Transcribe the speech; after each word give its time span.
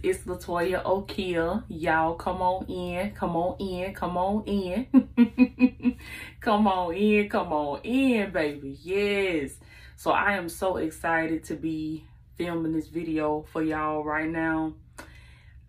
It's 0.00 0.20
Latoya 0.20 0.84
Okeia. 0.84 1.64
Y'all 1.68 2.14
come 2.14 2.40
on 2.40 2.66
in, 2.66 3.10
come 3.12 3.34
on 3.34 3.56
in, 3.58 3.92
come 3.94 4.16
on 4.16 4.44
in. 4.46 5.98
come 6.40 6.68
on 6.68 6.94
in, 6.94 7.28
come 7.28 7.52
on 7.52 7.80
in, 7.82 8.30
baby. 8.30 8.78
Yes. 8.80 9.56
So 9.96 10.12
I 10.12 10.34
am 10.34 10.48
so 10.48 10.76
excited 10.76 11.42
to 11.44 11.56
be 11.56 12.04
filming 12.36 12.72
this 12.72 12.86
video 12.86 13.44
for 13.50 13.60
y'all 13.60 14.04
right 14.04 14.28
now. 14.28 14.74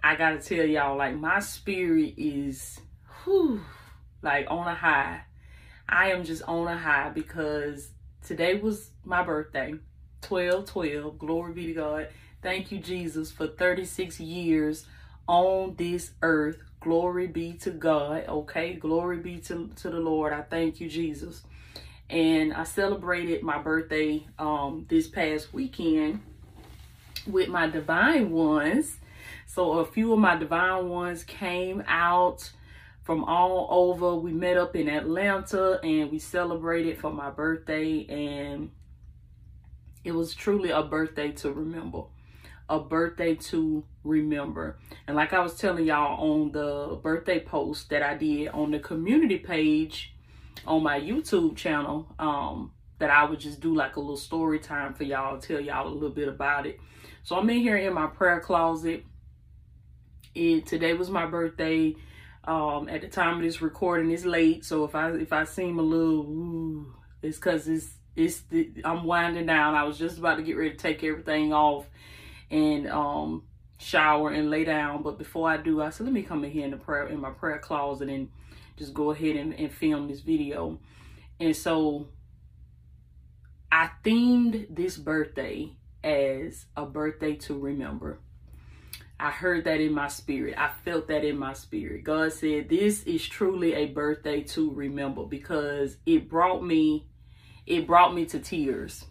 I 0.04 0.16
gotta 0.16 0.38
tell 0.38 0.66
y'all, 0.66 0.96
like 0.96 1.16
my 1.16 1.40
spirit 1.40 2.14
is 2.18 2.80
whew, 3.24 3.62
like 4.22 4.46
on 4.52 4.68
a 4.68 4.76
high. 4.76 5.22
I 5.88 6.12
am 6.12 6.24
just 6.24 6.44
on 6.44 6.68
a 6.68 6.78
high 6.78 7.10
because 7.10 7.90
today 8.24 8.60
was 8.60 8.92
my 9.04 9.24
birthday. 9.24 9.74
12 10.22 10.66
12. 10.66 11.18
Glory 11.18 11.54
be 11.54 11.68
to 11.68 11.74
God. 11.74 12.08
Thank 12.42 12.72
you, 12.72 12.80
Jesus, 12.80 13.32
for 13.32 13.48
36 13.48 14.20
years 14.22 14.86
on 15.28 15.76
this 15.76 16.12
earth. 16.22 16.58
Glory 16.80 17.28
be 17.28 17.54
to 17.54 17.72
God. 17.72 18.26
Okay. 18.30 18.76
Glory 18.76 19.18
be 19.18 19.40
to, 19.40 19.70
to 19.76 19.90
the 19.90 20.00
Lord. 20.00 20.32
I 20.32 20.44
thank 20.44 20.80
you, 20.80 20.88
Jesus. 20.88 21.44
And 22.10 22.54
I 22.54 22.64
celebrated 22.64 23.44
my 23.44 23.62
birthday 23.62 24.26
um, 24.40 24.86
this 24.88 25.08
past 25.08 25.54
weekend 25.54 26.22
with 27.28 27.50
my 27.50 27.68
divine 27.68 28.32
ones. 28.32 28.96
So 29.46 29.80
a 29.80 29.86
few 29.86 30.14
of 30.14 30.20
my 30.20 30.38
divine 30.38 30.88
ones 30.88 31.26
came 31.26 31.84
out 31.88 32.50
from 33.04 33.26
all 33.26 33.68
over. 33.70 34.16
We 34.16 34.32
met 34.32 34.56
up 34.56 34.78
in 34.78 34.88
Atlanta 34.88 35.82
and 35.84 36.10
we 36.10 36.20
celebrated 36.20 37.00
for 37.00 37.12
my 37.12 37.32
birthday 37.32 38.06
and 38.06 38.72
it 40.06 40.14
was 40.14 40.34
truly 40.34 40.70
a 40.70 40.82
birthday 40.82 41.34
to 41.34 41.52
remember 41.52 42.04
a 42.70 42.80
birthday 42.80 43.36
to 43.36 43.84
remember. 44.04 44.78
And 45.08 45.16
like 45.16 45.34
I 45.34 45.40
was 45.40 45.56
telling 45.56 45.86
y'all 45.86 46.32
on 46.32 46.52
the 46.52 47.00
birthday 47.02 47.40
post 47.40 47.90
that 47.90 48.04
I 48.04 48.16
did 48.16 48.50
on 48.50 48.72
the 48.72 48.80
community 48.80 49.40
page 49.40 50.14
on 50.68 50.84
my 50.84 51.00
YouTube 51.00 51.56
channel, 51.56 52.08
um, 52.20 52.72
that 53.00 53.10
I 53.10 53.24
would 53.24 53.40
just 53.40 53.60
do 53.60 53.76
like 53.76 53.96
a 53.96 54.00
little 54.00 54.18
story 54.18 54.60
time 54.60 54.94
for 54.94 55.04
y'all, 55.04 55.40
tell 55.40 55.60
y'all 55.60 55.88
a 55.88 55.90
little 55.90 56.10
bit 56.10 56.28
about 56.28 56.68
it. 56.68 56.80
So 57.24 57.36
I'm 57.38 57.50
in 57.50 57.60
here 57.60 57.78
in 57.78 57.94
my 57.94 58.08
prayer 58.08 58.40
closet. 58.40 59.04
It 60.36 60.68
today 60.68 60.94
was 60.94 61.10
my 61.10 61.26
birthday. 61.26 61.96
Um, 62.44 62.88
at 62.88 63.02
the 63.02 63.08
time 63.08 63.38
of 63.38 63.44
this 63.44 63.62
recording, 63.62 64.12
it's 64.12 64.26
late. 64.26 64.64
So 64.64 64.84
if 64.84 64.96
I 64.96 65.12
if 65.12 65.34
I 65.34 65.44
seem 65.44 65.80
a 65.80 65.82
little, 65.82 66.22
ooh, 66.22 66.94
it's 67.22 67.38
because 67.38 67.68
it's 67.68 67.90
it's 68.16 68.44
I'm 68.84 69.06
winding 69.06 69.46
down. 69.46 69.76
I 69.76 69.84
was 69.84 69.98
just 69.98 70.18
about 70.18 70.36
to 70.36 70.44
get 70.44 70.58
ready 70.58 70.72
to 70.72 70.78
take 70.78 71.04
everything 71.04 71.54
off 71.54 71.86
and 72.52 72.88
um, 72.88 73.44
shower 73.78 74.30
and 74.32 74.50
lay 74.50 74.64
down. 74.64 75.04
But 75.04 75.18
before 75.18 75.50
I 75.50 75.58
do, 75.58 75.82
I 75.82 75.90
said, 75.90 76.06
let 76.06 76.14
me 76.14 76.24
come 76.24 76.44
in 76.44 76.52
here 76.52 76.66
in 76.66 76.72
the 76.72 76.78
prayer 76.78 77.08
in 77.08 77.20
my 77.20 77.32
prayer 77.32 77.60
closet 77.60 78.10
and 78.10 78.30
just 78.78 78.94
go 78.94 79.12
ahead 79.12 79.36
and, 79.36 79.54
and 79.54 79.72
film 79.72 80.08
this 80.08 80.22
video. 80.22 80.80
And 81.40 81.56
so 81.56 82.08
I 83.72 83.90
themed 84.04 84.68
this 84.76 84.98
birthday 84.98 85.72
as 86.04 86.66
a 86.76 86.86
birthday 86.86 87.36
to 87.36 87.58
remember. 87.58 88.20
I 89.20 89.32
heard 89.32 89.66
that 89.66 89.82
in 89.82 89.94
my 89.94 90.08
spirit. 90.08 90.56
I 90.58 90.72
felt 90.86 91.10
that 91.10 91.26
in 91.26 91.38
my 91.38 91.52
spirit. 91.52 92.06
God 92.06 92.32
said, 92.32 92.70
this 92.70 93.04
is 93.04 93.28
truly 93.28 93.74
a 93.74 93.88
birthday 93.88 94.44
to 94.44 94.72
remember 94.72 95.24
because 95.24 95.98
it 96.06 96.30
brought 96.30 96.64
me, 96.64 97.06
it 97.66 97.86
brought 97.86 98.16
me 98.16 98.26
to 98.28 98.40
tears 98.40 99.06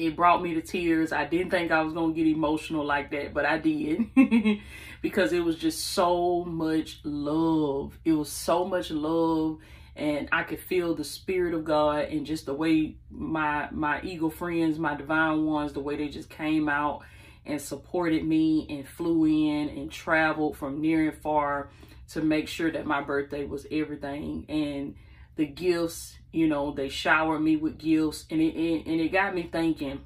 it 0.00 0.16
brought 0.16 0.42
me 0.42 0.54
to 0.54 0.62
tears. 0.62 1.12
I 1.12 1.24
didn't 1.26 1.50
think 1.50 1.70
I 1.70 1.82
was 1.82 1.92
going 1.92 2.14
to 2.14 2.16
get 2.16 2.26
emotional 2.26 2.84
like 2.84 3.10
that, 3.10 3.34
but 3.34 3.44
I 3.44 3.58
did 3.58 4.06
because 5.02 5.32
it 5.32 5.44
was 5.44 5.56
just 5.56 5.86
so 5.88 6.44
much 6.44 7.00
love. 7.04 7.98
It 8.04 8.12
was 8.12 8.30
so 8.30 8.64
much 8.64 8.90
love 8.90 9.58
and 9.96 10.28
I 10.32 10.44
could 10.44 10.60
feel 10.60 10.94
the 10.94 11.04
spirit 11.04 11.52
of 11.52 11.64
God 11.64 12.06
and 12.06 12.24
just 12.24 12.46
the 12.46 12.54
way 12.54 12.96
my 13.10 13.68
my 13.70 14.00
eagle 14.02 14.30
friends, 14.30 14.78
my 14.78 14.94
divine 14.94 15.44
ones, 15.44 15.72
the 15.72 15.80
way 15.80 15.96
they 15.96 16.08
just 16.08 16.30
came 16.30 16.68
out 16.68 17.02
and 17.44 17.60
supported 17.60 18.24
me 18.24 18.66
and 18.70 18.88
flew 18.88 19.26
in 19.26 19.68
and 19.68 19.90
traveled 19.90 20.56
from 20.56 20.80
near 20.80 21.10
and 21.10 21.18
far 21.18 21.70
to 22.10 22.22
make 22.22 22.48
sure 22.48 22.70
that 22.70 22.86
my 22.86 23.02
birthday 23.02 23.44
was 23.44 23.66
everything 23.70 24.46
and 24.48 24.94
the 25.36 25.46
gifts 25.46 26.16
you 26.32 26.46
know 26.46 26.72
they 26.72 26.88
showered 26.88 27.40
me 27.40 27.56
with 27.56 27.78
gifts 27.78 28.26
and 28.30 28.40
it, 28.40 28.54
it 28.56 28.86
and 28.86 29.00
it 29.00 29.12
got 29.12 29.34
me 29.34 29.48
thinking. 29.50 30.00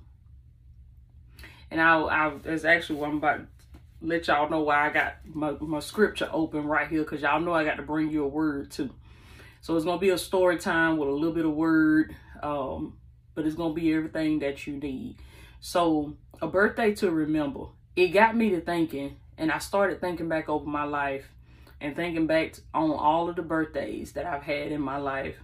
And 1.70 1.80
I, 1.80 2.00
I 2.02 2.32
that's 2.42 2.64
actually 2.64 3.00
what 3.00 3.10
I'm 3.10 3.16
about 3.16 3.38
to 3.38 3.46
let 4.00 4.26
y'all 4.28 4.48
know 4.48 4.60
why 4.60 4.88
I 4.88 4.92
got 4.92 5.16
my, 5.24 5.52
my 5.60 5.80
scripture 5.80 6.28
open 6.32 6.64
right 6.66 6.88
here 6.88 7.02
because 7.02 7.22
y'all 7.22 7.40
know 7.40 7.52
I 7.52 7.64
got 7.64 7.76
to 7.76 7.82
bring 7.82 8.10
you 8.10 8.24
a 8.24 8.28
word 8.28 8.70
too. 8.70 8.90
So 9.60 9.76
it's 9.76 9.84
gonna 9.84 9.98
be 9.98 10.10
a 10.10 10.18
story 10.18 10.58
time 10.58 10.98
with 10.98 11.08
a 11.08 11.12
little 11.12 11.32
bit 11.32 11.46
of 11.46 11.52
word 11.52 12.14
um 12.42 12.98
but 13.34 13.46
it's 13.46 13.56
gonna 13.56 13.74
be 13.74 13.92
everything 13.92 14.38
that 14.40 14.66
you 14.66 14.76
need. 14.76 15.16
So 15.60 16.16
a 16.40 16.46
birthday 16.46 16.94
to 16.96 17.10
remember. 17.10 17.66
It 17.96 18.08
got 18.08 18.36
me 18.36 18.50
to 18.50 18.60
thinking 18.60 19.16
and 19.36 19.50
I 19.50 19.58
started 19.58 20.00
thinking 20.00 20.28
back 20.28 20.48
over 20.48 20.66
my 20.66 20.84
life 20.84 21.26
and 21.84 21.94
thinking 21.94 22.26
back 22.26 22.54
on 22.72 22.90
all 22.90 23.28
of 23.28 23.36
the 23.36 23.42
birthdays 23.42 24.12
that 24.12 24.24
I've 24.24 24.42
had 24.42 24.72
in 24.72 24.80
my 24.80 24.96
life 24.96 25.36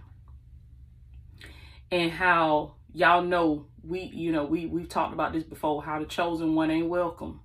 and 1.91 2.11
how 2.11 2.73
y'all 2.93 3.21
know 3.21 3.67
we 3.83 4.01
you 4.01 4.31
know 4.31 4.43
we 4.43 4.65
we've 4.65 4.89
talked 4.89 5.13
about 5.13 5.33
this 5.33 5.43
before 5.43 5.83
how 5.83 5.99
the 5.99 6.05
chosen 6.05 6.55
one 6.55 6.71
ain't 6.71 6.89
welcome. 6.89 7.41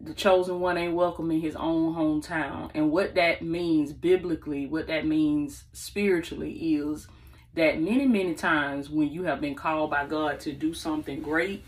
The 0.00 0.14
chosen 0.14 0.60
one 0.60 0.78
ain't 0.78 0.94
welcome 0.94 1.30
in 1.30 1.42
his 1.42 1.54
own 1.56 1.94
hometown. 1.94 2.70
And 2.74 2.90
what 2.90 3.16
that 3.16 3.42
means 3.42 3.92
biblically 3.92 4.66
what 4.66 4.86
that 4.86 5.06
means 5.06 5.64
spiritually 5.74 6.52
is 6.52 7.06
that 7.54 7.82
many 7.82 8.06
many 8.06 8.34
times 8.34 8.88
when 8.88 9.08
you 9.08 9.24
have 9.24 9.42
been 9.42 9.54
called 9.54 9.90
by 9.90 10.06
god 10.06 10.40
to 10.40 10.52
do 10.52 10.72
something 10.72 11.20
great 11.20 11.64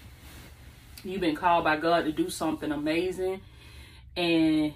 you've 1.03 1.21
been 1.21 1.35
called 1.35 1.65
by 1.65 1.77
god 1.77 2.05
to 2.05 2.13
do 2.13 2.31
something 2.31 2.71
amazing 2.71 3.41
and 4.17 4.73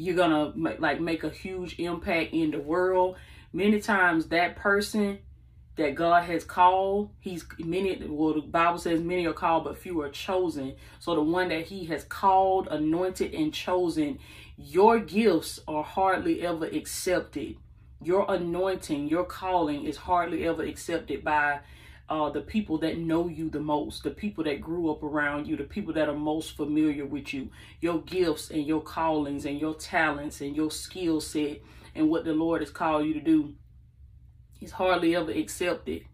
you're 0.00 0.16
gonna 0.16 0.52
like 0.78 1.00
make 1.00 1.24
a 1.24 1.30
huge 1.30 1.78
impact 1.78 2.32
in 2.32 2.50
the 2.50 2.58
world 2.58 3.16
many 3.52 3.80
times 3.80 4.26
that 4.26 4.56
person 4.56 5.18
that 5.76 5.94
God 5.94 6.24
has 6.24 6.44
called, 6.44 7.10
he's 7.20 7.44
many, 7.58 7.96
well, 8.06 8.34
the 8.34 8.40
Bible 8.42 8.78
says 8.78 9.00
many 9.00 9.26
are 9.26 9.32
called, 9.32 9.64
but 9.64 9.78
few 9.78 10.00
are 10.02 10.10
chosen. 10.10 10.74
So 10.98 11.14
the 11.14 11.22
one 11.22 11.48
that 11.48 11.66
he 11.66 11.86
has 11.86 12.04
called, 12.04 12.68
anointed, 12.70 13.34
and 13.34 13.52
chosen, 13.52 14.18
your 14.56 14.98
gifts 14.98 15.60
are 15.66 15.82
hardly 15.82 16.42
ever 16.42 16.66
accepted. 16.66 17.56
Your 18.02 18.30
anointing, 18.30 19.08
your 19.08 19.24
calling 19.24 19.84
is 19.84 19.96
hardly 19.96 20.46
ever 20.46 20.62
accepted 20.62 21.24
by 21.24 21.60
uh, 22.10 22.28
the 22.28 22.40
people 22.40 22.76
that 22.78 22.98
know 22.98 23.28
you 23.28 23.48
the 23.48 23.60
most, 23.60 24.02
the 24.02 24.10
people 24.10 24.42
that 24.42 24.60
grew 24.60 24.90
up 24.90 25.02
around 25.02 25.46
you, 25.46 25.56
the 25.56 25.62
people 25.62 25.94
that 25.94 26.08
are 26.08 26.14
most 26.14 26.56
familiar 26.56 27.06
with 27.06 27.32
you, 27.32 27.48
your 27.80 28.02
gifts 28.02 28.50
and 28.50 28.66
your 28.66 28.82
callings 28.82 29.46
and 29.46 29.60
your 29.60 29.74
talents 29.74 30.40
and 30.40 30.56
your 30.56 30.72
skill 30.72 31.20
set 31.20 31.60
and 31.94 32.10
what 32.10 32.24
the 32.24 32.32
Lord 32.32 32.62
has 32.62 32.70
called 32.70 33.06
you 33.06 33.14
to 33.14 33.20
do 33.20 33.54
is 34.60 34.72
hardly 34.72 35.14
ever 35.14 35.30
accepted 35.30 36.04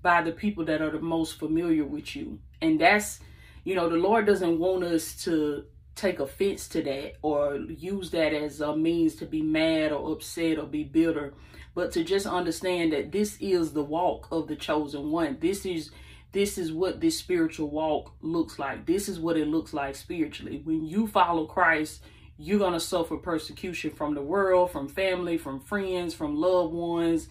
by 0.00 0.22
the 0.22 0.32
people 0.32 0.64
that 0.64 0.80
are 0.80 0.90
the 0.90 1.00
most 1.00 1.38
familiar 1.38 1.84
with 1.84 2.16
you. 2.16 2.38
And 2.62 2.80
that's, 2.80 3.20
you 3.64 3.74
know, 3.74 3.90
the 3.90 3.96
Lord 3.96 4.26
doesn't 4.26 4.58
want 4.58 4.82
us 4.82 5.14
to 5.24 5.64
take 5.94 6.20
offense 6.20 6.68
to 6.68 6.82
that 6.82 7.14
or 7.22 7.56
use 7.56 8.10
that 8.10 8.32
as 8.32 8.60
a 8.60 8.74
means 8.74 9.14
to 9.16 9.26
be 9.26 9.42
mad 9.42 9.92
or 9.92 10.12
upset 10.12 10.58
or 10.58 10.66
be 10.66 10.84
bitter, 10.84 11.34
but 11.74 11.92
to 11.92 12.04
just 12.04 12.26
understand 12.26 12.92
that 12.92 13.12
this 13.12 13.36
is 13.40 13.72
the 13.72 13.82
walk 13.82 14.28
of 14.30 14.48
the 14.48 14.56
chosen 14.56 15.10
one. 15.10 15.38
This 15.40 15.66
is 15.66 15.90
this 16.32 16.58
is 16.58 16.72
what 16.72 17.00
this 17.00 17.18
spiritual 17.18 17.70
walk 17.70 18.12
looks 18.20 18.58
like. 18.58 18.86
This 18.86 19.08
is 19.08 19.20
what 19.20 19.36
it 19.36 19.46
looks 19.46 19.72
like 19.72 19.94
spiritually. 19.94 20.60
When 20.64 20.84
you 20.84 21.06
follow 21.06 21.46
Christ, 21.46 22.02
you're 22.36 22.58
going 22.58 22.72
to 22.72 22.80
suffer 22.80 23.16
persecution 23.16 23.92
from 23.92 24.14
the 24.14 24.22
world, 24.22 24.72
from 24.72 24.88
family, 24.88 25.38
from 25.38 25.60
friends, 25.60 26.12
from 26.12 26.34
loved 26.34 26.74
ones, 26.74 27.28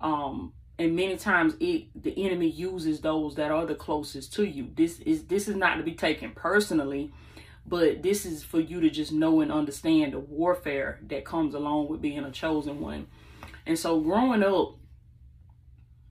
um 0.00 0.52
and 0.78 0.94
many 0.94 1.16
times 1.16 1.54
it 1.60 1.86
the 2.00 2.24
enemy 2.24 2.48
uses 2.48 3.00
those 3.00 3.34
that 3.34 3.50
are 3.50 3.66
the 3.66 3.74
closest 3.74 4.32
to 4.32 4.44
you 4.44 4.70
this 4.76 5.00
is 5.00 5.24
this 5.24 5.48
is 5.48 5.56
not 5.56 5.76
to 5.76 5.82
be 5.82 5.94
taken 5.94 6.30
personally 6.32 7.12
but 7.66 8.02
this 8.02 8.24
is 8.24 8.42
for 8.42 8.60
you 8.60 8.80
to 8.80 8.88
just 8.88 9.12
know 9.12 9.40
and 9.40 9.52
understand 9.52 10.12
the 10.12 10.18
warfare 10.18 11.00
that 11.06 11.24
comes 11.24 11.54
along 11.54 11.88
with 11.88 12.00
being 12.00 12.24
a 12.24 12.30
chosen 12.30 12.80
one 12.80 13.06
and 13.68 13.78
so 13.78 14.00
growing 14.00 14.42
up 14.42 14.76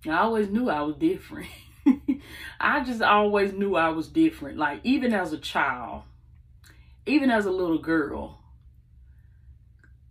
i 0.07 0.19
always 0.19 0.47
knew 0.49 0.69
i 0.69 0.81
was 0.81 0.95
different 0.95 1.49
i 2.61 2.81
just 2.81 3.01
always 3.01 3.51
knew 3.51 3.75
i 3.75 3.89
was 3.89 4.07
different 4.07 4.57
like 4.57 4.79
even 4.83 5.13
as 5.13 5.33
a 5.33 5.37
child 5.37 6.03
even 7.05 7.29
as 7.29 7.45
a 7.45 7.51
little 7.51 7.79
girl 7.79 8.39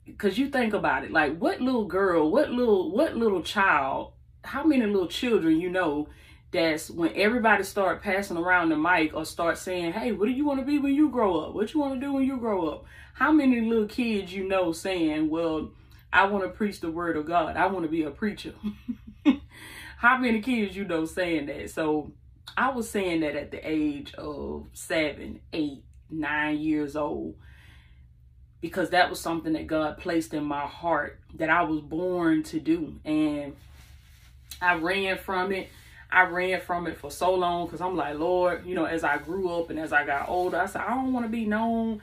because 0.05 0.37
you 0.39 0.49
think 0.49 0.75
about 0.75 1.05
it 1.05 1.11
like 1.11 1.39
what 1.39 1.61
little 1.61 1.87
girl 1.87 2.31
what 2.31 2.51
little 2.51 2.91
what 2.91 3.17
little 3.17 3.43
child 3.43 4.13
how 4.45 4.63
many 4.63 4.85
little 4.85 5.09
children 5.09 5.59
you 5.59 5.71
know 5.71 6.07
that's 6.53 6.91
when 6.91 7.13
everybody 7.17 7.63
start 7.65 8.03
passing 8.03 8.37
around 8.37 8.71
the 8.71 8.77
mic 8.77 9.15
or 9.15 9.25
start 9.25 9.59
saying, 9.59 9.93
hey, 9.93 10.13
what 10.13 10.27
do 10.27 10.33
you 10.33 10.45
want 10.45 10.61
to 10.61 10.65
be 10.65 10.79
when 10.79 10.95
you 10.95 11.11
grow 11.11 11.41
up? 11.41 11.55
What 11.55 11.75
you 11.75 11.81
want 11.81 11.95
to 11.95 12.01
do 12.01 12.13
when 12.13 12.25
you 12.25 12.37
grow 12.39 12.69
up? 12.69 12.85
How 13.15 13.33
many 13.33 13.61
little 13.61 13.89
kids 13.89 14.33
you 14.33 14.47
know 14.47 14.73
saying, 14.73 15.29
well, 15.29 15.71
I 16.17 16.25
want 16.25 16.45
to 16.45 16.49
preach 16.49 16.81
the 16.81 16.91
word 16.91 17.19
of 17.19 17.27
God. 17.27 17.59
I 17.59 17.67
want 17.67 17.85
to 17.85 17.91
be 17.91 18.05
a 18.05 18.11
preacher. 18.11 18.55
How 19.99 20.17
many 20.17 20.41
kids 20.41 20.75
you 20.75 20.87
know 20.87 21.05
saying 21.05 21.45
that? 21.47 21.69
So 21.69 22.11
I 22.57 22.71
was 22.71 22.89
saying 22.89 23.21
that 23.21 23.37
at 23.37 23.51
the 23.51 23.59
age 23.59 24.15
of 24.15 24.65
seven, 24.73 25.41
eight, 25.53 25.85
nine 26.09 26.59
years 26.59 26.97
old 26.97 27.35
because 28.63 28.91
that 28.91 29.11
was 29.11 29.21
something 29.21 29.53
that 29.53 29.67
God 29.67 29.99
placed 29.99 30.33
in 30.33 30.43
my 30.43 30.67
heart 30.67 31.21
that 31.35 31.51
I 31.51 31.65
was 31.65 31.83
born 31.83 32.43
to 32.45 32.61
do. 32.61 32.99
And 33.05 33.55
I 34.63 34.77
ran 34.77 35.19
from 35.19 35.53
it. 35.53 35.69
I 36.11 36.23
ran 36.23 36.63
from 36.63 36.87
it 36.87 36.97
for 36.97 37.11
so 37.11 37.35
long 37.35 37.67
because 37.67 37.83
I'm 37.83 37.95
like, 37.95 38.19
Lord, 38.19 38.65
you 38.65 38.75
know, 38.75 38.87
as 38.87 39.05
I 39.05 39.19
grew 39.19 39.51
up 39.51 39.69
and 39.69 39.79
as 39.79 39.93
I 39.93 40.07
got 40.07 40.31
older, 40.31 40.57
I 40.57 40.65
said, 40.65 40.81
I 40.81 40.95
don't 40.95 41.13
want 41.13 41.27
to 41.27 41.31
be 41.31 41.45
known 41.45 42.01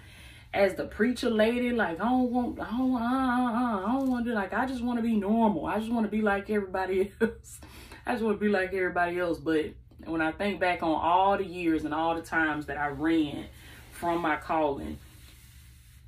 as 0.53 0.75
the 0.75 0.85
preacher 0.85 1.29
lady. 1.29 1.71
Like, 1.71 1.99
I 1.99 2.09
don't 2.09 2.31
want, 2.31 2.59
I 2.59 2.69
don't, 2.69 2.93
uh, 2.93 2.97
uh, 2.97 3.01
uh, 3.01 3.85
I 3.85 3.93
don't 3.93 4.09
want 4.09 4.25
to, 4.25 4.33
like, 4.33 4.53
I 4.53 4.65
just 4.65 4.83
want 4.83 4.99
to 4.99 5.03
be 5.03 5.15
normal. 5.15 5.65
I 5.65 5.79
just 5.79 5.91
want 5.91 6.05
to 6.05 6.11
be 6.11 6.21
like 6.21 6.49
everybody 6.49 7.11
else. 7.21 7.59
I 8.05 8.13
just 8.13 8.23
want 8.23 8.39
to 8.39 8.45
be 8.45 8.49
like 8.49 8.73
everybody 8.73 9.19
else. 9.19 9.39
But 9.39 9.73
when 10.05 10.21
I 10.21 10.31
think 10.31 10.59
back 10.59 10.83
on 10.83 10.93
all 10.93 11.37
the 11.37 11.45
years 11.45 11.85
and 11.85 11.93
all 11.93 12.15
the 12.15 12.21
times 12.21 12.67
that 12.67 12.77
I 12.77 12.87
ran 12.87 13.45
from 13.91 14.21
my 14.21 14.35
calling, 14.35 14.99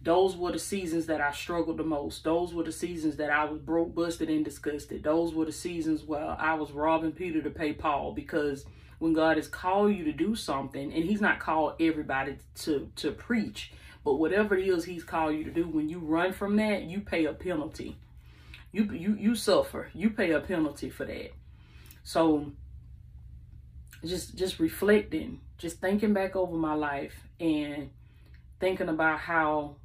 those 0.01 0.37
were 0.37 0.51
the 0.51 0.59
seasons 0.59 1.07
that 1.07 1.19
I 1.19 1.31
struggled 1.31 1.77
the 1.77 1.83
most. 1.83 2.23
Those 2.23 2.53
were 2.53 2.63
the 2.63 2.71
seasons 2.71 3.15
that 3.15 3.31
I 3.31 3.45
was 3.45 3.59
broke, 3.59 3.95
busted, 3.95 4.29
and 4.29 4.45
disgusted. 4.45 5.01
Those 5.01 5.33
were 5.33 5.45
the 5.45 5.51
seasons 5.51 6.03
where 6.03 6.35
I 6.39 6.53
was 6.53 6.71
robbing 6.71 7.13
Peter 7.13 7.41
to 7.41 7.49
pay 7.49 7.73
Paul 7.73 8.11
because 8.11 8.65
when 8.99 9.13
God 9.13 9.37
has 9.37 9.47
called 9.47 9.95
you 9.95 10.03
to 10.03 10.11
do 10.11 10.35
something, 10.35 10.93
and 10.93 11.03
He's 11.03 11.21
not 11.21 11.39
called 11.39 11.73
everybody 11.79 12.37
to, 12.61 12.91
to 12.97 13.11
preach, 13.11 13.71
but 14.05 14.15
whatever 14.15 14.55
it 14.55 14.67
is 14.67 14.85
He's 14.85 15.03
called 15.03 15.35
you 15.35 15.43
to 15.43 15.51
do, 15.51 15.67
when 15.67 15.89
you 15.89 15.99
run 15.99 16.31
from 16.31 16.55
that, 16.55 16.83
you 16.83 17.01
pay 17.01 17.25
a 17.25 17.33
penalty. 17.33 17.97
You 18.71 18.85
you 18.93 19.15
you 19.19 19.35
suffer. 19.35 19.89
You 19.93 20.11
pay 20.11 20.31
a 20.31 20.39
penalty 20.39 20.89
for 20.89 21.03
that. 21.05 21.31
So 22.03 22.53
just 24.05 24.37
just 24.37 24.59
reflecting, 24.59 25.41
just 25.57 25.81
thinking 25.81 26.13
back 26.13 26.35
over 26.35 26.55
my 26.55 26.75
life 26.75 27.15
and 27.39 27.89
thinking 28.59 28.89
about 28.89 29.19
how 29.19 29.77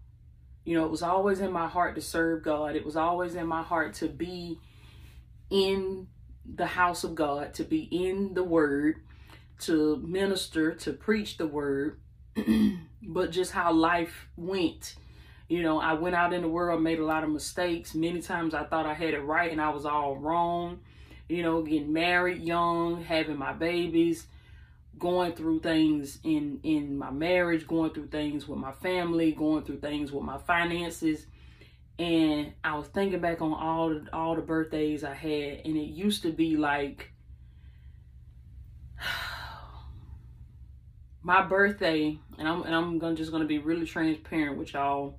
you 0.64 0.76
know, 0.76 0.84
it 0.84 0.90
was 0.90 1.02
always 1.02 1.40
in 1.40 1.50
my 1.50 1.67
heart 1.67 1.94
to 1.94 2.00
serve 2.00 2.44
God. 2.44 2.76
It 2.76 2.84
was 2.84 2.96
always 2.96 3.34
in 3.34 3.46
my 3.46 3.62
heart 3.62 3.94
to 3.94 4.08
be 4.08 4.58
in 5.49 6.06
the 6.44 6.67
house 6.67 7.02
of 7.05 7.14
God, 7.14 7.55
to 7.55 7.64
be 7.64 7.88
in 7.90 8.34
the 8.34 8.44
word, 8.44 8.96
to 9.61 9.96
minister, 9.96 10.75
to 10.75 10.93
preach 10.93 11.38
the 11.38 11.46
word, 11.46 11.99
but 13.02 13.31
just 13.31 13.52
how 13.52 13.73
life 13.73 14.29
went. 14.37 14.94
You 15.49 15.62
know, 15.62 15.81
I 15.81 15.94
went 15.94 16.14
out 16.14 16.32
in 16.32 16.43
the 16.43 16.49
world, 16.49 16.82
made 16.82 17.00
a 17.00 17.05
lot 17.05 17.25
of 17.25 17.31
mistakes. 17.31 17.94
Many 17.94 18.23
times 18.23 18.55
I 18.55 18.64
thought 18.64 18.87
I 18.87 18.94
had 18.94 19.14
it 19.14 19.20
right 19.20 19.50
and 19.50 19.61
I 19.61 19.70
was 19.70 19.85
all 19.85 20.17
wrong. 20.17 20.81
You 21.29 21.43
know, 21.43 21.62
getting 21.62 21.93
married 21.93 22.43
young, 22.43 23.02
having 23.02 23.37
my 23.37 23.52
babies, 23.52 24.26
going 24.99 25.32
through 25.32 25.61
things 25.61 26.19
in 26.23 26.61
in 26.62 26.99
my 26.99 27.11
marriage, 27.11 27.67
going 27.67 27.93
through 27.93 28.08
things 28.08 28.47
with 28.47 28.58
my 28.58 28.73
family, 28.73 29.32
going 29.32 29.64
through 29.64 29.81
things 29.81 30.12
with 30.12 30.23
my 30.23 30.38
finances. 30.38 31.26
And 31.99 32.53
I 32.64 32.79
was 32.79 32.87
thinking 32.88 33.20
back 33.20 33.43
on 33.43 33.53
all 33.53 33.91
the, 33.91 34.08
all 34.12 34.35
the 34.35 34.43
birthdays 34.43 35.05
I 35.05 35.14
had 35.14 35.62
and 35.64 35.76
it 35.76 35.91
used 35.91 36.23
to 36.23 36.32
be 36.32 36.56
like 36.56 37.12
my 41.22 41.43
birthday 41.43 42.19
and 42.38 42.49
I'm 42.49 42.62
and 42.62 42.75
I'm 42.75 42.99
gonna 42.99 43.17
just 43.17 43.32
gonna 43.32 43.44
be 43.44 43.58
really 43.58 43.87
transparent 43.87 44.56
with 44.56 44.72
y'all 44.72 45.19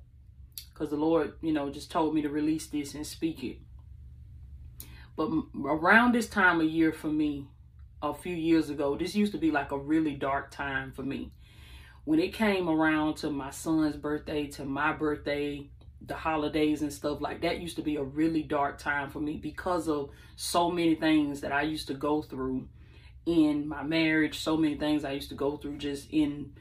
because 0.72 0.90
the 0.90 0.96
Lord, 0.96 1.34
you 1.40 1.52
know, 1.52 1.70
just 1.70 1.90
told 1.90 2.14
me 2.14 2.22
to 2.22 2.28
release 2.28 2.66
this 2.66 2.94
and 2.94 3.06
speak 3.06 3.44
it. 3.44 3.58
But 5.16 5.30
around 5.64 6.14
this 6.14 6.28
time 6.28 6.60
of 6.60 6.66
year 6.66 6.92
for 6.92 7.08
me, 7.08 7.46
a 8.02 8.14
few 8.14 8.34
years 8.34 8.70
ago, 8.70 8.96
this 8.96 9.14
used 9.14 9.32
to 9.32 9.38
be 9.38 9.50
like 9.50 9.70
a 9.70 9.78
really 9.78 10.14
dark 10.14 10.50
time 10.50 10.92
for 10.92 11.02
me. 11.02 11.30
When 12.04 12.18
it 12.18 12.34
came 12.34 12.68
around 12.68 13.16
to 13.18 13.30
my 13.30 13.50
son's 13.50 13.96
birthday, 13.96 14.48
to 14.48 14.64
my 14.64 14.92
birthday, 14.92 15.68
the 16.04 16.14
holidays 16.14 16.82
and 16.82 16.92
stuff 16.92 17.20
like 17.20 17.42
that 17.42 17.60
used 17.60 17.76
to 17.76 17.82
be 17.82 17.96
a 17.96 18.02
really 18.02 18.42
dark 18.42 18.78
time 18.78 19.08
for 19.10 19.20
me 19.20 19.36
because 19.36 19.88
of 19.88 20.10
so 20.34 20.68
many 20.68 20.96
things 20.96 21.42
that 21.42 21.52
I 21.52 21.62
used 21.62 21.86
to 21.88 21.94
go 21.94 22.22
through 22.22 22.66
in 23.26 23.68
my 23.68 23.82
marriage, 23.82 24.38
so 24.38 24.56
many 24.56 24.76
things 24.76 25.04
I 25.04 25.12
used 25.12 25.28
to 25.30 25.34
go 25.34 25.56
through 25.56 25.78
just 25.78 26.08
in 26.10 26.52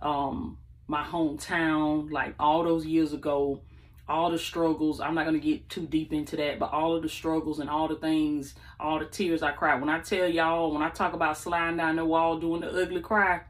um, 0.00 0.58
my 0.86 1.02
hometown, 1.02 2.10
like 2.10 2.34
all 2.38 2.62
those 2.62 2.86
years 2.86 3.12
ago 3.12 3.62
all 4.08 4.30
the 4.30 4.38
struggles. 4.38 5.00
I'm 5.00 5.14
not 5.14 5.24
going 5.24 5.40
to 5.40 5.46
get 5.46 5.68
too 5.68 5.86
deep 5.86 6.12
into 6.12 6.36
that, 6.36 6.58
but 6.58 6.72
all 6.72 6.94
of 6.94 7.02
the 7.02 7.08
struggles 7.08 7.58
and 7.58 7.70
all 7.70 7.88
the 7.88 7.96
things, 7.96 8.54
all 8.78 8.98
the 8.98 9.06
tears 9.06 9.42
I 9.42 9.52
cried. 9.52 9.80
When 9.80 9.88
I 9.88 10.00
tell 10.00 10.28
y'all, 10.28 10.72
when 10.72 10.82
I 10.82 10.90
talk 10.90 11.14
about 11.14 11.38
sliding 11.38 11.78
down 11.78 11.96
the 11.96 12.04
wall 12.04 12.38
doing 12.38 12.60
the 12.60 12.70
ugly 12.70 13.00
cry, 13.00 13.40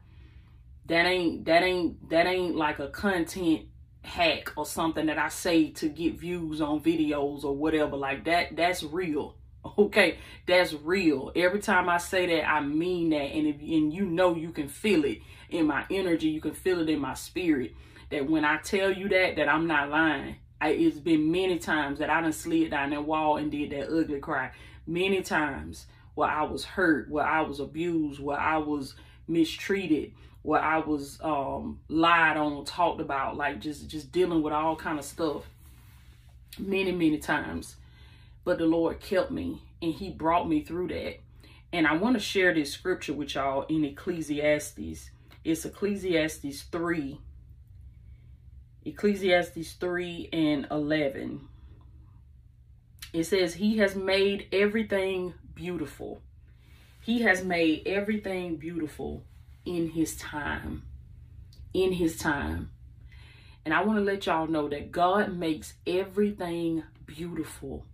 that 0.87 1.07
ain't 1.07 1.47
that 1.47 1.63
ain't 1.63 2.11
that 2.11 2.27
ain't 2.27 2.57
like 2.57 2.79
a 2.79 2.89
content 2.89 3.63
hack 4.03 4.53
or 4.57 4.67
something 4.67 5.07
that 5.07 5.19
I 5.19 5.29
say 5.29 5.71
to 5.71 5.89
get 5.89 6.21
views 6.21 6.61
on 6.61 6.81
videos 6.81 7.43
or 7.43 7.57
whatever 7.57 7.97
like 7.97 8.27
that 8.27 8.55
that's 8.55 8.83
real 8.83 9.35
okay 9.79 10.19
that's 10.47 10.73
real 10.73 11.33
every 11.35 11.61
time 11.61 11.89
I 11.89 11.99
say 11.99 12.27
that 12.27 12.49
I 12.49 12.61
mean 12.61 13.11
that 13.11 13.17
and 13.17 13.47
if 13.47 13.61
and 13.61 13.93
you 13.93 14.05
know 14.05 14.35
you 14.35 14.51
can 14.51 14.69
feel 14.69 15.05
it 15.05 15.19
in 15.51 15.67
my 15.67 15.85
energy 15.91 16.29
you 16.29 16.41
can 16.41 16.55
feel 16.55 16.81
it 16.81 16.89
in 16.89 17.01
my 17.01 17.15
spirit 17.15 17.75
that 18.11 18.29
when 18.29 18.45
I 18.45 18.59
tell 18.59 18.93
you 18.93 19.09
that 19.09 19.37
that 19.37 19.49
I'm 19.49 19.67
not 19.67 19.91
lying 19.91 20.37
I, 20.65 20.69
it's 20.69 20.99
been 20.99 21.31
many 21.31 21.59
times 21.59 21.99
that 21.99 22.09
I 22.09 22.23
done 22.23 22.33
slid 22.33 22.71
down 22.71 22.89
that 22.91 23.05
wall 23.05 23.37
and 23.37 23.51
did 23.51 23.71
that 23.71 23.95
ugly 23.95 24.19
cry. 24.19 24.51
Many 24.87 25.21
times 25.21 25.85
where 26.15 26.31
I 26.31 26.45
was 26.45 26.65
hurt, 26.65 27.11
where 27.11 27.27
I 27.27 27.43
was 27.43 27.61
abused, 27.61 28.19
where 28.19 28.41
I 28.41 28.57
was 28.57 28.95
mistreated, 29.29 30.13
where 30.41 30.63
I 30.63 30.79
was 30.79 31.19
um, 31.23 31.81
lied 31.89 32.39
on, 32.39 32.65
talked 32.65 33.03
about, 33.03 33.37
like 33.37 33.61
just 33.61 33.89
just 33.89 34.11
dealing 34.11 34.43
with 34.43 34.55
all 34.55 34.75
kind 34.75 34.99
of 34.99 35.05
stuff. 35.05 35.43
Many 36.59 36.93
many 36.93 37.19
times, 37.19 37.77
but 38.45 38.59
the 38.59 38.67
Lord 38.67 39.01
kept 39.01 39.31
me 39.31 39.63
and 39.83 39.95
He 39.95 40.11
brought 40.11 40.49
me 40.49 40.63
through 40.63 40.89
that. 40.89 41.21
And 41.73 41.87
I 41.87 41.97
want 41.97 42.15
to 42.15 42.21
share 42.21 42.55
this 42.55 42.73
scripture 42.73 43.15
with 43.15 43.35
y'all 43.35 43.67
in 43.69 43.85
Ecclesiastes. 43.85 45.11
It's 45.45 45.65
Ecclesiastes 45.65 46.63
three 46.71 47.19
Ecclesiastes 48.87 49.73
3 49.73 50.29
and 50.33 50.67
11. 50.71 51.49
It 53.15 53.25
says, 53.25 53.55
He 53.55 53.79
has 53.79 53.97
made 53.97 54.49
everything 54.53 55.33
beautiful. 55.55 56.21
He 57.01 57.23
has 57.23 57.43
made 57.43 57.87
everything 57.87 58.57
beautiful 58.57 59.25
in 59.65 59.91
His 59.91 60.17
time. 60.17 60.83
In 61.73 61.93
His 61.93 62.19
time. 62.19 62.73
And 63.65 63.73
I 63.73 63.83
want 63.85 63.99
to 63.99 64.05
let 64.05 64.27
y'all 64.27 64.47
know 64.47 64.69
that 64.69 64.93
God 64.93 65.35
makes 65.35 65.73
everything 65.87 66.83
beautiful 67.07 67.87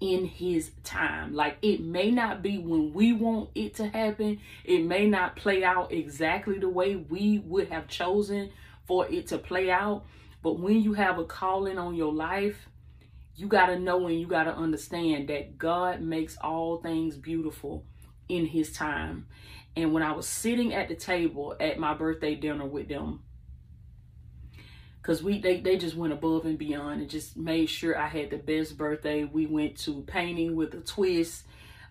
in 0.00 0.26
his 0.26 0.70
time. 0.84 1.34
Like 1.34 1.58
it 1.62 1.80
may 1.80 2.10
not 2.10 2.42
be 2.42 2.58
when 2.58 2.92
we 2.92 3.12
want 3.12 3.50
it 3.54 3.74
to 3.76 3.88
happen. 3.88 4.40
It 4.64 4.84
may 4.84 5.08
not 5.08 5.36
play 5.36 5.64
out 5.64 5.92
exactly 5.92 6.58
the 6.58 6.68
way 6.68 6.96
we 6.96 7.38
would 7.38 7.68
have 7.68 7.88
chosen 7.88 8.50
for 8.86 9.06
it 9.08 9.28
to 9.28 9.38
play 9.38 9.70
out. 9.70 10.04
But 10.42 10.58
when 10.58 10.82
you 10.82 10.92
have 10.94 11.18
a 11.18 11.24
calling 11.24 11.78
on 11.78 11.94
your 11.94 12.12
life, 12.12 12.68
you 13.34 13.48
got 13.48 13.66
to 13.66 13.78
know 13.78 14.06
and 14.06 14.18
you 14.18 14.26
got 14.26 14.44
to 14.44 14.54
understand 14.54 15.28
that 15.28 15.58
God 15.58 16.00
makes 16.00 16.36
all 16.38 16.78
things 16.78 17.16
beautiful 17.16 17.84
in 18.28 18.46
his 18.46 18.72
time. 18.72 19.26
And 19.76 19.92
when 19.92 20.02
I 20.02 20.12
was 20.12 20.26
sitting 20.26 20.72
at 20.72 20.88
the 20.88 20.94
table 20.94 21.54
at 21.60 21.78
my 21.78 21.94
birthday 21.94 22.34
dinner 22.34 22.64
with 22.64 22.88
them, 22.88 23.22
because 25.06 25.22
we 25.22 25.38
they, 25.38 25.60
they 25.60 25.78
just 25.78 25.94
went 25.94 26.12
above 26.12 26.46
and 26.46 26.58
beyond 26.58 27.00
and 27.00 27.08
just 27.08 27.36
made 27.36 27.66
sure 27.66 27.96
I 27.96 28.08
had 28.08 28.30
the 28.30 28.38
best 28.38 28.76
birthday. 28.76 29.22
We 29.22 29.46
went 29.46 29.78
to 29.80 30.02
painting 30.02 30.56
with 30.56 30.74
a 30.74 30.80
twist. 30.80 31.44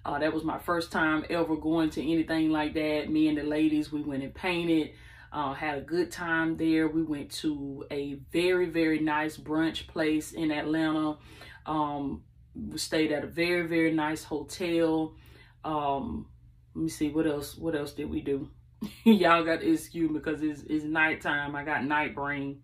Uh, 0.03 0.19
that 0.19 0.34
was 0.34 0.43
my 0.43 0.60
first 0.60 0.91
time 0.91 1.24
ever 1.29 1.55
going 1.55 1.91
to 1.91 2.01
anything 2.01 2.51
like 2.51 2.74
that. 2.74 3.10
Me 3.10 3.29
and 3.29 3.38
the 3.38 3.43
ladies, 3.43 3.89
we 3.89 4.01
went 4.01 4.24
and 4.24 4.36
painted. 4.36 4.91
Uh, 5.31 5.53
had 5.53 5.77
a 5.77 5.81
good 5.81 6.12
time 6.12 6.57
there. 6.57 6.89
We 6.89 7.03
went 7.03 7.31
to 7.36 7.86
a 7.89 8.15
very, 8.34 8.65
very 8.65 9.00
nice 9.00 9.38
brunch 9.38 9.88
place 9.88 10.34
in 10.34 10.51
Atlanta. 10.51 11.17
Um, 11.65 12.24
we 12.53 12.77
stayed 12.77 13.13
at 13.13 13.24
a 13.24 13.27
very, 13.27 13.65
very 13.65 13.93
nice 13.93 14.25
hotel. 14.25 15.15
Um, 15.63 16.27
let 16.75 16.84
me 16.84 16.89
see 16.89 17.10
what 17.10 17.27
else. 17.27 17.55
What 17.55 17.75
else 17.75 17.93
did 17.93 18.10
we 18.10 18.19
do? 18.19 18.50
Y'all 19.05 19.45
got 19.45 19.62
to 19.62 19.72
excuse 19.72 20.10
me 20.12 20.19
because 20.19 20.41
it's 20.41 20.63
it's 20.63 20.84
nighttime. 20.84 21.55
I 21.55 21.63
got 21.63 21.86
night 21.86 22.13
brain. 22.13 22.62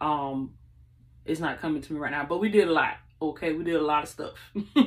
Um, 0.00 0.54
it's 1.24 1.40
not 1.40 1.60
coming 1.60 1.82
to 1.82 1.92
me 1.92 1.98
right 1.98 2.10
now, 2.10 2.24
but 2.24 2.40
we 2.40 2.48
did 2.48 2.68
a 2.68 2.72
lot. 2.72 2.96
Okay, 3.20 3.52
we 3.52 3.64
did 3.64 3.74
a 3.74 3.84
lot 3.84 4.04
of 4.04 4.08
stuff. 4.08 4.34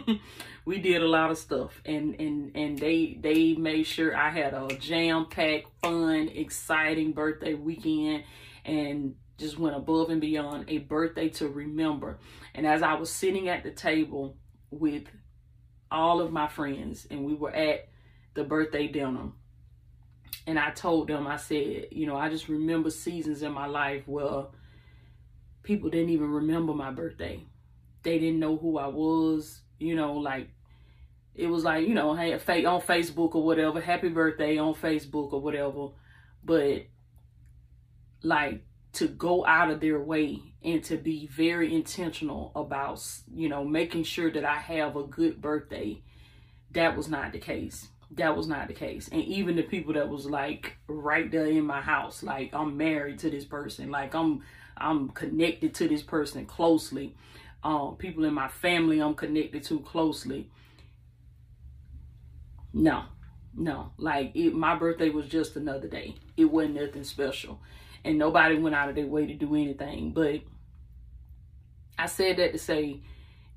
we 0.65 0.79
did 0.79 1.01
a 1.01 1.07
lot 1.07 1.31
of 1.31 1.37
stuff, 1.37 1.81
and 1.85 2.15
and 2.19 2.55
and 2.55 2.79
they 2.79 3.17
they 3.19 3.55
made 3.55 3.83
sure 3.83 4.15
I 4.15 4.29
had 4.29 4.53
a 4.53 4.67
jam 4.79 5.27
packed, 5.29 5.67
fun, 5.81 6.29
exciting 6.29 7.11
birthday 7.11 7.53
weekend, 7.53 8.23
and 8.63 9.15
just 9.37 9.59
went 9.59 9.75
above 9.75 10.09
and 10.09 10.21
beyond 10.21 10.69
a 10.69 10.77
birthday 10.77 11.27
to 11.29 11.49
remember. 11.49 12.19
And 12.55 12.65
as 12.65 12.81
I 12.81 12.93
was 12.93 13.09
sitting 13.09 13.49
at 13.49 13.63
the 13.63 13.71
table 13.71 14.37
with 14.69 15.03
all 15.91 16.21
of 16.21 16.31
my 16.31 16.47
friends, 16.47 17.05
and 17.11 17.25
we 17.25 17.33
were 17.33 17.51
at 17.51 17.89
the 18.33 18.45
birthday 18.45 18.87
dinner, 18.87 19.31
and 20.47 20.57
I 20.57 20.71
told 20.71 21.09
them, 21.09 21.27
I 21.27 21.35
said, 21.37 21.87
you 21.91 22.05
know, 22.05 22.15
I 22.15 22.29
just 22.29 22.47
remember 22.47 22.89
seasons 22.89 23.43
in 23.43 23.51
my 23.51 23.67
life 23.67 24.03
where 24.07 24.45
people 25.63 25.89
didn't 25.89 26.09
even 26.09 26.31
remember 26.31 26.73
my 26.73 26.91
birthday 26.91 27.45
they 28.03 28.19
didn't 28.19 28.39
know 28.39 28.57
who 28.57 28.77
I 28.77 28.87
was, 28.87 29.61
you 29.79 29.95
know, 29.95 30.13
like 30.13 30.49
it 31.35 31.47
was 31.47 31.63
like, 31.63 31.87
you 31.87 31.93
know, 31.93 32.15
hey, 32.15 32.33
on 32.33 32.81
Facebook 32.81 33.35
or 33.35 33.43
whatever, 33.43 33.79
happy 33.79 34.09
birthday 34.09 34.57
on 34.57 34.73
Facebook 34.73 35.33
or 35.33 35.41
whatever. 35.41 35.89
But 36.43 36.85
like 38.23 38.63
to 38.93 39.07
go 39.07 39.45
out 39.45 39.71
of 39.71 39.79
their 39.79 39.99
way 39.99 40.41
and 40.63 40.83
to 40.83 40.97
be 40.97 41.27
very 41.27 41.73
intentional 41.73 42.51
about, 42.55 43.03
you 43.33 43.49
know, 43.49 43.63
making 43.63 44.03
sure 44.03 44.31
that 44.31 44.45
I 44.45 44.57
have 44.57 44.95
a 44.95 45.03
good 45.03 45.41
birthday, 45.41 46.01
that 46.71 46.97
was 46.97 47.07
not 47.07 47.31
the 47.31 47.39
case. 47.39 47.87
That 48.15 48.35
was 48.35 48.47
not 48.47 48.67
the 48.67 48.73
case. 48.73 49.07
And 49.07 49.23
even 49.23 49.55
the 49.55 49.63
people 49.63 49.93
that 49.93 50.09
was 50.09 50.25
like 50.25 50.75
right 50.87 51.31
there 51.31 51.45
in 51.45 51.65
my 51.65 51.81
house, 51.81 52.23
like 52.23 52.53
I'm 52.53 52.75
married 52.75 53.19
to 53.19 53.29
this 53.29 53.45
person, 53.45 53.89
like 53.89 54.13
I'm 54.13 54.41
I'm 54.77 55.09
connected 55.09 55.73
to 55.75 55.87
this 55.87 56.01
person 56.01 56.45
closely 56.45 57.15
um, 57.63 57.95
people 57.97 58.25
in 58.25 58.33
my 58.33 58.47
family 58.47 58.99
I'm 58.99 59.13
connected 59.13 59.63
to 59.65 59.79
closely. 59.81 60.49
No, 62.73 63.03
no. 63.55 63.91
Like 63.97 64.31
it, 64.33 64.53
my 64.53 64.75
birthday 64.75 65.09
was 65.09 65.27
just 65.27 65.55
another 65.55 65.87
day. 65.87 66.15
It 66.37 66.45
wasn't 66.45 66.81
nothing 66.81 67.03
special, 67.03 67.59
and 68.03 68.17
nobody 68.17 68.57
went 68.57 68.75
out 68.75 68.89
of 68.89 68.95
their 68.95 69.05
way 69.05 69.27
to 69.27 69.33
do 69.33 69.55
anything. 69.55 70.11
But 70.11 70.41
I 71.99 72.07
said 72.07 72.37
that 72.37 72.53
to 72.53 72.57
say 72.57 73.01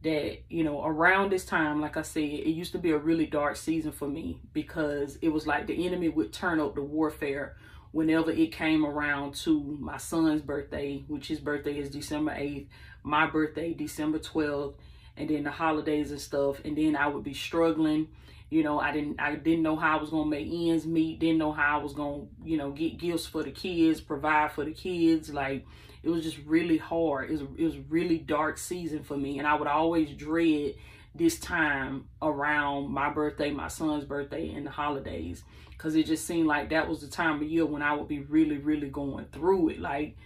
that 0.03 0.41
you 0.51 0.65
know 0.65 0.85
around 0.85 1.33
this 1.33 1.47
time, 1.47 1.81
like 1.81 1.97
I 1.97 2.03
said, 2.03 2.25
it 2.25 2.49
used 2.49 2.73
to 2.73 2.79
be 2.79 2.91
a 2.91 2.99
really 2.99 3.27
dark 3.27 3.57
season 3.57 3.93
for 3.93 4.09
me 4.09 4.39
because 4.53 5.17
it 5.23 5.31
was 5.31 5.47
like 5.47 5.67
the 5.67 5.87
enemy 5.87 6.11
would 6.11 6.33
turn 6.33 6.61
up 6.61 6.75
the 6.75 6.83
warfare 6.83 7.57
whenever 7.95 8.33
it 8.33 8.51
came 8.51 8.85
around 8.85 9.37
to 9.37 9.79
my 9.79 9.97
son's 9.99 10.43
birthday, 10.43 11.05
which 11.07 11.29
his 11.29 11.39
birthday 11.39 11.79
is 11.79 11.91
December 11.91 12.33
8th, 12.33 12.67
my 13.05 13.25
birthday, 13.25 13.73
December 13.73 14.19
12th, 14.19 14.75
and 15.17 15.31
then 15.31 15.45
the 15.45 15.53
holidays 15.53 16.11
and 16.11 16.21
stuff. 16.21 16.61
And 16.65 16.77
then 16.77 16.97
I 16.97 17.07
would 17.07 17.23
be 17.23 17.35
struggling. 17.35 18.09
You 18.51 18.65
know, 18.65 18.81
I 18.81 18.91
didn't 18.91 19.21
I 19.21 19.37
didn't 19.37 19.63
know 19.63 19.77
how 19.77 19.97
I 19.97 20.01
was 20.01 20.11
gonna 20.11 20.29
make 20.29 20.49
ends 20.51 20.85
meet, 20.85 21.21
didn't 21.21 21.39
know 21.39 21.53
how 21.53 21.79
I 21.79 21.83
was 21.83 21.93
gonna, 21.93 22.25
you 22.43 22.57
know, 22.57 22.73
get 22.73 22.99
gifts 22.99 23.27
for 23.27 23.45
the 23.45 23.53
kids, 23.53 24.01
provide 24.01 24.51
for 24.51 24.65
the 24.65 24.73
kids. 24.73 25.33
Like 25.33 25.65
it 26.03 26.09
was 26.09 26.25
just 26.25 26.39
really 26.47 26.79
hard. 26.79 27.31
It 27.31 27.35
was 27.35 27.43
it 27.57 27.65
was 27.65 27.79
really 27.89 28.19
dark 28.19 28.59
season 28.59 29.05
for 29.05 29.17
me. 29.17 29.39
And 29.39 29.47
I 29.47 29.55
would 29.55 29.69
always 29.69 30.11
dread 30.17 30.75
this 31.15 31.39
time 31.39 32.09
around 32.21 32.91
my 32.91 33.11
birthday, 33.11 33.51
my 33.51 33.69
son's 33.69 34.05
birthday, 34.05 34.51
and 34.51 34.67
the 34.67 34.71
holidays. 34.71 35.45
Cause 35.79 35.95
it 35.97 36.07
just 36.07 36.27
seemed 36.27 36.47
like 36.47 36.71
that 36.71 36.89
was 36.89 37.01
the 37.01 37.09
time 37.09 37.37
of 37.37 37.43
year 37.43 37.67
when 37.67 37.83
I 37.83 37.95
would 37.95 38.09
be 38.09 38.21
really, 38.21 38.59
really 38.59 38.89
going 38.89 39.27
through 39.33 39.71
it. 39.71 39.81
Like 39.81 40.17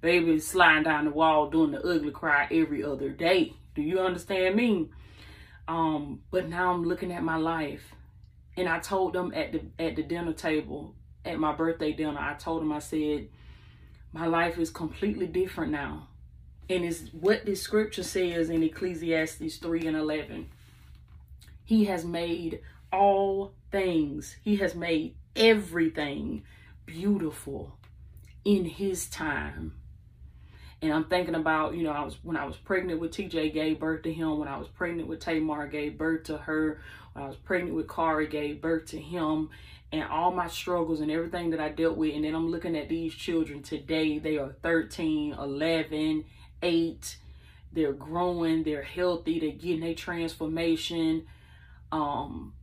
baby 0.00 0.38
sliding 0.38 0.84
down 0.84 1.04
the 1.04 1.10
wall 1.10 1.50
doing 1.50 1.72
the 1.72 1.80
ugly 1.80 2.10
cry 2.10 2.48
every 2.50 2.82
other 2.82 3.10
day. 3.10 3.54
Do 3.74 3.82
you 3.82 4.00
understand 4.00 4.56
me? 4.56 4.90
Um, 5.68 6.20
but 6.30 6.48
now 6.48 6.72
I'm 6.72 6.84
looking 6.84 7.12
at 7.12 7.22
my 7.22 7.36
life. 7.36 7.94
And 8.56 8.68
I 8.68 8.80
told 8.80 9.12
them 9.12 9.32
at 9.34 9.52
the 9.52 9.62
at 9.78 9.96
the 9.96 10.02
dinner 10.02 10.32
table, 10.32 10.94
at 11.24 11.38
my 11.38 11.54
birthday 11.54 11.92
dinner, 11.92 12.18
I 12.18 12.34
told 12.34 12.62
them 12.62 12.72
I 12.72 12.80
said, 12.80 13.28
my 14.12 14.26
life 14.26 14.58
is 14.58 14.70
completely 14.70 15.26
different 15.26 15.72
now. 15.72 16.08
And 16.70 16.84
it's 16.84 17.08
what 17.12 17.44
this 17.44 17.60
scripture 17.60 18.04
says 18.04 18.48
in 18.48 18.62
Ecclesiastes 18.62 19.56
3 19.56 19.86
and 19.88 19.96
11. 19.96 20.48
He 21.64 21.86
has 21.86 22.04
made 22.04 22.60
all 22.92 23.54
things, 23.72 24.36
He 24.42 24.56
has 24.56 24.76
made 24.76 25.16
everything 25.34 26.44
beautiful 26.86 27.76
in 28.44 28.64
His 28.64 29.08
time. 29.08 29.74
And 30.80 30.92
I'm 30.92 31.04
thinking 31.04 31.34
about, 31.34 31.74
you 31.74 31.82
know, 31.82 31.90
I 31.90 32.04
was 32.04 32.16
when 32.22 32.36
I 32.36 32.44
was 32.44 32.56
pregnant 32.56 33.00
with 33.00 33.12
TJ, 33.12 33.52
gave 33.52 33.80
birth 33.80 34.02
to 34.04 34.12
him. 34.12 34.38
When 34.38 34.48
I 34.48 34.56
was 34.56 34.68
pregnant 34.68 35.08
with 35.08 35.20
Tamar, 35.20 35.66
gave 35.66 35.98
birth 35.98 36.24
to 36.24 36.38
her. 36.38 36.80
When 37.12 37.24
I 37.24 37.28
was 37.28 37.36
pregnant 37.36 37.74
with 37.74 37.88
Kari, 37.88 38.28
gave 38.28 38.62
birth 38.62 38.86
to 38.86 38.98
him. 38.98 39.50
And 39.92 40.04
all 40.04 40.30
my 40.30 40.46
struggles 40.46 41.00
and 41.00 41.10
everything 41.10 41.50
that 41.50 41.60
I 41.60 41.68
dealt 41.68 41.98
with. 41.98 42.14
And 42.14 42.24
then 42.24 42.34
I'm 42.34 42.50
looking 42.50 42.76
at 42.76 42.88
these 42.88 43.12
children 43.12 43.62
today. 43.62 44.18
They 44.18 44.38
are 44.38 44.54
13, 44.62 45.34
11, 45.34 46.24
8. 46.62 47.16
They're 47.72 47.92
growing. 47.92 48.62
They're 48.62 48.82
healthy. 48.82 49.40
They're 49.40 49.50
getting 49.50 49.84
a 49.84 49.94
transformation. 49.94 51.26
Um, 51.92 52.54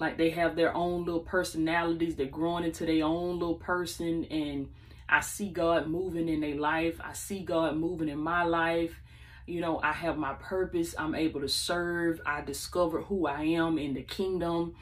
like 0.00 0.16
they 0.16 0.30
have 0.30 0.56
their 0.56 0.74
own 0.74 1.04
little 1.04 1.20
personalities. 1.20 2.16
They're 2.16 2.26
growing 2.26 2.64
into 2.64 2.86
their 2.86 3.04
own 3.04 3.38
little 3.38 3.56
person. 3.56 4.24
And 4.26 4.68
I 5.08 5.20
see 5.20 5.48
God 5.48 5.88
moving 5.88 6.28
in 6.28 6.40
their 6.40 6.56
life. 6.56 7.00
I 7.02 7.12
see 7.12 7.40
God 7.40 7.76
moving 7.76 8.08
in 8.08 8.18
my 8.18 8.44
life. 8.44 9.00
You 9.46 9.60
know, 9.60 9.80
I 9.82 9.92
have 9.92 10.18
my 10.18 10.34
purpose. 10.34 10.94
I'm 10.98 11.14
able 11.14 11.40
to 11.40 11.48
serve. 11.48 12.20
I 12.26 12.42
discovered 12.42 13.02
who 13.02 13.26
I 13.26 13.42
am 13.42 13.78
in 13.78 13.94
the 13.94 14.02
kingdom. 14.02 14.76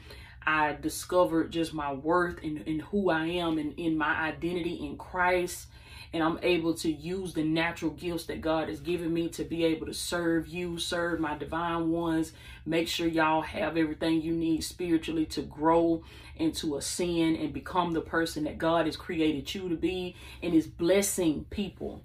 I 0.45 0.77
discovered 0.79 1.51
just 1.51 1.73
my 1.73 1.93
worth 1.93 2.41
and, 2.43 2.63
and 2.67 2.81
who 2.81 3.09
I 3.09 3.25
am 3.27 3.57
and 3.57 3.73
in 3.77 3.97
my 3.97 4.13
identity 4.13 4.75
in 4.75 4.97
Christ 4.97 5.67
and 6.13 6.23
I'm 6.23 6.39
able 6.41 6.73
to 6.75 6.91
use 6.91 7.33
the 7.33 7.43
natural 7.43 7.91
gifts 7.91 8.25
that 8.25 8.41
God 8.41 8.69
has 8.69 8.79
given 8.79 9.13
me 9.13 9.29
to 9.29 9.43
be 9.43 9.65
able 9.65 9.85
to 9.87 9.93
serve 9.93 10.47
you, 10.47 10.79
serve 10.79 11.19
my 11.19 11.37
divine 11.37 11.89
ones, 11.89 12.31
make 12.65 12.87
sure 12.87 13.07
y'all 13.07 13.41
have 13.41 13.77
everything 13.77 14.21
you 14.21 14.33
need 14.33 14.63
spiritually 14.63 15.25
to 15.27 15.41
grow 15.41 16.03
into 16.37 16.77
ascend 16.77 17.37
and 17.37 17.53
become 17.53 17.93
the 17.93 18.01
person 18.01 18.45
that 18.45 18.57
God 18.57 18.85
has 18.85 18.95
created 18.95 19.53
you 19.53 19.69
to 19.69 19.75
be 19.75 20.15
and 20.41 20.53
is 20.53 20.67
blessing 20.67 21.45
people. 21.49 22.03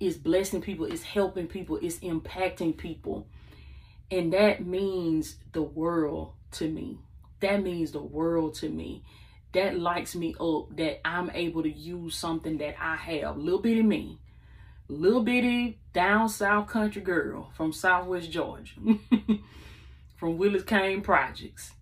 Is 0.00 0.16
blessing 0.16 0.62
people, 0.62 0.86
is 0.86 1.04
helping 1.04 1.46
people, 1.46 1.76
is 1.76 2.00
impacting 2.00 2.76
people. 2.76 3.28
And 4.10 4.32
that 4.32 4.66
means 4.66 5.36
the 5.52 5.62
world 5.62 6.32
to 6.52 6.68
me. 6.68 6.98
That 7.38 7.62
means 7.62 7.92
the 7.92 8.02
world 8.02 8.54
to 8.56 8.68
me 8.68 9.04
that 9.52 9.78
lights 9.78 10.14
me 10.14 10.34
up 10.40 10.74
that 10.76 11.06
I'm 11.06 11.30
able 11.30 11.62
to 11.62 11.70
use 11.70 12.14
something 12.14 12.58
that 12.58 12.76
I 12.80 12.96
have. 12.96 13.36
Little 13.36 13.60
bitty 13.60 13.82
me. 13.82 14.18
Little 14.88 15.22
bitty 15.22 15.78
down 15.92 16.28
south 16.28 16.68
country 16.68 17.02
girl 17.02 17.50
from 17.54 17.72
Southwest 17.72 18.30
Georgia. 18.30 18.74
from 20.16 20.38
Willis 20.38 20.64
Kane 20.64 21.02
Projects. 21.02 21.72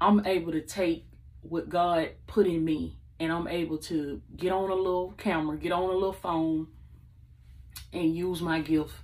I'm 0.00 0.26
able 0.26 0.52
to 0.52 0.60
take 0.60 1.06
what 1.42 1.68
God 1.68 2.10
put 2.26 2.46
in 2.46 2.64
me 2.64 2.98
and 3.18 3.32
I'm 3.32 3.48
able 3.48 3.78
to 3.78 4.20
get 4.36 4.52
on 4.52 4.70
a 4.70 4.74
little 4.74 5.12
camera, 5.16 5.56
get 5.56 5.72
on 5.72 5.90
a 5.90 5.92
little 5.92 6.12
phone, 6.12 6.68
and 7.92 8.14
use 8.14 8.42
my 8.42 8.60
gift 8.60 8.94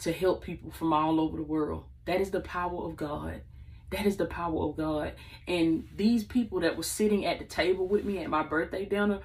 to 0.00 0.12
help 0.12 0.42
people 0.42 0.70
from 0.70 0.92
all 0.92 1.20
over 1.20 1.36
the 1.36 1.42
world. 1.42 1.84
That 2.04 2.20
is 2.20 2.30
the 2.30 2.40
power 2.40 2.84
of 2.84 2.96
God. 2.96 3.42
That 3.90 4.06
is 4.06 4.16
the 4.16 4.26
power 4.26 4.64
of 4.64 4.76
God. 4.76 5.12
And 5.48 5.88
these 5.96 6.24
people 6.24 6.60
that 6.60 6.76
were 6.76 6.82
sitting 6.82 7.26
at 7.26 7.38
the 7.38 7.44
table 7.44 7.86
with 7.86 8.04
me 8.04 8.18
at 8.18 8.30
my 8.30 8.42
birthday 8.42 8.84
dinner, 8.84 9.20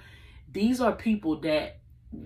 these 0.51 0.81
are 0.81 0.93
people 0.93 1.41
that 1.41 1.77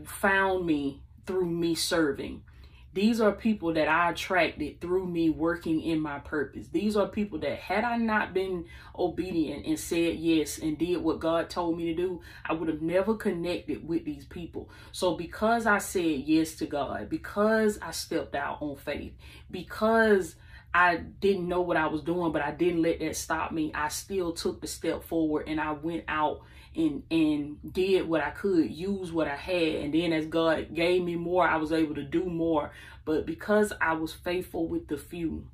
found 0.05 0.65
me 0.65 1.01
through 1.25 1.50
me 1.50 1.75
serving. 1.75 2.43
These 2.91 3.22
are 3.22 3.31
people 3.31 3.74
that 3.75 3.88
I 3.88 4.10
attracted 4.10 4.81
through 4.81 5.05
me 5.05 5.29
working 5.29 5.81
in 5.81 6.00
my 6.00 6.17
purpose. 6.19 6.69
These 6.69 6.98
are 6.98 7.08
people 7.08 7.38
that, 7.39 7.60
had 7.60 7.84
I 7.84 7.98
not 7.98 8.34
been 8.34 8.65
obedient 8.98 9.67
and 9.67 9.79
said 9.79 10.15
yes 10.15 10.58
and 10.58 10.75
did 10.77 10.98
what 10.98 11.19
God 11.19 11.51
told 11.51 11.77
me 11.77 11.86
to 11.86 11.93
do, 11.93 12.22
I 12.43 12.53
would 12.53 12.67
have 12.67 12.81
never 12.81 13.13
connected 13.13 13.88
with 13.88 14.05
these 14.05 14.25
people. 14.25 14.72
So, 14.91 15.15
because 15.15 15.67
I 15.67 15.77
said 15.77 16.01
yes 16.25 16.55
to 16.55 16.65
God, 16.65 17.10
because 17.10 17.77
I 17.79 17.91
stepped 17.91 18.34
out 18.34 18.58
on 18.60 18.75
faith, 18.75 19.13
because 19.51 20.36
I 20.74 20.98
didn't 20.98 21.48
know 21.48 21.62
what 21.62 21.78
I 21.78 21.88
was 21.88 22.02
doing, 22.02 22.32
but 22.32 22.42
I 22.42 22.52
didn't 22.52 22.82
let 22.82 23.00
that 23.00 23.16
stop 23.16 23.52
me. 23.52 23.72
I 23.74 23.88
still 23.88 24.34
took 24.34 24.62
the 24.62 24.68
step 24.68 25.04
forward 25.04 25.48
and 25.48 25.60
I 25.60 25.72
went 25.72 26.04
out 26.08 26.42
and 26.76 27.04
and 27.10 27.58
did 27.74 28.08
what 28.08 28.22
I 28.22 28.30
could, 28.30 28.70
use 28.70 29.12
what 29.12 29.28
I 29.28 29.36
had. 29.36 29.76
And 29.76 29.94
then 29.94 30.14
as 30.14 30.28
God 30.28 30.74
gave 30.74 31.04
me 31.04 31.16
more, 31.16 31.48
I 31.48 31.58
was 31.58 31.72
able 31.72 31.96
to 31.96 32.04
do 32.04 32.26
more. 32.26 32.72
But 33.04 33.26
because 33.26 33.74
I 33.82 33.94
was 33.94 34.14
faithful 34.14 34.68
with 34.68 34.88
the 34.88 34.98
few, 34.98 35.48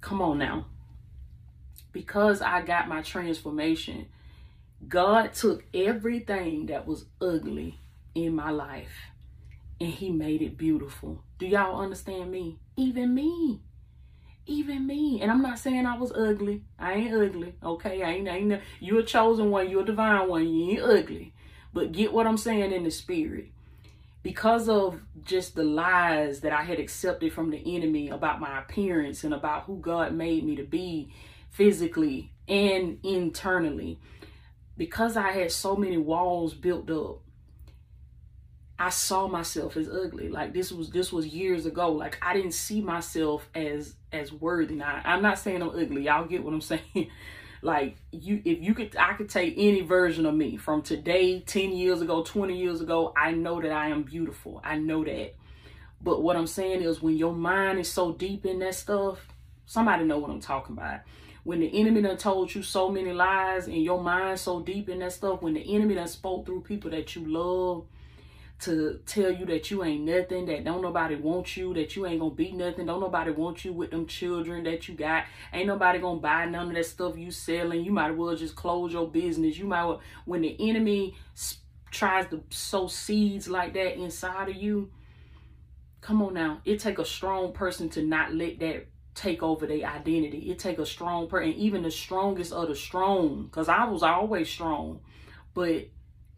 come 0.00 0.22
on 0.22 0.38
now. 0.38 0.66
Because 1.90 2.40
I 2.40 2.62
got 2.62 2.88
my 2.88 3.02
transformation, 3.02 4.06
God 4.86 5.32
took 5.32 5.64
everything 5.74 6.66
that 6.66 6.86
was 6.86 7.06
ugly 7.20 7.80
in 8.14 8.36
my 8.36 8.50
life 8.50 8.92
and 9.80 9.92
he 9.92 10.10
made 10.10 10.42
it 10.42 10.56
beautiful. 10.56 11.22
Do 11.38 11.46
y'all 11.46 11.80
understand 11.80 12.30
me? 12.30 12.58
Even 12.76 13.14
me. 13.14 13.60
Even 14.48 14.86
me. 14.86 15.20
And 15.22 15.30
I'm 15.30 15.42
not 15.42 15.60
saying 15.60 15.86
I 15.86 15.96
was 15.96 16.10
ugly. 16.10 16.64
I 16.78 16.94
ain't 16.94 17.14
ugly. 17.14 17.54
Okay. 17.62 18.02
I 18.02 18.10
ain't, 18.10 18.28
I 18.28 18.36
ain't 18.38 18.60
you're 18.80 19.00
a 19.00 19.04
chosen 19.04 19.50
one. 19.50 19.70
You're 19.70 19.82
a 19.82 19.86
divine 19.86 20.28
one. 20.28 20.48
You 20.48 20.72
ain't 20.72 20.82
ugly. 20.82 21.32
But 21.72 21.92
get 21.92 22.12
what 22.12 22.26
I'm 22.26 22.38
saying 22.38 22.72
in 22.72 22.82
the 22.82 22.90
spirit. 22.90 23.52
Because 24.22 24.68
of 24.68 25.00
just 25.24 25.54
the 25.54 25.62
lies 25.62 26.40
that 26.40 26.52
I 26.52 26.62
had 26.64 26.80
accepted 26.80 27.32
from 27.32 27.50
the 27.50 27.76
enemy 27.76 28.08
about 28.08 28.40
my 28.40 28.58
appearance 28.58 29.22
and 29.22 29.32
about 29.32 29.64
who 29.64 29.78
God 29.78 30.12
made 30.12 30.44
me 30.44 30.56
to 30.56 30.64
be 30.64 31.12
physically 31.50 32.32
and 32.48 32.98
internally, 33.02 33.98
because 34.76 35.16
I 35.16 35.32
had 35.32 35.52
so 35.52 35.76
many 35.76 35.98
walls 35.98 36.54
built 36.54 36.90
up 36.90 37.20
I 38.78 38.90
saw 38.90 39.26
myself 39.26 39.76
as 39.76 39.88
ugly. 39.88 40.28
Like 40.28 40.52
this 40.52 40.70
was 40.70 40.90
this 40.90 41.12
was 41.12 41.26
years 41.26 41.66
ago. 41.66 41.92
Like 41.92 42.18
I 42.22 42.32
didn't 42.34 42.54
see 42.54 42.80
myself 42.80 43.48
as 43.54 43.94
as 44.12 44.32
worthy. 44.32 44.76
Now 44.76 45.00
I'm 45.04 45.22
not 45.22 45.38
saying 45.38 45.62
I'm 45.62 45.70
ugly. 45.70 46.04
Y'all 46.04 46.26
get 46.26 46.44
what 46.44 46.54
I'm 46.54 46.60
saying. 46.60 47.10
like 47.60 47.96
you 48.12 48.40
if 48.44 48.60
you 48.60 48.74
could 48.74 48.96
I 48.96 49.14
could 49.14 49.28
take 49.28 49.54
any 49.56 49.80
version 49.80 50.26
of 50.26 50.34
me 50.34 50.56
from 50.56 50.82
today, 50.82 51.40
10 51.40 51.72
years 51.72 52.00
ago, 52.00 52.22
20 52.22 52.56
years 52.56 52.80
ago, 52.80 53.12
I 53.16 53.32
know 53.32 53.60
that 53.60 53.72
I 53.72 53.88
am 53.88 54.04
beautiful. 54.04 54.60
I 54.62 54.76
know 54.76 55.04
that. 55.04 55.34
But 56.00 56.22
what 56.22 56.36
I'm 56.36 56.46
saying 56.46 56.82
is 56.82 57.02
when 57.02 57.16
your 57.16 57.34
mind 57.34 57.80
is 57.80 57.90
so 57.90 58.12
deep 58.12 58.46
in 58.46 58.60
that 58.60 58.76
stuff, 58.76 59.18
somebody 59.66 60.04
know 60.04 60.18
what 60.18 60.30
I'm 60.30 60.40
talking 60.40 60.76
about. 60.76 61.00
When 61.42 61.58
the 61.60 61.80
enemy 61.80 62.02
done 62.02 62.16
told 62.16 62.54
you 62.54 62.62
so 62.62 62.90
many 62.90 63.12
lies 63.12 63.66
and 63.66 63.82
your 63.82 64.00
mind 64.00 64.38
so 64.38 64.60
deep 64.60 64.88
in 64.88 65.00
that 65.00 65.12
stuff, 65.12 65.42
when 65.42 65.54
the 65.54 65.74
enemy 65.74 65.96
done 65.96 66.06
spoke 66.06 66.46
through 66.46 66.60
people 66.60 66.90
that 66.90 67.16
you 67.16 67.26
love, 67.26 67.86
to 68.60 69.00
tell 69.06 69.30
you 69.30 69.46
that 69.46 69.70
you 69.70 69.84
ain't 69.84 70.04
nothing, 70.04 70.46
that 70.46 70.64
don't 70.64 70.82
nobody 70.82 71.14
want 71.14 71.56
you, 71.56 71.72
that 71.74 71.94
you 71.94 72.06
ain't 72.06 72.20
gonna 72.20 72.34
be 72.34 72.50
nothing, 72.50 72.86
don't 72.86 73.00
nobody 73.00 73.30
want 73.30 73.64
you 73.64 73.72
with 73.72 73.90
them 73.90 74.06
children 74.06 74.64
that 74.64 74.88
you 74.88 74.94
got, 74.94 75.24
ain't 75.52 75.68
nobody 75.68 76.00
gonna 76.00 76.18
buy 76.18 76.44
none 76.46 76.68
of 76.68 76.74
that 76.74 76.86
stuff 76.86 77.16
you 77.16 77.30
selling. 77.30 77.84
You 77.84 77.92
might 77.92 78.10
as 78.10 78.16
well 78.16 78.34
just 78.34 78.56
close 78.56 78.92
your 78.92 79.08
business. 79.08 79.56
You 79.56 79.66
might 79.66 79.84
well, 79.84 80.00
when 80.24 80.42
the 80.42 80.56
enemy 80.58 81.16
tries 81.90 82.28
to 82.30 82.42
sow 82.50 82.88
seeds 82.88 83.48
like 83.48 83.74
that 83.74 83.96
inside 83.96 84.48
of 84.48 84.56
you, 84.56 84.90
come 86.00 86.20
on 86.22 86.34
now, 86.34 86.60
it 86.64 86.80
take 86.80 86.98
a 86.98 87.04
strong 87.04 87.52
person 87.52 87.88
to 87.90 88.02
not 88.02 88.34
let 88.34 88.58
that 88.58 88.86
take 89.14 89.42
over 89.42 89.66
their 89.66 89.86
identity. 89.86 90.50
It 90.50 90.58
take 90.58 90.78
a 90.78 90.86
strong 90.86 91.28
person, 91.28 91.52
even 91.54 91.82
the 91.82 91.90
strongest 91.90 92.52
of 92.52 92.68
the 92.68 92.74
strong, 92.74 93.44
because 93.44 93.68
I 93.68 93.84
was 93.84 94.02
always 94.02 94.48
strong, 94.48 95.00
but 95.54 95.88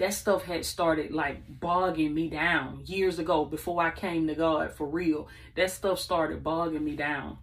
that 0.00 0.14
stuff 0.14 0.45
had 0.45 0.64
started 0.64 1.12
like 1.12 1.61
bogging 1.61 2.14
me 2.14 2.30
down 2.30 2.83
years 2.87 3.19
ago 3.19 3.45
before 3.45 3.83
I 3.83 3.90
came 3.90 4.26
to 4.28 4.35
God 4.35 4.73
for 4.73 4.87
real. 4.87 5.28
That 5.57 5.71
stuff 5.71 6.00
started 6.00 6.42
bogging 6.42 6.83
me 6.83 6.97
down. 6.97 7.37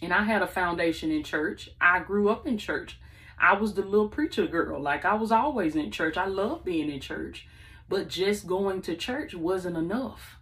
And 0.00 0.14
I 0.14 0.22
had 0.22 0.42
a 0.42 0.46
foundation 0.46 1.10
in 1.10 1.24
church. 1.24 1.68
I 1.80 1.98
grew 1.98 2.28
up 2.28 2.46
in 2.46 2.56
church. 2.56 3.00
I 3.36 3.54
was 3.54 3.74
the 3.74 3.82
little 3.82 4.08
preacher 4.08 4.46
girl. 4.46 4.80
Like 4.80 5.04
I 5.04 5.14
was 5.14 5.32
always 5.32 5.74
in 5.74 5.90
church. 5.90 6.16
I 6.16 6.26
loved 6.26 6.64
being 6.64 6.88
in 6.88 7.00
church. 7.00 7.48
But 7.88 8.06
just 8.06 8.46
going 8.46 8.80
to 8.82 8.94
church 8.94 9.34
wasn't 9.34 9.76
enough. 9.76 10.36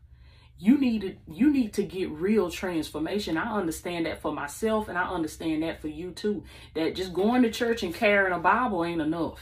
You 0.59 0.77
needed 0.77 1.21
you 1.27 1.51
need 1.51 1.73
to 1.75 1.85
get 1.85 2.11
real 2.11 2.51
transformation. 2.51 3.39
I 3.39 3.57
understand 3.57 4.05
that 4.05 4.21
for 4.21 4.33
myself 4.33 4.89
and 4.89 4.99
I 4.99 5.09
understand 5.09 5.63
that 5.63 5.81
for 5.81 5.89
you 5.89 6.11
too. 6.11 6.45
That 6.75 6.97
just 6.97 7.15
going 7.15 7.43
to 7.45 7.51
church 7.51 7.83
and 7.83 7.95
carrying 7.95 8.35
a 8.35 8.39
Bible 8.39 8.85
ain't 8.85 9.01
enough 9.01 9.39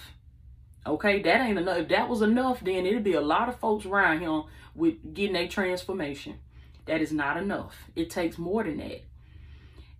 Okay, 0.86 1.20
that 1.22 1.40
ain't 1.40 1.58
enough. 1.58 1.78
If 1.78 1.88
that 1.88 2.08
was 2.08 2.22
enough, 2.22 2.60
then 2.60 2.86
it'd 2.86 3.02
be 3.02 3.14
a 3.14 3.20
lot 3.20 3.48
of 3.48 3.58
folks 3.58 3.84
around 3.84 4.20
him 4.20 4.44
with 4.74 5.14
getting 5.14 5.36
a 5.36 5.48
transformation. 5.48 6.38
That 6.86 7.00
is 7.00 7.12
not 7.12 7.36
enough. 7.36 7.76
It 7.96 8.10
takes 8.10 8.38
more 8.38 8.62
than 8.62 8.78
that. 8.78 9.02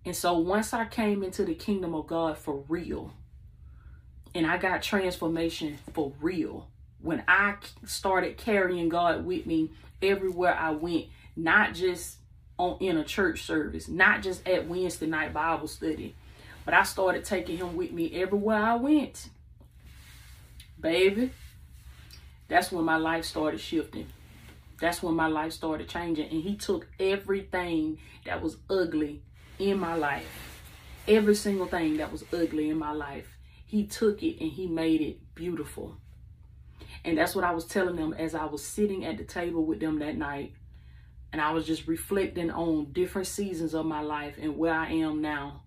And 0.05 0.15
so 0.15 0.37
once 0.37 0.73
I 0.73 0.85
came 0.85 1.23
into 1.23 1.43
the 1.43 1.55
kingdom 1.55 1.93
of 1.93 2.07
God 2.07 2.37
for 2.37 2.63
real, 2.69 3.11
and 4.33 4.47
I 4.47 4.57
got 4.57 4.81
transformation 4.81 5.77
for 5.93 6.13
real, 6.21 6.69
when 7.01 7.23
I 7.27 7.55
started 7.85 8.37
carrying 8.37 8.87
God 8.87 9.25
with 9.25 9.45
me 9.45 9.71
everywhere 10.01 10.55
I 10.55 10.71
went, 10.71 11.07
not 11.35 11.73
just 11.73 12.17
on 12.57 12.77
in 12.79 12.97
a 12.97 13.03
church 13.03 13.43
service, 13.43 13.89
not 13.89 14.23
just 14.23 14.47
at 14.47 14.67
Wednesday 14.67 15.07
night 15.07 15.33
Bible 15.33 15.67
study, 15.67 16.15
but 16.63 16.73
I 16.73 16.83
started 16.83 17.25
taking 17.25 17.57
him 17.57 17.75
with 17.75 17.91
me 17.91 18.13
everywhere 18.21 18.57
I 18.57 18.75
went 18.75 19.29
baby, 20.79 21.31
that's 22.47 22.71
when 22.71 22.85
my 22.85 22.97
life 22.97 23.25
started 23.25 23.59
shifting. 23.59 24.07
That's 24.79 25.01
when 25.01 25.15
my 25.15 25.27
life 25.27 25.53
started 25.53 25.89
changing. 25.89 26.29
And 26.29 26.41
he 26.43 26.55
took 26.55 26.87
everything 26.99 27.99
that 28.25 28.41
was 28.41 28.57
ugly 28.69 29.21
in 29.59 29.79
my 29.79 29.95
life, 29.95 30.61
every 31.07 31.35
single 31.35 31.65
thing 31.65 31.97
that 31.97 32.11
was 32.11 32.23
ugly 32.31 32.69
in 32.69 32.77
my 32.77 32.91
life, 32.91 33.27
he 33.65 33.85
took 33.85 34.21
it 34.21 34.39
and 34.39 34.51
he 34.51 34.67
made 34.67 35.01
it 35.01 35.35
beautiful. 35.35 35.97
And 37.03 37.17
that's 37.17 37.35
what 37.35 37.43
I 37.43 37.51
was 37.51 37.65
telling 37.65 37.95
them 37.95 38.13
as 38.13 38.35
I 38.35 38.45
was 38.45 38.63
sitting 38.63 39.05
at 39.05 39.17
the 39.17 39.23
table 39.23 39.65
with 39.65 39.79
them 39.79 39.99
that 39.99 40.15
night. 40.15 40.53
And 41.33 41.41
I 41.41 41.51
was 41.51 41.65
just 41.65 41.87
reflecting 41.87 42.51
on 42.51 42.91
different 42.93 43.27
seasons 43.27 43.73
of 43.73 43.85
my 43.85 44.01
life 44.01 44.35
and 44.39 44.57
where 44.57 44.73
I 44.73 44.91
am 44.91 45.21
now 45.21 45.63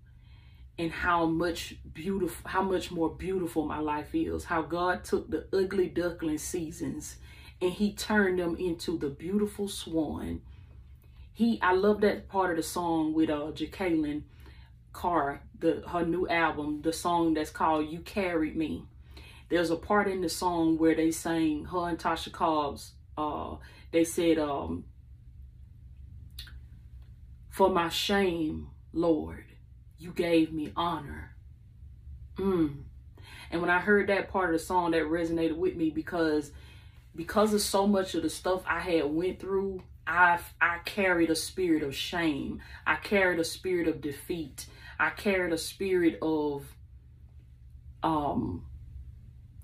and 0.80 0.90
how 0.90 1.26
much 1.26 1.74
beautiful 1.92 2.48
how 2.50 2.62
much 2.62 2.90
more 2.90 3.10
beautiful 3.10 3.66
my 3.66 3.78
life 3.78 4.14
is. 4.14 4.44
How 4.44 4.62
god 4.62 5.04
took 5.04 5.30
the 5.30 5.44
ugly 5.52 5.88
duckling 5.88 6.38
seasons 6.38 7.16
and 7.60 7.70
he 7.70 7.92
turned 7.92 8.38
them 8.38 8.56
into 8.56 8.96
the 8.96 9.10
beautiful 9.10 9.68
swan. 9.68 10.40
He 11.34 11.60
i 11.60 11.74
love 11.74 12.00
that 12.00 12.28
part 12.28 12.52
of 12.52 12.56
the 12.56 12.62
song 12.62 13.12
with 13.12 13.28
uh 13.28 13.52
Jekalyn 13.52 14.22
Carr 14.94 15.42
the 15.58 15.82
her 15.86 16.06
new 16.06 16.26
album 16.26 16.80
the 16.80 16.94
song 16.94 17.34
that's 17.34 17.50
called 17.50 17.90
you 17.90 18.00
carried 18.00 18.56
me. 18.56 18.84
There's 19.50 19.70
a 19.70 19.76
part 19.76 20.08
in 20.08 20.22
the 20.22 20.30
song 20.30 20.78
where 20.78 20.94
they 20.94 21.10
sang 21.10 21.66
her 21.66 21.90
and 21.90 21.98
tasha 21.98 22.32
cobbs 22.32 22.92
uh 23.18 23.56
they 23.92 24.04
said 24.04 24.38
um 24.38 24.84
for 27.50 27.68
my 27.68 27.90
shame 27.90 28.68
lord 28.94 29.49
you 30.00 30.12
gave 30.12 30.52
me 30.52 30.72
honor. 30.74 31.36
Mm. 32.36 32.84
And 33.50 33.60
when 33.60 33.70
I 33.70 33.78
heard 33.78 34.08
that 34.08 34.30
part 34.30 34.54
of 34.54 34.58
the 34.58 34.64
song, 34.64 34.92
that 34.92 35.02
resonated 35.02 35.56
with 35.56 35.76
me 35.76 35.90
because 35.90 36.50
because 37.14 37.52
of 37.52 37.60
so 37.60 37.86
much 37.86 38.14
of 38.14 38.22
the 38.22 38.30
stuff 38.30 38.62
I 38.66 38.80
had 38.80 39.04
went 39.04 39.40
through, 39.40 39.82
I 40.06 40.38
I 40.60 40.78
carried 40.84 41.30
a 41.30 41.36
spirit 41.36 41.82
of 41.82 41.94
shame. 41.94 42.62
I 42.86 42.96
carried 42.96 43.38
a 43.38 43.44
spirit 43.44 43.88
of 43.88 44.00
defeat. 44.00 44.66
I 44.98 45.10
carried 45.10 45.52
a 45.52 45.58
spirit 45.58 46.18
of 46.22 46.64
um 48.02 48.64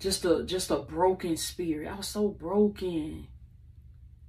just 0.01 0.25
a 0.27 0.45
just 0.45 0.71
a 0.71 0.79
broken 0.79 1.37
spirit. 1.37 1.89
I 1.89 1.97
was 1.97 2.09
so 2.09 2.29
broken. 2.29 3.29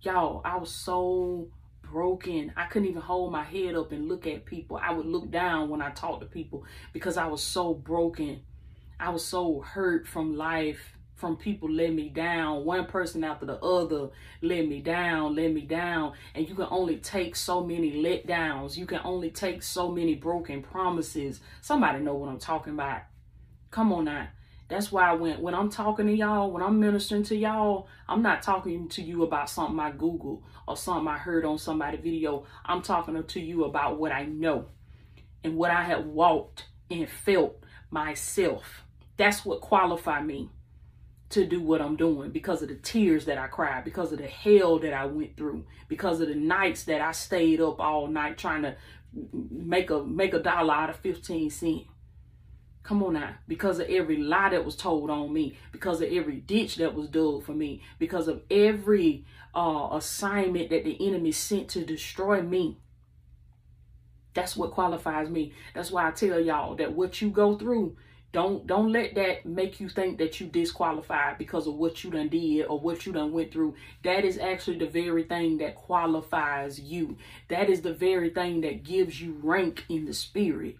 Y'all, 0.01 0.41
I 0.45 0.57
was 0.57 0.71
so 0.71 1.49
broken. 1.91 2.53
I 2.55 2.65
couldn't 2.65 2.89
even 2.89 3.01
hold 3.01 3.31
my 3.31 3.43
head 3.43 3.75
up 3.75 3.91
and 3.91 4.07
look 4.07 4.27
at 4.27 4.45
people. 4.45 4.79
I 4.81 4.91
would 4.93 5.05
look 5.05 5.31
down 5.31 5.69
when 5.69 5.81
I 5.81 5.91
talked 5.91 6.21
to 6.21 6.27
people 6.27 6.65
because 6.93 7.17
I 7.17 7.27
was 7.27 7.41
so 7.41 7.73
broken. 7.73 8.41
I 8.99 9.09
was 9.09 9.23
so 9.23 9.61
hurt 9.61 10.07
from 10.07 10.35
life, 10.35 10.97
from 11.15 11.35
people 11.35 11.69
letting 11.69 11.95
me 11.95 12.09
down. 12.09 12.65
One 12.65 12.85
person 12.85 13.23
after 13.23 13.45
the 13.45 13.59
other 13.59 14.09
let 14.41 14.67
me 14.67 14.81
down, 14.81 15.35
let 15.35 15.51
me 15.51 15.61
down. 15.61 16.13
And 16.35 16.47
you 16.47 16.55
can 16.55 16.67
only 16.69 16.97
take 16.97 17.35
so 17.35 17.63
many 17.63 17.91
letdowns. 18.03 18.77
You 18.77 18.85
can 18.85 19.01
only 19.03 19.31
take 19.31 19.63
so 19.63 19.91
many 19.91 20.15
broken 20.15 20.61
promises. 20.61 21.41
Somebody 21.61 21.99
know 21.99 22.15
what 22.15 22.29
I'm 22.29 22.39
talking 22.39 22.73
about. 22.73 23.01
Come 23.71 23.91
on 23.91 24.05
now. 24.05 24.27
That's 24.69 24.91
why 24.91 25.13
when 25.13 25.41
when 25.41 25.55
I'm 25.55 25.69
talking 25.69 26.07
to 26.07 26.13
y'all, 26.13 26.51
when 26.51 26.61
I'm 26.61 26.79
ministering 26.79 27.23
to 27.23 27.35
y'all, 27.35 27.87
I'm 28.07 28.21
not 28.21 28.41
talking 28.41 28.89
to 28.89 29.01
you 29.01 29.23
about 29.23 29.49
something 29.49 29.79
I 29.79 29.91
Google 29.91 30.43
or 30.67 30.75
something 30.75 31.07
I 31.07 31.17
heard 31.17 31.45
on 31.45 31.57
somebody's 31.57 32.01
video. 32.01 32.45
I'm 32.65 32.81
talking 32.81 33.21
to 33.21 33.39
you 33.39 33.63
about 33.63 33.97
what 33.97 34.11
I 34.11 34.25
know 34.25 34.67
and 35.43 35.55
what 35.55 35.71
I 35.71 35.83
have 35.83 36.05
walked 36.05 36.65
and 36.91 37.09
felt 37.09 37.63
myself. 37.89 38.83
That's 39.15 39.45
what 39.45 39.61
qualify 39.61 40.21
me 40.21 40.49
to 41.29 41.45
do 41.45 41.61
what 41.61 41.81
I'm 41.81 41.95
doing 41.95 42.31
because 42.31 42.61
of 42.61 42.69
the 42.69 42.75
tears 42.75 43.25
that 43.25 43.37
I 43.37 43.47
cried, 43.47 43.83
because 43.83 44.11
of 44.11 44.19
the 44.19 44.27
hell 44.27 44.79
that 44.79 44.93
I 44.93 45.05
went 45.05 45.35
through, 45.35 45.65
because 45.87 46.21
of 46.21 46.27
the 46.27 46.35
nights 46.35 46.83
that 46.85 47.01
I 47.01 47.11
stayed 47.13 47.61
up 47.61 47.79
all 47.79 48.07
night 48.07 48.37
trying 48.37 48.63
to 48.63 48.75
make 49.31 49.89
a 49.89 50.03
make 50.03 50.33
a 50.33 50.39
dollar 50.39 50.73
out 50.73 50.89
of 50.89 50.97
15 50.97 51.49
cents 51.49 51.85
Come 52.87 53.03
on 53.03 53.15
now. 53.15 53.33
Because 53.49 53.79
of 53.79 53.89
every 53.89 54.15
lie 54.15 54.47
that 54.51 54.63
was 54.63 54.77
told 54.77 55.09
on 55.09 55.33
me, 55.33 55.57
because 55.73 55.99
of 55.99 56.09
every 56.09 56.37
ditch 56.37 56.77
that 56.77 56.95
was 56.95 57.09
dug 57.09 57.43
for 57.43 57.51
me, 57.51 57.81
because 57.99 58.29
of 58.29 58.43
every 58.49 59.25
uh, 59.53 59.89
assignment 59.91 60.69
that 60.69 60.85
the 60.85 61.05
enemy 61.05 61.33
sent 61.33 61.67
to 61.71 61.83
destroy 61.83 62.41
me. 62.41 62.77
That's 64.33 64.55
what 64.55 64.71
qualifies 64.71 65.29
me. 65.29 65.51
That's 65.73 65.91
why 65.91 66.07
I 66.07 66.11
tell 66.11 66.39
y'all 66.39 66.75
that 66.77 66.93
what 66.93 67.21
you 67.21 67.29
go 67.29 67.57
through 67.57 67.97
Don't 68.33 68.67
don't 68.67 68.91
let 68.91 69.15
that 69.15 69.45
make 69.45 69.79
you 69.79 69.89
think 69.89 70.17
that 70.19 70.39
you 70.39 70.47
disqualified 70.47 71.37
because 71.37 71.65
of 71.65 71.75
what 71.75 72.03
you 72.03 72.11
done 72.11 72.29
did 72.29 72.65
or 72.67 72.79
what 72.79 73.05
you 73.05 73.13
done 73.13 73.31
went 73.31 73.51
through. 73.51 73.75
That 74.03 74.25
is 74.25 74.37
actually 74.37 74.77
the 74.79 74.87
very 74.87 75.23
thing 75.23 75.57
that 75.57 75.75
qualifies 75.75 76.79
you. 76.79 77.17
That 77.47 77.69
is 77.69 77.81
the 77.81 77.93
very 77.93 78.29
thing 78.29 78.61
that 78.61 78.83
gives 78.83 79.19
you 79.21 79.39
rank 79.41 79.85
in 79.89 80.05
the 80.05 80.13
spirit. 80.13 80.77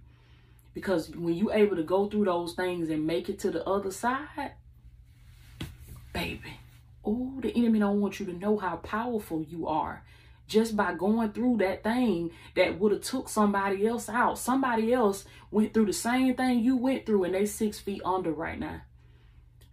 Because 0.77 1.09
when 1.09 1.33
you 1.33 1.51
able 1.51 1.75
to 1.75 1.81
go 1.81 2.07
through 2.07 2.25
those 2.25 2.53
things 2.53 2.91
and 2.91 3.07
make 3.07 3.29
it 3.29 3.39
to 3.39 3.49
the 3.49 3.67
other 3.67 3.89
side, 3.89 4.51
baby, 6.13 6.59
oh, 7.03 7.33
the 7.41 7.51
enemy 7.55 7.79
don't 7.79 7.99
want 7.99 8.19
you 8.19 8.27
to 8.27 8.33
know 8.33 8.59
how 8.59 8.75
powerful 8.75 9.41
you 9.41 9.65
are 9.65 10.03
just 10.47 10.77
by 10.77 10.93
going 10.93 11.31
through 11.31 11.57
that 11.57 11.81
thing 11.81 12.29
that 12.55 12.79
would 12.79 12.91
have 12.91 13.01
took 13.01 13.27
somebody 13.27 13.87
else 13.87 14.07
out. 14.07 14.37
Somebody 14.37 14.93
else 14.93 15.25
went 15.49 15.73
through 15.73 15.87
the 15.87 15.93
same 15.93 16.35
thing 16.35 16.59
you 16.59 16.77
went 16.77 17.07
through 17.07 17.23
and 17.23 17.33
they 17.33 17.47
six 17.47 17.79
feet 17.79 18.03
under 18.05 18.31
right 18.31 18.59
now. 18.59 18.81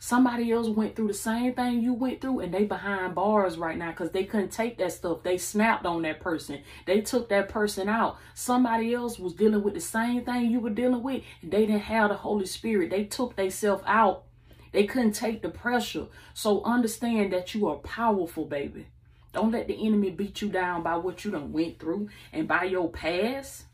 Somebody 0.05 0.53
else 0.53 0.69
went 0.69 0.95
through 0.95 1.09
the 1.09 1.15
same 1.15 1.55
thing 1.55 1.81
you 1.81 1.95
went 1.95 2.21
through 2.21 2.41
and 2.41 2.53
they 2.53 2.65
behind 2.65 3.15
bars 3.15 3.57
right 3.57 3.79
now 3.79 3.89
because 3.89 4.11
they 4.11 4.25
couldn't 4.25 4.53
take 4.53 4.77
that 4.77 4.93
stuff. 4.93 5.23
They 5.23 5.39
snapped 5.39 5.87
on 5.87 6.03
that 6.03 6.21
person. 6.21 6.61
They 6.85 7.01
took 7.01 7.31
that 7.31 7.49
person 7.49 7.89
out. 7.89 8.19
Somebody 8.35 8.93
else 8.93 9.19
was 9.19 9.33
dealing 9.33 9.63
with 9.63 9.73
the 9.73 9.81
same 9.81 10.23
thing 10.23 10.51
you 10.51 10.61
were 10.61 10.69
dealing 10.69 11.03
with 11.03 11.23
and 11.41 11.51
they 11.51 11.65
didn't 11.65 11.81
have 11.85 12.11
the 12.11 12.17
Holy 12.17 12.45
Spirit. 12.45 12.91
They 12.91 13.05
took 13.05 13.35
themselves 13.35 13.83
out. 13.87 14.25
They 14.73 14.85
couldn't 14.85 15.13
take 15.13 15.41
the 15.41 15.49
pressure. 15.49 16.09
So 16.35 16.63
understand 16.65 17.33
that 17.33 17.55
you 17.55 17.67
are 17.69 17.77
powerful, 17.77 18.45
baby. 18.45 18.89
Don't 19.33 19.53
let 19.53 19.69
the 19.69 19.87
enemy 19.87 20.11
beat 20.11 20.43
you 20.43 20.51
down 20.51 20.83
by 20.83 20.97
what 20.97 21.25
you 21.25 21.31
done 21.31 21.51
went 21.51 21.79
through 21.79 22.11
and 22.31 22.47
by 22.47 22.65
your 22.65 22.91
past. 22.91 23.65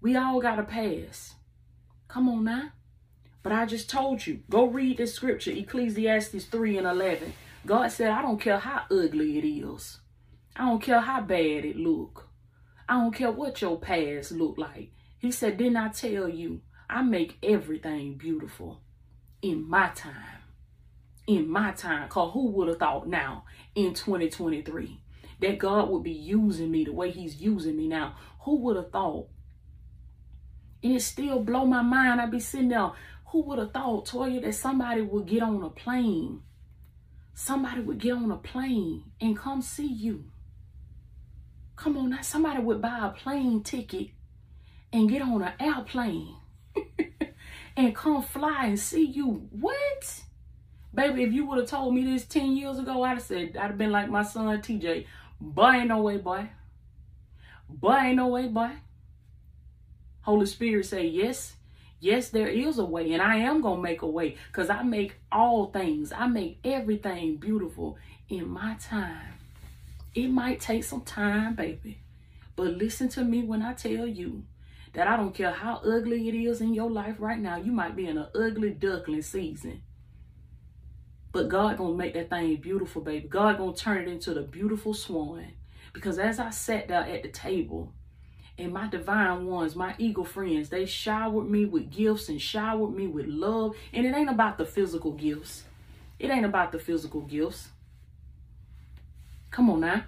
We 0.00 0.16
all 0.16 0.40
got 0.40 0.58
a 0.58 0.62
past. 0.62 1.34
Come 2.08 2.30
on 2.30 2.44
now. 2.44 2.70
But 3.44 3.52
I 3.52 3.64
just 3.64 3.88
told 3.88 4.26
you, 4.26 4.40
go 4.50 4.64
read 4.64 4.96
this 4.96 5.14
scripture, 5.14 5.52
Ecclesiastes 5.52 6.46
3 6.46 6.78
and 6.78 6.86
11. 6.88 7.32
God 7.64 7.92
said, 7.92 8.10
I 8.10 8.22
don't 8.22 8.40
care 8.40 8.58
how 8.58 8.82
ugly 8.90 9.38
it 9.38 9.46
is. 9.46 10.00
I 10.56 10.66
don't 10.66 10.82
care 10.82 11.00
how 11.00 11.20
bad 11.20 11.64
it 11.64 11.76
look. 11.76 12.28
I 12.88 12.94
don't 12.94 13.14
care 13.14 13.30
what 13.30 13.62
your 13.62 13.78
past 13.78 14.32
look 14.32 14.58
like. 14.58 14.90
He 15.18 15.30
said, 15.30 15.58
didn't 15.58 15.76
I 15.76 15.90
tell 15.90 16.28
you, 16.28 16.62
I 16.90 17.02
make 17.02 17.38
everything 17.44 18.16
beautiful 18.18 18.80
in 19.40 19.68
my 19.68 19.90
time 19.90 20.34
in 21.26 21.48
my 21.48 21.72
time. 21.72 22.08
Cause 22.08 22.32
who 22.32 22.50
would 22.50 22.68
have 22.68 22.78
thought 22.78 23.08
now 23.08 23.44
in 23.74 23.94
2023 23.94 25.00
that 25.40 25.58
God 25.58 25.90
would 25.90 26.02
be 26.02 26.12
using 26.12 26.70
me 26.70 26.84
the 26.84 26.92
way 26.92 27.10
he's 27.10 27.40
using 27.40 27.76
me 27.76 27.88
now? 27.88 28.14
Who 28.40 28.56
would 28.60 28.76
have 28.76 28.90
thought? 28.90 29.28
And 30.82 30.96
it 30.96 31.02
still 31.02 31.40
blow 31.40 31.64
my 31.64 31.82
mind. 31.82 32.20
I'd 32.20 32.30
be 32.30 32.40
sitting 32.40 32.68
there. 32.68 32.92
Who 33.34 33.40
would 33.46 33.58
have 33.58 33.72
thought, 33.72 34.06
Toya, 34.06 34.40
that 34.42 34.54
somebody 34.54 35.00
would 35.00 35.26
get 35.26 35.42
on 35.42 35.60
a 35.60 35.68
plane? 35.68 36.42
Somebody 37.34 37.80
would 37.80 37.98
get 37.98 38.12
on 38.12 38.30
a 38.30 38.36
plane 38.36 39.10
and 39.20 39.36
come 39.36 39.60
see 39.60 39.88
you. 39.88 40.26
Come 41.74 41.96
on 41.96 42.10
now, 42.10 42.22
somebody 42.22 42.62
would 42.62 42.80
buy 42.80 43.00
a 43.02 43.08
plane 43.08 43.64
ticket 43.64 44.10
and 44.92 45.08
get 45.10 45.20
on 45.20 45.42
an 45.42 45.52
airplane 45.58 46.36
and 47.76 47.92
come 47.96 48.22
fly 48.22 48.66
and 48.66 48.78
see 48.78 49.04
you. 49.04 49.48
What? 49.50 50.22
Baby, 50.94 51.24
if 51.24 51.32
you 51.32 51.44
would 51.46 51.58
have 51.58 51.68
told 51.68 51.92
me 51.92 52.04
this 52.04 52.26
10 52.26 52.56
years 52.56 52.78
ago, 52.78 53.02
I'd 53.02 53.14
have 53.14 53.22
said, 53.22 53.56
I'd 53.56 53.66
have 53.66 53.78
been 53.78 53.90
like 53.90 54.08
my 54.08 54.22
son 54.22 54.46
TJ. 54.62 55.06
Boy, 55.40 55.72
ain't 55.72 55.88
no 55.88 56.02
way, 56.02 56.18
boy. 56.18 56.50
Boy, 57.68 57.96
ain't 57.96 58.16
no 58.16 58.28
way, 58.28 58.46
boy. 58.46 58.70
Holy 60.20 60.46
Spirit 60.46 60.86
say, 60.86 61.08
yes, 61.08 61.53
yes, 62.04 62.28
there 62.28 62.48
is 62.48 62.78
a 62.78 62.84
way. 62.84 63.12
And 63.12 63.22
I 63.22 63.36
am 63.36 63.62
going 63.62 63.76
to 63.76 63.82
make 63.82 64.02
a 64.02 64.06
way 64.06 64.36
because 64.48 64.68
I 64.68 64.82
make 64.82 65.16
all 65.32 65.66
things. 65.66 66.12
I 66.12 66.26
make 66.26 66.58
everything 66.62 67.36
beautiful 67.36 67.96
in 68.28 68.48
my 68.48 68.74
time. 68.74 69.38
It 70.14 70.28
might 70.28 70.60
take 70.60 70.84
some 70.84 71.00
time, 71.00 71.54
baby. 71.54 72.00
But 72.56 72.76
listen 72.76 73.08
to 73.10 73.24
me 73.24 73.42
when 73.42 73.62
I 73.62 73.72
tell 73.72 74.06
you 74.06 74.44
that 74.92 75.08
I 75.08 75.16
don't 75.16 75.34
care 75.34 75.50
how 75.50 75.76
ugly 75.76 76.28
it 76.28 76.34
is 76.34 76.60
in 76.60 76.74
your 76.74 76.90
life 76.90 77.16
right 77.18 77.38
now. 77.38 77.56
You 77.56 77.72
might 77.72 77.96
be 77.96 78.06
in 78.06 78.18
an 78.18 78.28
ugly 78.34 78.70
duckling 78.70 79.22
season. 79.22 79.82
But 81.32 81.48
God 81.48 81.78
gonna 81.78 81.96
make 81.96 82.14
that 82.14 82.30
thing 82.30 82.56
beautiful, 82.56 83.02
baby. 83.02 83.26
God 83.26 83.58
gonna 83.58 83.74
turn 83.74 84.02
it 84.02 84.08
into 84.08 84.34
the 84.34 84.42
beautiful 84.42 84.94
swan. 84.94 85.46
Because 85.92 86.18
as 86.18 86.38
I 86.38 86.50
sat 86.50 86.86
there 86.86 87.00
at 87.00 87.24
the 87.24 87.28
table, 87.28 87.92
and 88.58 88.72
my 88.72 88.88
divine 88.88 89.46
ones, 89.46 89.74
my 89.74 89.94
eagle 89.98 90.24
friends, 90.24 90.68
they 90.68 90.86
showered 90.86 91.48
me 91.48 91.64
with 91.64 91.90
gifts 91.90 92.28
and 92.28 92.40
showered 92.40 92.94
me 92.94 93.06
with 93.06 93.26
love. 93.26 93.74
And 93.92 94.06
it 94.06 94.14
ain't 94.14 94.30
about 94.30 94.58
the 94.58 94.64
physical 94.64 95.12
gifts. 95.12 95.64
It 96.18 96.30
ain't 96.30 96.46
about 96.46 96.72
the 96.72 96.78
physical 96.78 97.22
gifts. 97.22 97.68
Come 99.50 99.70
on 99.70 99.80
now. 99.80 100.04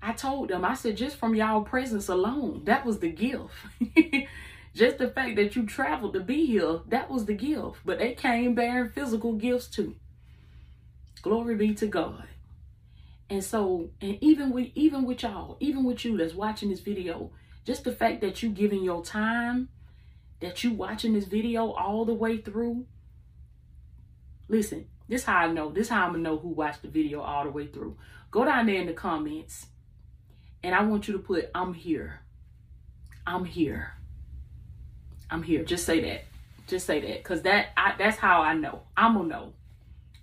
I 0.00 0.12
told 0.12 0.50
them, 0.50 0.64
I 0.64 0.74
said, 0.74 0.96
just 0.96 1.16
from 1.16 1.34
y'all 1.34 1.62
presence 1.62 2.08
alone, 2.08 2.62
that 2.64 2.84
was 2.84 3.00
the 3.00 3.10
gift. 3.10 3.50
Just 4.76 4.98
the 4.98 5.08
fact 5.08 5.36
that 5.36 5.56
you 5.56 5.64
traveled 5.64 6.12
to 6.12 6.20
be 6.20 6.44
here, 6.44 6.80
that 6.88 7.10
was 7.10 7.24
the 7.24 7.32
gift. 7.32 7.76
But 7.82 7.98
they 7.98 8.12
came 8.12 8.54
bearing 8.54 8.90
physical 8.90 9.32
gifts 9.32 9.68
too. 9.68 9.96
Glory 11.22 11.54
be 11.54 11.72
to 11.76 11.86
God. 11.86 12.24
And 13.28 13.42
so, 13.42 13.90
and 14.00 14.18
even 14.22 14.50
with 14.50 14.68
even 14.74 15.04
with 15.04 15.22
y'all, 15.22 15.56
even 15.60 15.84
with 15.84 16.04
you 16.04 16.16
that's 16.16 16.34
watching 16.34 16.70
this 16.70 16.80
video, 16.80 17.32
just 17.64 17.84
the 17.84 17.92
fact 17.92 18.20
that 18.20 18.42
you 18.42 18.50
giving 18.50 18.84
your 18.84 19.04
time, 19.04 19.68
that 20.40 20.62
you 20.62 20.72
watching 20.72 21.12
this 21.12 21.24
video 21.24 21.70
all 21.72 22.04
the 22.04 22.14
way 22.14 22.38
through. 22.38 22.86
Listen, 24.48 24.86
this 25.08 25.24
how 25.24 25.36
I 25.36 25.52
know. 25.52 25.70
This 25.70 25.88
how 25.88 26.04
I'm 26.04 26.12
gonna 26.12 26.22
know 26.22 26.38
who 26.38 26.50
watched 26.50 26.82
the 26.82 26.88
video 26.88 27.20
all 27.20 27.44
the 27.44 27.50
way 27.50 27.66
through. 27.66 27.96
Go 28.30 28.44
down 28.44 28.66
there 28.66 28.80
in 28.80 28.86
the 28.86 28.92
comments, 28.92 29.66
and 30.62 30.74
I 30.74 30.82
want 30.82 31.08
you 31.08 31.14
to 31.14 31.20
put 31.20 31.50
"I'm 31.54 31.74
here." 31.74 32.20
I'm 33.26 33.44
here. 33.44 33.92
I'm 35.30 35.42
here. 35.42 35.64
Just 35.64 35.84
say 35.84 36.00
that. 36.02 36.24
Just 36.68 36.86
say 36.86 37.00
that. 37.00 37.24
Cause 37.24 37.42
that 37.42 37.68
I, 37.76 37.94
that's 37.98 38.16
how 38.16 38.42
I 38.42 38.54
know. 38.54 38.82
I'm 38.96 39.14
gonna 39.14 39.28
know. 39.28 39.52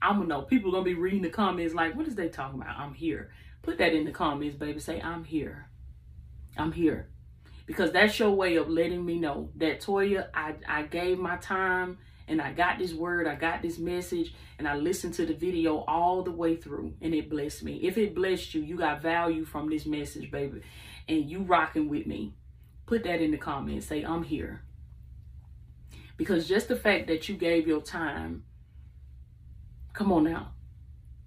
I'm 0.04 0.18
gonna 0.18 0.28
know. 0.28 0.42
People 0.42 0.72
gonna 0.72 0.84
be 0.84 0.94
reading 0.96 1.22
the 1.22 1.30
comments 1.30 1.74
like, 1.74 1.96
what 1.96 2.08
is 2.08 2.16
they 2.16 2.28
talking 2.28 2.62
about? 2.62 2.78
I'm 2.78 2.94
here. 2.94 3.32
Put 3.62 3.78
that 3.78 3.94
in 3.94 4.04
the 4.04 4.12
comments, 4.12 4.58
baby. 4.58 4.80
Say, 4.80 5.00
I'm 5.02 5.24
here. 5.24 5.70
I'm 6.58 6.74
here. 6.74 7.10
Because 7.66 7.92
that's 7.94 8.20
your 8.20 8.32
way 8.32 8.58
of 8.58 8.70
letting 8.70 9.06
me 9.06 9.18
know 9.18 9.50
that 9.56 9.80
Toya, 9.80 10.28
I, 10.34 10.56
I 10.68 10.84
gave 10.84 11.18
my 11.18 11.38
time 11.38 11.98
and 12.28 12.42
I 12.42 12.52
got 12.52 12.78
this 12.78 12.94
word, 12.94 13.28
I 13.28 13.36
got 13.36 13.62
this 13.62 13.80
message, 13.80 14.34
and 14.58 14.68
I 14.68 14.76
listened 14.76 15.14
to 15.16 15.26
the 15.26 15.34
video 15.34 15.80
all 15.88 16.24
the 16.24 16.32
way 16.32 16.58
through 16.58 16.94
and 17.02 17.14
it 17.14 17.30
blessed 17.30 17.64
me. 17.64 17.78
If 17.84 17.98
it 17.98 18.14
blessed 18.14 18.54
you, 18.54 18.62
you 18.62 18.76
got 18.76 19.02
value 19.02 19.46
from 19.46 19.70
this 19.70 19.86
message, 19.86 20.30
baby, 20.30 20.62
and 21.08 21.30
you 21.30 21.44
rocking 21.44 21.88
with 21.88 22.06
me. 22.06 22.36
Put 22.86 23.06
that 23.06 23.22
in 23.22 23.32
the 23.32 23.38
comments. 23.38 23.88
Say, 23.88 24.04
I'm 24.04 24.24
here. 24.24 24.64
Because 26.18 26.48
just 26.48 26.68
the 26.68 26.76
fact 26.76 27.08
that 27.08 27.30
you 27.30 27.36
gave 27.36 27.66
your 27.66 27.82
time, 27.82 28.44
come 29.94 30.12
on 30.12 30.24
now, 30.24 30.52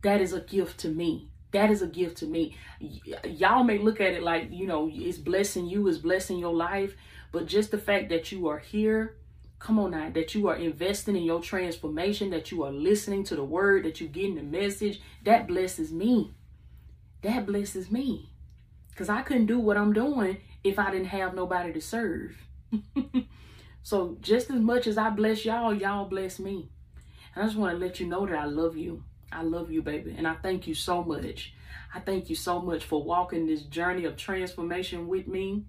that 0.02 0.20
is 0.20 0.32
a 0.32 0.40
gift 0.40 0.78
to 0.80 0.88
me. 0.88 1.28
That 1.52 1.70
is 1.70 1.82
a 1.82 1.86
gift 1.86 2.18
to 2.18 2.26
me. 2.26 2.56
Y- 2.80 3.00
y'all 3.24 3.64
may 3.64 3.78
look 3.78 4.00
at 4.00 4.12
it 4.12 4.22
like, 4.22 4.48
you 4.50 4.66
know, 4.66 4.90
it's 4.92 5.18
blessing 5.18 5.66
you, 5.66 5.88
it's 5.88 5.98
blessing 5.98 6.38
your 6.38 6.54
life. 6.54 6.94
But 7.32 7.46
just 7.46 7.70
the 7.70 7.78
fact 7.78 8.08
that 8.10 8.30
you 8.30 8.48
are 8.48 8.58
here, 8.58 9.16
come 9.58 9.78
on 9.78 9.92
now, 9.92 10.10
that 10.10 10.34
you 10.34 10.48
are 10.48 10.56
investing 10.56 11.16
in 11.16 11.22
your 11.22 11.40
transformation, 11.40 12.30
that 12.30 12.50
you 12.50 12.62
are 12.64 12.72
listening 12.72 13.24
to 13.24 13.36
the 13.36 13.44
word, 13.44 13.84
that 13.84 14.00
you're 14.00 14.10
getting 14.10 14.36
the 14.36 14.42
message, 14.42 15.00
that 15.24 15.46
blesses 15.46 15.92
me. 15.92 16.34
That 17.22 17.46
blesses 17.46 17.90
me. 17.90 18.30
Because 18.90 19.08
I 19.08 19.22
couldn't 19.22 19.46
do 19.46 19.58
what 19.58 19.76
I'm 19.76 19.92
doing 19.92 20.38
if 20.62 20.78
I 20.78 20.90
didn't 20.90 21.08
have 21.08 21.34
nobody 21.34 21.72
to 21.72 21.80
serve. 21.80 22.36
So 23.86 24.16
just 24.20 24.50
as 24.50 24.60
much 24.60 24.88
as 24.88 24.98
I 24.98 25.10
bless 25.10 25.44
y'all, 25.44 25.72
y'all 25.72 26.08
bless 26.08 26.40
me. 26.40 26.70
And 27.36 27.44
I 27.44 27.46
just 27.46 27.58
want 27.58 27.78
to 27.78 27.84
let 27.84 28.00
you 28.00 28.06
know 28.06 28.24
that 28.24 28.34
I 28.34 28.46
love 28.46 28.78
you. 28.78 29.04
I 29.30 29.42
love 29.42 29.70
you, 29.70 29.82
baby. 29.82 30.14
And 30.16 30.26
I 30.26 30.34
thank 30.36 30.66
you 30.66 30.74
so 30.74 31.04
much. 31.04 31.52
I 31.94 32.00
thank 32.00 32.30
you 32.30 32.34
so 32.34 32.62
much 32.62 32.84
for 32.84 33.02
walking 33.02 33.46
this 33.46 33.60
journey 33.62 34.06
of 34.06 34.16
transformation 34.16 35.06
with 35.06 35.28
me. 35.28 35.64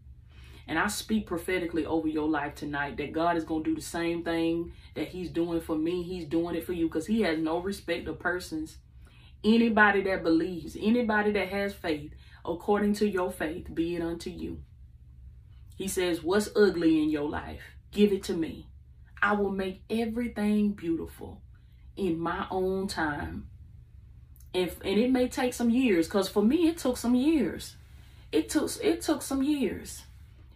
And 0.69 0.79
I 0.79 0.87
speak 0.87 1.27
prophetically 1.27 1.85
over 1.85 2.07
your 2.07 2.29
life 2.29 2.55
tonight 2.55 2.95
that 2.97 3.11
God 3.11 3.35
is 3.35 3.43
going 3.43 3.65
to 3.65 3.69
do 3.69 3.75
the 3.75 3.81
same 3.81 4.23
thing 4.23 4.71
that 4.95 5.09
He's 5.09 5.29
doing 5.29 5.59
for 5.59 5.77
me. 5.77 6.03
He's 6.03 6.25
doing 6.25 6.55
it 6.55 6.65
for 6.65 6.71
you 6.71 6.87
because 6.87 7.05
He 7.07 7.21
has 7.21 7.37
no 7.37 7.59
respect 7.59 8.07
of 8.07 8.17
persons. 8.17 8.77
Anybody 9.43 10.01
that 10.03 10.23
believes, 10.23 10.77
anybody 10.79 11.31
that 11.33 11.49
has 11.49 11.73
faith, 11.73 12.13
according 12.45 12.93
to 12.95 13.07
your 13.07 13.29
faith, 13.31 13.73
be 13.73 13.95
it 13.97 14.01
unto 14.01 14.29
you. 14.29 14.61
He 15.75 15.89
says, 15.89 16.23
What's 16.23 16.49
ugly 16.55 17.03
in 17.03 17.09
your 17.09 17.29
life? 17.29 17.61
Give 17.91 18.13
it 18.13 18.23
to 18.23 18.33
me. 18.33 18.67
I 19.21 19.33
will 19.33 19.51
make 19.51 19.83
everything 19.89 20.71
beautiful 20.71 21.41
in 21.97 22.19
my 22.19 22.47
own 22.49 22.87
time. 22.87 23.47
And, 24.53 24.71
and 24.83 24.99
it 24.99 25.11
may 25.11 25.27
take 25.27 25.53
some 25.53 25.69
years 25.69 26.07
because 26.07 26.29
for 26.29 26.43
me 26.43 26.67
it 26.67 26.77
took 26.77 26.97
some 26.97 27.15
years. 27.15 27.75
It 28.31 28.49
took 28.49 28.71
it 28.83 29.01
took 29.01 29.21
some 29.21 29.43
years. 29.43 30.03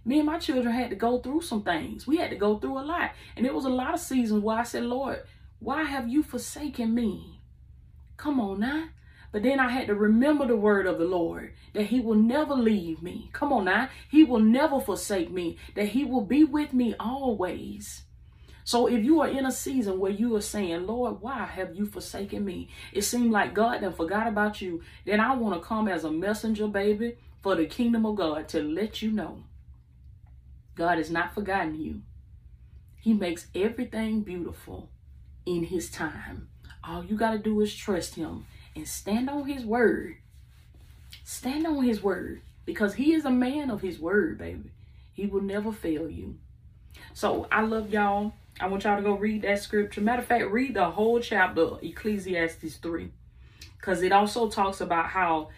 Me 0.03 0.17
and 0.17 0.25
my 0.25 0.39
children 0.39 0.73
had 0.73 0.89
to 0.89 0.95
go 0.95 1.19
through 1.19 1.41
some 1.41 1.61
things. 1.63 2.07
We 2.07 2.17
had 2.17 2.31
to 2.31 2.35
go 2.35 2.57
through 2.57 2.79
a 2.79 2.81
lot. 2.81 3.11
And 3.35 3.45
it 3.45 3.53
was 3.53 3.65
a 3.65 3.69
lot 3.69 3.93
of 3.93 3.99
seasons 3.99 4.43
where 4.43 4.57
I 4.57 4.63
said, 4.63 4.83
Lord, 4.83 5.21
why 5.59 5.83
have 5.83 6.07
you 6.07 6.23
forsaken 6.23 6.95
me? 6.95 7.41
Come 8.17 8.39
on 8.39 8.61
now. 8.61 8.85
But 9.31 9.43
then 9.43 9.59
I 9.59 9.69
had 9.69 9.87
to 9.87 9.95
remember 9.95 10.45
the 10.45 10.55
word 10.55 10.87
of 10.87 10.97
the 10.97 11.05
Lord 11.05 11.53
that 11.73 11.85
He 11.85 11.99
will 11.99 12.15
never 12.15 12.53
leave 12.53 13.01
me. 13.01 13.29
Come 13.31 13.53
on 13.53 13.65
now. 13.65 13.89
He 14.09 14.23
will 14.23 14.39
never 14.39 14.79
forsake 14.79 15.31
me, 15.31 15.57
that 15.75 15.89
He 15.89 16.03
will 16.03 16.25
be 16.25 16.43
with 16.43 16.73
me 16.73 16.95
always. 16.99 18.03
So 18.71 18.87
if 18.87 19.03
you 19.03 19.19
are 19.19 19.27
in 19.27 19.45
a 19.45 19.51
season 19.51 19.99
where 19.99 20.13
you 20.13 20.33
are 20.37 20.41
saying, 20.41 20.87
Lord, 20.87 21.19
why 21.19 21.43
have 21.43 21.75
you 21.75 21.85
forsaken 21.85 22.45
me? 22.45 22.69
It 22.93 23.01
seemed 23.01 23.33
like 23.33 23.53
God 23.53 23.81
then 23.81 23.91
forgot 23.91 24.27
about 24.27 24.61
you. 24.61 24.81
Then 25.03 25.19
I 25.19 25.35
want 25.35 25.61
to 25.61 25.67
come 25.67 25.89
as 25.89 26.05
a 26.05 26.09
messenger, 26.09 26.69
baby, 26.69 27.17
for 27.41 27.53
the 27.53 27.65
kingdom 27.65 28.05
of 28.05 28.15
God 28.15 28.47
to 28.47 28.63
let 28.63 29.01
you 29.01 29.11
know 29.11 29.43
God 30.75 30.99
has 30.99 31.11
not 31.11 31.35
forgotten 31.35 31.81
you. 31.81 32.03
He 32.95 33.13
makes 33.13 33.47
everything 33.53 34.21
beautiful 34.21 34.87
in 35.45 35.65
His 35.65 35.91
time. 35.91 36.47
All 36.81 37.03
you 37.03 37.17
got 37.17 37.31
to 37.31 37.39
do 37.39 37.59
is 37.59 37.75
trust 37.75 38.15
Him 38.15 38.45
and 38.73 38.87
stand 38.87 39.29
on 39.29 39.47
His 39.47 39.65
word. 39.65 40.15
Stand 41.25 41.67
on 41.67 41.83
His 41.83 42.01
word 42.01 42.41
because 42.63 42.93
He 42.93 43.11
is 43.11 43.25
a 43.25 43.31
man 43.31 43.69
of 43.69 43.81
His 43.81 43.99
word, 43.99 44.37
baby. 44.37 44.71
He 45.11 45.25
will 45.25 45.41
never 45.41 45.73
fail 45.73 46.09
you. 46.09 46.37
So 47.13 47.49
I 47.51 47.63
love 47.63 47.89
y'all. 47.89 48.31
I 48.61 48.67
want 48.67 48.83
y'all 48.83 48.95
to 48.95 49.01
go 49.01 49.13
read 49.13 49.41
that 49.41 49.59
scripture. 49.59 50.01
Matter 50.01 50.21
of 50.21 50.27
fact, 50.27 50.45
read 50.51 50.75
the 50.75 50.91
whole 50.91 51.19
chapter, 51.19 51.77
Ecclesiastes 51.81 52.77
3. 52.77 53.11
Because 53.77 54.03
it 54.03 54.11
also 54.11 54.49
talks 54.49 54.81
about 54.81 55.07
how 55.07 55.49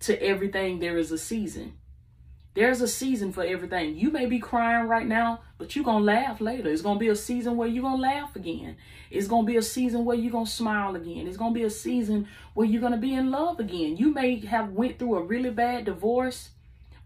to 0.00 0.20
everything 0.20 0.80
there 0.80 0.98
is 0.98 1.12
a 1.12 1.18
season. 1.18 1.74
There's 2.54 2.80
a 2.80 2.88
season 2.88 3.32
for 3.32 3.44
everything. 3.44 3.96
You 3.96 4.10
may 4.10 4.26
be 4.26 4.40
crying 4.40 4.88
right 4.88 5.06
now, 5.06 5.42
but 5.56 5.76
you're 5.76 5.84
going 5.84 6.00
to 6.00 6.04
laugh 6.04 6.40
later. 6.40 6.68
It's 6.68 6.82
going 6.82 6.96
to 6.96 7.00
be 7.00 7.08
a 7.08 7.14
season 7.14 7.56
where 7.56 7.68
you're 7.68 7.84
going 7.84 7.98
to 7.98 8.02
laugh 8.02 8.34
again. 8.34 8.76
It's 9.08 9.28
going 9.28 9.46
to 9.46 9.52
be 9.52 9.56
a 9.56 9.62
season 9.62 10.04
where 10.04 10.16
you're 10.16 10.32
going 10.32 10.46
to 10.46 10.50
smile 10.50 10.96
again. 10.96 11.28
It's 11.28 11.36
going 11.36 11.54
to 11.54 11.58
be 11.58 11.64
a 11.64 11.70
season 11.70 12.26
where 12.54 12.66
you're 12.66 12.80
going 12.80 12.92
to 12.92 12.98
be 12.98 13.14
in 13.14 13.30
love 13.30 13.60
again. 13.60 13.96
You 13.96 14.12
may 14.12 14.40
have 14.40 14.70
went 14.72 14.98
through 14.98 15.14
a 15.14 15.22
really 15.22 15.50
bad 15.50 15.84
divorce, 15.84 16.50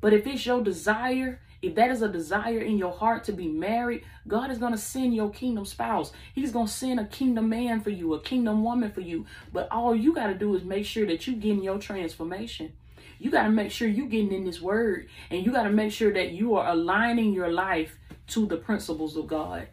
but 0.00 0.14
if 0.14 0.26
it's 0.26 0.46
your 0.46 0.62
desire 0.62 1.40
if 1.66 1.74
that 1.76 1.90
is 1.90 2.02
a 2.02 2.08
desire 2.08 2.60
in 2.60 2.76
your 2.76 2.92
heart 2.92 3.24
to 3.24 3.32
be 3.32 3.48
married, 3.48 4.04
God 4.28 4.50
is 4.50 4.58
going 4.58 4.72
to 4.72 4.78
send 4.78 5.14
your 5.14 5.30
kingdom 5.30 5.64
spouse. 5.64 6.12
He's 6.34 6.52
going 6.52 6.66
to 6.66 6.72
send 6.72 7.00
a 7.00 7.06
kingdom 7.06 7.48
man 7.48 7.80
for 7.80 7.90
you, 7.90 8.14
a 8.14 8.20
kingdom 8.20 8.62
woman 8.64 8.90
for 8.90 9.00
you. 9.00 9.26
But 9.52 9.68
all 9.70 9.94
you 9.94 10.14
got 10.14 10.26
to 10.26 10.34
do 10.34 10.54
is 10.54 10.64
make 10.64 10.84
sure 10.84 11.06
that 11.06 11.26
you 11.26 11.36
getting 11.36 11.62
your 11.62 11.78
transformation. 11.78 12.72
You 13.18 13.30
got 13.30 13.44
to 13.44 13.50
make 13.50 13.70
sure 13.70 13.88
you 13.88 14.06
getting 14.06 14.32
in 14.32 14.44
this 14.44 14.60
word 14.60 15.08
and 15.30 15.44
you 15.44 15.52
got 15.52 15.62
to 15.62 15.70
make 15.70 15.92
sure 15.92 16.12
that 16.12 16.32
you 16.32 16.56
are 16.56 16.70
aligning 16.70 17.32
your 17.32 17.52
life 17.52 17.96
to 18.28 18.46
the 18.46 18.56
principles 18.56 19.16
of 19.16 19.26
God, 19.26 19.68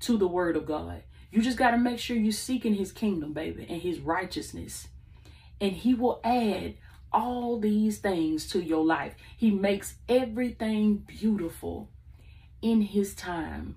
to 0.00 0.16
the 0.16 0.28
word 0.28 0.56
of 0.56 0.66
God. 0.66 1.02
You 1.30 1.42
just 1.42 1.58
got 1.58 1.72
to 1.72 1.78
make 1.78 1.98
sure 1.98 2.16
you're 2.16 2.32
seeking 2.32 2.74
his 2.74 2.92
kingdom, 2.92 3.32
baby, 3.32 3.66
and 3.68 3.82
his 3.82 3.98
righteousness. 3.98 4.88
And 5.60 5.72
he 5.72 5.94
will 5.94 6.20
add 6.24 6.74
all 7.12 7.58
these 7.58 7.98
things 7.98 8.48
to 8.50 8.62
your 8.62 8.84
life. 8.84 9.14
He 9.36 9.50
makes 9.50 9.94
everything 10.08 10.96
beautiful 10.96 11.88
in 12.62 12.82
his 12.82 13.14
time. 13.14 13.76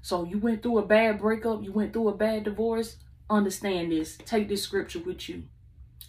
So 0.00 0.24
you 0.24 0.38
went 0.38 0.62
through 0.62 0.78
a 0.78 0.86
bad 0.86 1.20
breakup, 1.20 1.62
you 1.62 1.72
went 1.72 1.92
through 1.92 2.08
a 2.08 2.16
bad 2.16 2.44
divorce, 2.44 2.96
understand 3.30 3.92
this. 3.92 4.18
Take 4.24 4.48
this 4.48 4.62
scripture 4.62 4.98
with 4.98 5.28
you. 5.28 5.44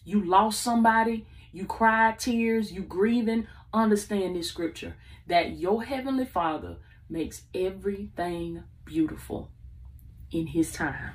You 0.04 0.24
lost 0.24 0.62
somebody, 0.62 1.26
you 1.52 1.66
cried 1.66 2.20
tears, 2.20 2.72
you 2.72 2.82
grieving, 2.82 3.48
understand 3.74 4.36
this 4.36 4.50
scripture 4.50 4.96
that 5.28 5.58
your 5.58 5.84
heavenly 5.84 6.26
Father 6.26 6.78
makes 7.10 7.44
everything 7.54 8.64
beautiful 8.86 9.52
in 10.32 10.48
his 10.48 10.72
time. 10.72 11.12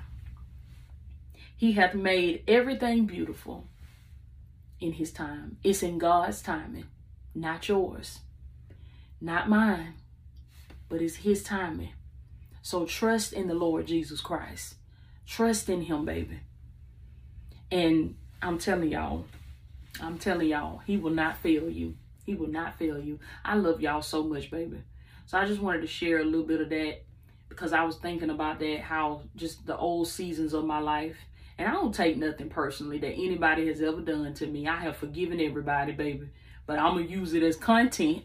He 1.57 1.73
hath 1.73 1.94
made 1.94 2.44
everything 2.47 3.07
beautiful 3.07 3.66
in 4.81 4.93
his 4.93 5.12
time. 5.12 5.57
It's 5.64 5.83
in 5.83 5.99
God's 5.99 6.43
timing, 6.43 6.87
not 7.35 7.69
yours, 7.69 8.21
not 9.21 9.49
mine, 9.49 9.95
but 10.88 11.03
it's 11.03 11.17
his 11.17 11.43
timing. 11.43 11.93
So 12.62 12.85
trust 12.85 13.33
in 13.33 13.49
the 13.49 13.55
Lord 13.55 13.87
Jesus 13.87 14.21
Christ. 14.21 14.75
Trust 15.27 15.69
in 15.69 15.83
him, 15.83 16.05
baby. 16.05 16.41
And 17.71 18.17
I'm 18.41 18.59
telling 18.59 18.91
y'all, 18.91 19.25
I'm 20.01 20.19
telling 20.19 20.49
y'all, 20.49 20.79
he 20.87 20.97
will 20.97 21.11
not 21.11 21.38
fail 21.38 21.69
you. 21.69 21.97
He 22.25 22.35
will 22.35 22.49
not 22.49 22.79
fail 22.79 22.99
you. 22.99 23.19
I 23.45 23.57
love 23.57 23.81
y'all 23.81 24.03
so 24.03 24.23
much, 24.23 24.51
baby. 24.51 24.83
So 25.27 25.38
I 25.38 25.47
just 25.47 25.61
wanted 25.61 25.81
to 25.81 25.87
share 25.87 26.21
a 26.21 26.25
little 26.25 26.47
bit 26.47 26.61
of 26.61 26.69
that 26.71 27.03
because 27.49 27.73
I 27.73 27.85
was 27.85 27.97
thinking 27.97 28.31
about 28.31 28.59
that, 28.61 28.81
how 28.81 29.23
just 29.35 29.67
the 29.67 29.77
old 29.77 30.09
seasons 30.09 30.53
of 30.55 30.64
my 30.64 30.79
life 30.79 31.17
and 31.59 31.66
I 31.66 31.73
don't 31.73 31.94
take 31.94 32.16
nothing 32.16 32.49
personally 32.49 32.99
that 32.99 33.12
anybody 33.12 33.66
has 33.66 33.83
ever 33.83 34.01
done 34.01 34.33
to 34.35 34.47
me. 34.47 34.68
I 34.68 34.77
have 34.77 34.97
forgiven 34.97 35.40
everybody, 35.40 35.92
baby. 35.92 36.29
But 36.66 36.79
I'm 36.79 36.94
going 36.94 37.09
to 37.09 37.12
use 37.12 37.35
it 37.35 37.42
as 37.42 37.57
content. 37.57 38.25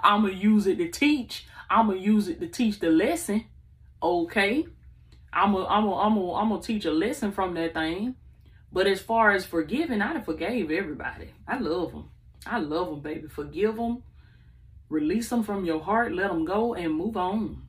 I'm 0.00 0.22
going 0.22 0.34
to 0.34 0.40
use 0.40 0.66
it 0.66 0.76
to 0.76 0.88
teach. 0.88 1.46
I'm 1.68 1.88
going 1.88 1.98
to 1.98 2.04
use 2.04 2.28
it 2.28 2.40
to 2.40 2.48
teach 2.48 2.80
the 2.80 2.88
lesson. 2.88 3.44
Okay? 4.02 4.66
I'm 5.30 5.52
going 5.52 5.66
I'm 5.68 5.84
to 5.84 5.92
I'm 5.92 6.14
to 6.14 6.32
I'm 6.32 6.48
gonna 6.48 6.62
teach 6.62 6.86
a 6.86 6.90
lesson 6.90 7.32
from 7.32 7.52
that 7.54 7.74
thing. 7.74 8.14
But 8.72 8.86
as 8.86 9.00
far 9.00 9.32
as 9.32 9.44
forgiving, 9.44 10.00
I 10.00 10.20
forgave 10.20 10.70
everybody. 10.70 11.32
I 11.46 11.58
love 11.58 11.92
them. 11.92 12.08
I 12.46 12.58
love 12.58 12.88
them, 12.88 13.00
baby. 13.00 13.28
Forgive 13.28 13.76
them. 13.76 14.02
Release 14.88 15.28
them 15.28 15.42
from 15.42 15.66
your 15.66 15.82
heart. 15.82 16.14
Let 16.14 16.28
them 16.28 16.46
go 16.46 16.74
and 16.74 16.94
move 16.94 17.16
on. 17.18 17.66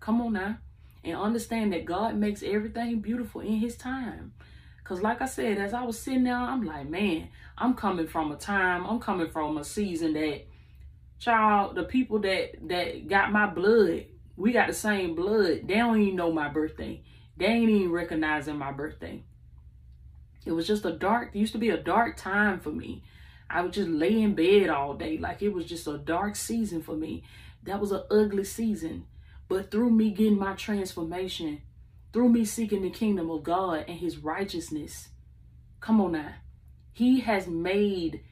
Come 0.00 0.20
on 0.20 0.32
now 0.32 0.58
and 1.06 1.16
understand 1.16 1.72
that 1.72 1.84
God 1.84 2.16
makes 2.16 2.42
everything 2.42 3.00
beautiful 3.00 3.40
in 3.40 3.56
his 3.56 3.76
time. 3.76 4.32
Because 4.78 5.02
like 5.02 5.22
I 5.22 5.26
said, 5.26 5.58
as 5.58 5.72
I 5.72 5.84
was 5.84 5.98
sitting 5.98 6.24
there, 6.24 6.36
I'm 6.36 6.64
like, 6.64 6.88
man, 6.88 7.28
I'm 7.56 7.74
coming 7.74 8.08
from 8.08 8.32
a 8.32 8.36
time, 8.36 8.84
I'm 8.86 9.00
coming 9.00 9.30
from 9.30 9.56
a 9.56 9.64
season 9.64 10.12
that, 10.14 10.46
child, 11.18 11.76
the 11.76 11.84
people 11.84 12.18
that, 12.20 12.68
that 12.68 13.08
got 13.08 13.32
my 13.32 13.46
blood, 13.46 14.06
we 14.36 14.52
got 14.52 14.66
the 14.66 14.74
same 14.74 15.14
blood. 15.14 15.66
They 15.66 15.76
don't 15.76 16.00
even 16.00 16.16
know 16.16 16.32
my 16.32 16.48
birthday. 16.48 17.02
They 17.36 17.46
ain't 17.46 17.70
even 17.70 17.92
recognizing 17.92 18.58
my 18.58 18.72
birthday. 18.72 19.22
It 20.44 20.52
was 20.52 20.66
just 20.66 20.84
a 20.84 20.92
dark, 20.92 21.34
used 21.34 21.52
to 21.52 21.58
be 21.58 21.70
a 21.70 21.76
dark 21.76 22.16
time 22.16 22.60
for 22.60 22.70
me. 22.70 23.02
I 23.48 23.62
would 23.62 23.72
just 23.72 23.88
lay 23.88 24.20
in 24.20 24.34
bed 24.34 24.68
all 24.68 24.94
day. 24.94 25.18
Like 25.18 25.40
it 25.40 25.52
was 25.52 25.66
just 25.66 25.86
a 25.86 25.98
dark 25.98 26.36
season 26.36 26.82
for 26.82 26.96
me. 26.96 27.22
That 27.62 27.80
was 27.80 27.92
an 27.92 28.02
ugly 28.10 28.44
season. 28.44 29.06
But 29.48 29.70
through 29.70 29.90
me 29.90 30.10
getting 30.10 30.38
my 30.38 30.54
transformation, 30.54 31.62
through 32.12 32.30
me 32.30 32.44
seeking 32.44 32.82
the 32.82 32.90
kingdom 32.90 33.30
of 33.30 33.44
God 33.44 33.84
and 33.86 33.98
his 33.98 34.18
righteousness, 34.18 35.08
come 35.80 36.00
on 36.00 36.12
now, 36.12 36.34
he 36.92 37.20
has 37.20 37.46
made 37.46 38.22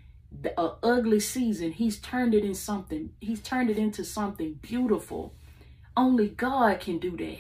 uh, 0.57 0.71
ugly 0.83 1.21
season, 1.21 1.73
he's 1.73 1.99
turned 1.99 2.35
it 2.35 2.45
in 2.45 2.55
something, 2.55 3.11
he's 3.21 3.41
turned 3.41 3.71
it 3.71 3.79
into 3.79 4.05
something 4.05 4.55
beautiful. 4.63 5.35
Only 5.97 6.29
God 6.29 6.81
can 6.81 6.99
do 6.99 7.17
that. 7.17 7.39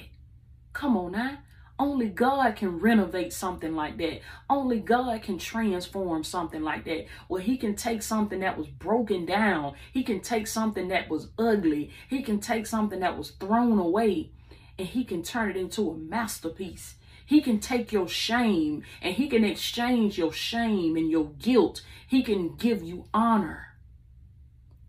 Come 0.73 0.97
on 0.97 1.13
now. 1.13 1.39
Only 1.77 2.09
God 2.09 2.55
can 2.55 2.79
renovate 2.79 3.33
something 3.33 3.75
like 3.75 3.97
that. 3.99 4.21
Only 4.49 4.79
God 4.79 5.23
can 5.23 5.39
transform 5.39 6.23
something 6.23 6.63
like 6.63 6.85
that. 6.85 7.07
Well, 7.29 7.43
He 7.43 7.57
can 7.57 7.75
take 7.75 8.03
something 8.03 8.41
that 8.41 8.57
was 8.57 8.69
broken 8.69 9.27
down. 9.27 9.75
He 9.93 10.05
can 10.05 10.21
take 10.21 10.47
something 10.47 10.89
that 10.89 11.11
was 11.11 11.31
ugly. 11.37 11.91
He 12.09 12.23
can 12.23 12.39
take 12.39 12.67
something 12.67 13.01
that 13.01 13.19
was 13.19 13.31
thrown 13.33 13.79
away 13.79 14.31
and 14.79 14.87
He 14.87 15.03
can 15.03 15.25
turn 15.25 15.51
it 15.51 15.57
into 15.57 15.91
a 15.91 15.97
masterpiece. 15.97 16.95
He 17.27 17.41
can 17.41 17.59
take 17.59 17.91
your 17.91 18.07
shame 18.07 18.85
and 19.03 19.15
He 19.15 19.29
can 19.29 19.45
exchange 19.45 20.17
your 20.17 20.33
shame 20.33 20.97
and 20.97 21.11
your 21.11 21.31
guilt. 21.41 21.83
He 22.07 22.23
can 22.23 22.55
give 22.55 22.85
you 22.85 23.07
honor. 23.13 23.69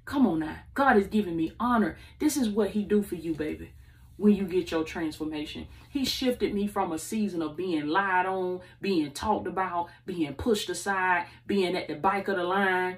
Come 0.06 0.28
on 0.28 0.42
now. 0.42 0.58
God 0.76 0.98
is 0.98 1.08
giving 1.08 1.36
me 1.36 1.52
honor. 1.60 1.98
This 2.20 2.38
is 2.38 2.48
what 2.48 2.72
He 2.72 2.84
do 2.84 3.02
for 3.02 3.16
you, 3.16 3.34
baby 3.34 3.72
when 4.18 4.34
you 4.34 4.46
get 4.46 4.72
your 4.72 4.84
transformation. 4.84 5.68
He 5.90 6.06
shifted 6.06 6.54
me 6.54 6.68
from 6.68 6.92
a 6.92 7.00
season 7.00 7.42
of 7.42 7.58
being 7.58 7.88
lied 7.88 8.26
on, 8.26 8.62
being 8.82 9.12
talked 9.12 9.48
about, 9.48 9.90
being 10.06 10.34
pushed 10.36 10.70
aside, 10.70 11.28
being 11.46 11.76
at 11.76 11.88
the 11.88 11.96
back 11.96 12.28
of 12.28 12.38
the 12.38 12.44
line, 12.44 12.98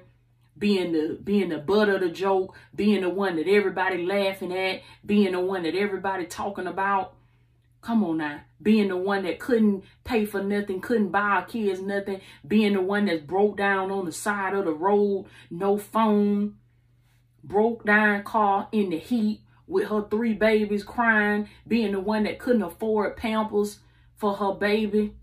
being 0.56 0.92
the 0.92 1.18
being 1.22 1.48
the 1.48 1.58
butt 1.58 1.88
of 1.88 2.00
the 2.00 2.08
joke, 2.08 2.56
being 2.74 3.02
the 3.02 3.08
one 3.08 3.36
that 3.36 3.48
everybody 3.48 4.04
laughing 4.04 4.52
at, 4.52 4.82
being 5.04 5.32
the 5.32 5.40
one 5.40 5.62
that 5.62 5.74
everybody 5.74 6.26
talking 6.26 6.66
about. 6.66 7.14
Come 7.80 8.02
on 8.04 8.18
now. 8.18 8.40
Being 8.60 8.88
the 8.88 8.96
one 8.96 9.22
that 9.22 9.38
couldn't 9.38 9.84
pay 10.02 10.24
for 10.24 10.42
nothing, 10.42 10.80
couldn't 10.80 11.10
buy 11.10 11.44
kids 11.46 11.80
nothing, 11.80 12.20
being 12.46 12.72
the 12.72 12.80
one 12.80 13.06
that's 13.06 13.22
broke 13.22 13.56
down 13.56 13.92
on 13.92 14.04
the 14.04 14.12
side 14.12 14.52
of 14.54 14.64
the 14.64 14.72
road, 14.72 15.26
no 15.48 15.78
phone, 15.78 16.56
broke 17.44 17.84
down 17.84 18.24
car 18.24 18.68
in 18.72 18.90
the 18.90 18.98
heat, 18.98 19.42
with 19.68 19.88
her 19.88 20.06
three 20.10 20.34
babies 20.34 20.82
crying, 20.82 21.48
being 21.66 21.92
the 21.92 22.00
one 22.00 22.24
that 22.24 22.38
couldn't 22.38 22.62
afford 22.62 23.16
pampers 23.16 23.78
for 24.16 24.34
her 24.34 24.52
baby, 24.52 25.14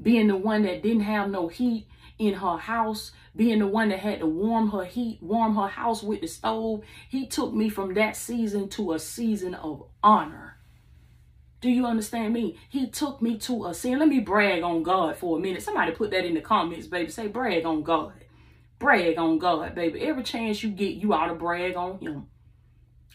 being 0.00 0.28
the 0.28 0.36
one 0.36 0.62
that 0.62 0.82
didn't 0.82 1.02
have 1.02 1.30
no 1.30 1.48
heat 1.48 1.86
in 2.18 2.34
her 2.34 2.56
house, 2.56 3.12
being 3.36 3.58
the 3.58 3.66
one 3.66 3.88
that 3.88 3.98
had 3.98 4.20
to 4.20 4.26
warm 4.26 4.70
her 4.70 4.84
heat, 4.84 5.18
warm 5.20 5.56
her 5.56 5.66
house 5.66 6.02
with 6.02 6.20
the 6.20 6.28
stove. 6.28 6.82
He 7.08 7.26
took 7.26 7.52
me 7.52 7.68
from 7.68 7.94
that 7.94 8.16
season 8.16 8.68
to 8.70 8.92
a 8.92 8.98
season 8.98 9.54
of 9.54 9.84
honor. 10.02 10.56
Do 11.60 11.70
you 11.70 11.86
understand 11.86 12.34
me? 12.34 12.58
He 12.68 12.88
took 12.88 13.22
me 13.22 13.38
to 13.38 13.66
a 13.66 13.74
scene. 13.74 13.98
Let 13.98 14.08
me 14.08 14.20
brag 14.20 14.62
on 14.62 14.82
God 14.82 15.16
for 15.16 15.38
a 15.38 15.40
minute. 15.40 15.62
Somebody 15.62 15.92
put 15.92 16.10
that 16.10 16.26
in 16.26 16.34
the 16.34 16.42
comments, 16.42 16.86
baby. 16.86 17.10
Say 17.10 17.26
brag 17.26 17.64
on 17.64 17.82
God. 17.82 18.12
Brag 18.78 19.18
on 19.18 19.38
God, 19.38 19.74
baby. 19.74 20.02
Every 20.02 20.22
chance 20.22 20.62
you 20.62 20.70
get, 20.70 20.96
you 20.96 21.14
ought 21.14 21.28
to 21.28 21.34
brag 21.34 21.74
on 21.74 21.98
him. 22.00 22.26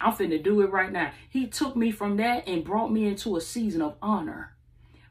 I'm 0.01 0.13
finna 0.13 0.41
do 0.41 0.61
it 0.61 0.71
right 0.71 0.91
now. 0.91 1.11
He 1.29 1.47
took 1.47 1.75
me 1.75 1.91
from 1.91 2.17
that 2.17 2.47
and 2.47 2.63
brought 2.63 2.91
me 2.91 3.05
into 3.05 3.35
a 3.35 3.41
season 3.41 3.81
of 3.81 3.95
honor. 4.01 4.55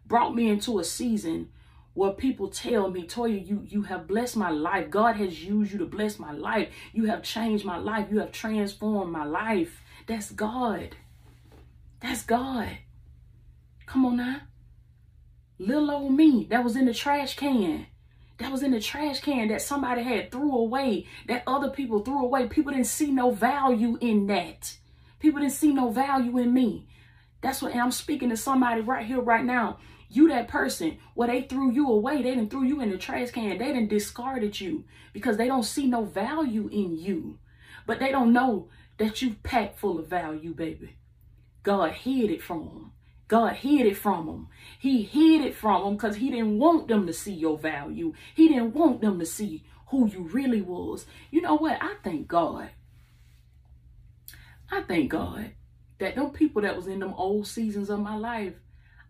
Brought 0.06 0.34
me 0.34 0.48
into 0.48 0.78
a 0.78 0.84
season 0.84 1.50
where 1.92 2.12
people 2.12 2.48
tell 2.48 2.90
me, 2.90 3.06
Toya, 3.06 3.46
you, 3.46 3.62
you 3.66 3.82
have 3.82 4.06
blessed 4.06 4.36
my 4.36 4.50
life. 4.50 4.88
God 4.88 5.16
has 5.16 5.44
used 5.44 5.72
you 5.72 5.78
to 5.78 5.84
bless 5.84 6.18
my 6.18 6.32
life. 6.32 6.68
You 6.92 7.06
have 7.06 7.22
changed 7.22 7.64
my 7.64 7.76
life. 7.76 8.08
You 8.10 8.20
have 8.20 8.32
transformed 8.32 9.12
my 9.12 9.24
life. 9.24 9.82
That's 10.06 10.30
God. 10.30 10.96
That's 12.00 12.22
God. 12.22 12.78
Come 13.86 14.06
on 14.06 14.16
now. 14.18 14.40
Little 15.58 15.90
old 15.90 16.14
me 16.14 16.46
that 16.50 16.62
was 16.62 16.76
in 16.76 16.86
the 16.86 16.94
trash 16.94 17.34
can. 17.36 17.86
That 18.38 18.52
was 18.52 18.62
in 18.62 18.70
the 18.70 18.80
trash 18.80 19.20
can 19.20 19.48
that 19.48 19.62
somebody 19.62 20.02
had 20.02 20.30
threw 20.30 20.56
away, 20.56 21.06
that 21.26 21.42
other 21.46 21.70
people 21.70 22.00
threw 22.00 22.24
away. 22.24 22.46
People 22.46 22.72
didn't 22.72 22.86
see 22.86 23.10
no 23.10 23.30
value 23.30 23.98
in 24.00 24.26
that. 24.28 24.76
People 25.18 25.40
didn't 25.40 25.54
see 25.54 25.72
no 25.72 25.90
value 25.90 26.38
in 26.38 26.54
me. 26.54 26.86
That's 27.40 27.60
what 27.60 27.74
I'm 27.74 27.90
speaking 27.90 28.30
to 28.30 28.36
somebody 28.36 28.80
right 28.80 29.04
here, 29.04 29.20
right 29.20 29.44
now. 29.44 29.78
You 30.08 30.28
that 30.28 30.48
person, 30.48 30.98
well, 31.14 31.28
they 31.28 31.42
threw 31.42 31.70
you 31.70 31.88
away, 31.88 32.16
they 32.22 32.34
didn't 32.34 32.50
threw 32.50 32.64
you 32.64 32.80
in 32.80 32.90
the 32.90 32.96
trash 32.96 33.30
can. 33.30 33.58
They 33.58 33.72
didn't 33.72 33.90
discarded 33.90 34.60
you 34.60 34.84
because 35.12 35.36
they 35.36 35.46
don't 35.46 35.64
see 35.64 35.86
no 35.86 36.04
value 36.04 36.68
in 36.72 36.96
you. 36.96 37.38
But 37.86 37.98
they 37.98 38.10
don't 38.10 38.32
know 38.32 38.68
that 38.98 39.20
you 39.20 39.34
packed 39.42 39.78
full 39.78 39.98
of 39.98 40.08
value, 40.08 40.54
baby. 40.54 40.96
God 41.62 41.92
hid 41.92 42.30
it 42.30 42.42
from 42.42 42.64
them. 42.66 42.92
God 43.28 43.54
hid 43.54 43.86
it 43.86 43.96
from 43.96 44.26
them. 44.26 44.48
He 44.78 45.02
hid 45.02 45.44
it 45.44 45.54
from 45.54 45.84
them 45.84 45.96
because 45.96 46.16
he 46.16 46.30
didn't 46.30 46.58
want 46.58 46.88
them 46.88 47.06
to 47.06 47.12
see 47.12 47.34
your 47.34 47.58
value. 47.58 48.14
He 48.34 48.48
didn't 48.48 48.74
want 48.74 49.02
them 49.02 49.18
to 49.18 49.26
see 49.26 49.64
who 49.88 50.08
you 50.08 50.22
really 50.22 50.62
was. 50.62 51.06
You 51.30 51.42
know 51.42 51.56
what? 51.56 51.78
I 51.80 51.94
thank 52.02 52.26
God. 52.26 52.70
I 54.70 54.82
thank 54.82 55.10
God 55.10 55.52
that 55.98 56.14
them 56.14 56.30
people 56.30 56.62
that 56.62 56.76
was 56.76 56.86
in 56.86 57.00
them 57.00 57.14
old 57.14 57.46
seasons 57.46 57.90
of 57.90 58.00
my 58.00 58.16
life, 58.16 58.54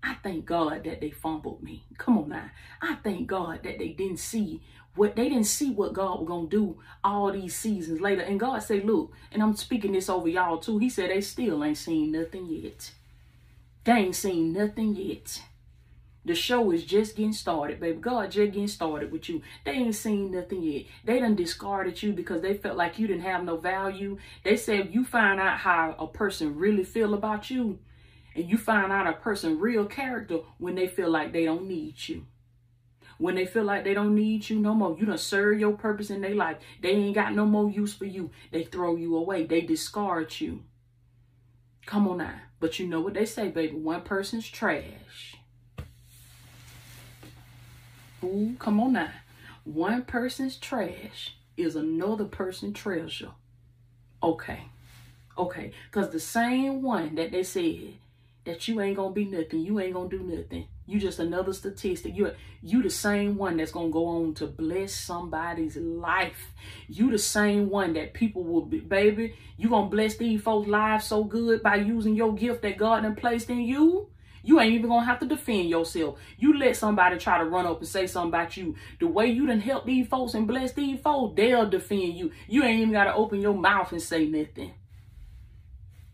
I 0.02 0.14
thank 0.22 0.46
God 0.46 0.84
that 0.84 1.00
they 1.00 1.10
fumbled 1.10 1.62
me. 1.62 1.84
Come 1.96 2.18
on 2.18 2.28
now. 2.28 2.50
I 2.80 2.96
thank 3.02 3.26
God 3.26 3.62
that 3.64 3.78
they 3.78 3.88
didn't 3.88 4.18
see 4.18 4.62
what 4.94 5.14
they 5.14 5.28
didn't 5.28 5.44
see 5.44 5.70
what 5.70 5.92
God 5.92 6.20
was 6.20 6.28
gonna 6.28 6.48
do 6.48 6.80
all 7.04 7.30
these 7.30 7.54
seasons 7.54 8.00
later. 8.00 8.22
And 8.22 8.40
God 8.40 8.62
said, 8.62 8.84
look, 8.84 9.12
and 9.30 9.42
I'm 9.42 9.54
speaking 9.54 9.92
this 9.92 10.08
over 10.08 10.28
y'all 10.28 10.58
too. 10.58 10.78
He 10.78 10.88
said 10.88 11.10
they 11.10 11.20
still 11.20 11.62
ain't 11.62 11.78
seen 11.78 12.12
nothing 12.12 12.46
yet. 12.46 12.92
They 13.84 13.92
ain't 13.92 14.16
seen 14.16 14.52
nothing 14.52 14.94
yet. 14.96 15.42
The 16.24 16.34
show 16.34 16.72
is 16.72 16.84
just 16.84 17.16
getting 17.16 17.32
started, 17.32 17.80
baby. 17.80 18.00
God 18.00 18.30
just 18.30 18.52
getting 18.52 18.68
started 18.68 19.10
with 19.10 19.30
you. 19.30 19.40
They 19.64 19.70
ain't 19.72 19.94
seen 19.94 20.30
nothing 20.30 20.62
yet. 20.62 20.84
They 21.02 21.20
done 21.20 21.36
discarded 21.36 22.02
you 22.02 22.12
because 22.12 22.42
they 22.42 22.52
felt 22.52 22.76
like 22.76 22.98
you 22.98 23.06
didn't 23.06 23.22
have 23.22 23.44
no 23.44 23.56
value. 23.56 24.18
They 24.44 24.56
said 24.58 24.92
you 24.92 25.06
find 25.06 25.40
out 25.40 25.58
how 25.58 25.96
a 25.98 26.06
person 26.06 26.58
really 26.58 26.84
feel 26.84 27.14
about 27.14 27.50
you, 27.50 27.78
and 28.34 28.44
you 28.44 28.58
find 28.58 28.92
out 28.92 29.06
a 29.06 29.14
person 29.14 29.58
real 29.58 29.86
character 29.86 30.40
when 30.58 30.74
they 30.74 30.86
feel 30.86 31.08
like 31.08 31.32
they 31.32 31.46
don't 31.46 31.66
need 31.66 31.94
you. 32.08 32.26
When 33.16 33.34
they 33.34 33.46
feel 33.46 33.64
like 33.64 33.84
they 33.84 33.94
don't 33.94 34.14
need 34.14 34.50
you 34.50 34.58
no 34.58 34.74
more. 34.74 34.96
You 34.98 35.06
done 35.06 35.16
serve 35.16 35.58
your 35.58 35.72
purpose 35.72 36.10
in 36.10 36.20
their 36.20 36.34
life. 36.34 36.58
They 36.82 36.90
ain't 36.90 37.14
got 37.14 37.34
no 37.34 37.46
more 37.46 37.70
use 37.70 37.94
for 37.94 38.04
you. 38.04 38.30
They 38.52 38.64
throw 38.64 38.96
you 38.96 39.16
away. 39.16 39.46
They 39.46 39.62
discard 39.62 40.38
you. 40.40 40.62
Come 41.88 42.06
on 42.06 42.18
now. 42.18 42.34
But 42.60 42.78
you 42.78 42.86
know 42.86 43.00
what 43.00 43.14
they 43.14 43.24
say, 43.24 43.48
baby. 43.48 43.74
One 43.74 44.02
person's 44.02 44.46
trash. 44.46 45.36
Ooh, 48.22 48.56
come 48.58 48.78
on 48.78 48.92
now. 48.92 49.10
One 49.64 50.02
person's 50.02 50.58
trash 50.58 51.34
is 51.56 51.76
another 51.76 52.26
person's 52.26 52.76
treasure. 52.76 53.30
Okay. 54.22 54.64
Okay. 55.38 55.72
Because 55.90 56.10
the 56.10 56.20
same 56.20 56.82
one 56.82 57.14
that 57.14 57.32
they 57.32 57.42
said 57.42 57.94
that 58.44 58.68
you 58.68 58.82
ain't 58.82 58.96
going 58.96 59.14
to 59.14 59.14
be 59.14 59.24
nothing, 59.24 59.60
you 59.60 59.80
ain't 59.80 59.94
going 59.94 60.10
to 60.10 60.18
do 60.18 60.22
nothing. 60.22 60.66
You 60.88 60.98
just 60.98 61.18
another 61.18 61.52
statistic. 61.52 62.16
You 62.16 62.32
you 62.62 62.82
the 62.82 62.88
same 62.88 63.36
one 63.36 63.58
that's 63.58 63.72
gonna 63.72 63.90
go 63.90 64.06
on 64.06 64.32
to 64.36 64.46
bless 64.46 64.94
somebody's 64.94 65.76
life. 65.76 66.54
You 66.88 67.10
the 67.10 67.18
same 67.18 67.68
one 67.68 67.92
that 67.92 68.14
people 68.14 68.42
will 68.42 68.64
be, 68.64 68.80
baby. 68.80 69.34
You 69.58 69.68
gonna 69.68 69.90
bless 69.90 70.16
these 70.16 70.40
folks' 70.40 70.66
lives 70.66 71.04
so 71.04 71.24
good 71.24 71.62
by 71.62 71.76
using 71.76 72.14
your 72.14 72.34
gift 72.34 72.62
that 72.62 72.78
God 72.78 73.02
done 73.02 73.16
placed 73.16 73.50
in 73.50 73.60
you. 73.60 74.08
You 74.42 74.60
ain't 74.60 74.72
even 74.72 74.88
gonna 74.88 75.04
have 75.04 75.18
to 75.20 75.26
defend 75.26 75.68
yourself. 75.68 76.18
You 76.38 76.56
let 76.56 76.74
somebody 76.74 77.18
try 77.18 77.36
to 77.36 77.44
run 77.44 77.66
up 77.66 77.80
and 77.80 77.86
say 77.86 78.06
something 78.06 78.30
about 78.30 78.56
you. 78.56 78.74
The 78.98 79.08
way 79.08 79.26
you 79.26 79.46
done 79.46 79.60
help 79.60 79.84
these 79.84 80.08
folks 80.08 80.32
and 80.32 80.48
bless 80.48 80.72
these 80.72 80.98
folks, 81.00 81.36
they'll 81.36 81.68
defend 81.68 82.14
you. 82.14 82.32
You 82.48 82.64
ain't 82.64 82.80
even 82.80 82.92
gotta 82.92 83.14
open 83.14 83.42
your 83.42 83.52
mouth 83.52 83.92
and 83.92 84.00
say 84.00 84.24
nothing. 84.24 84.72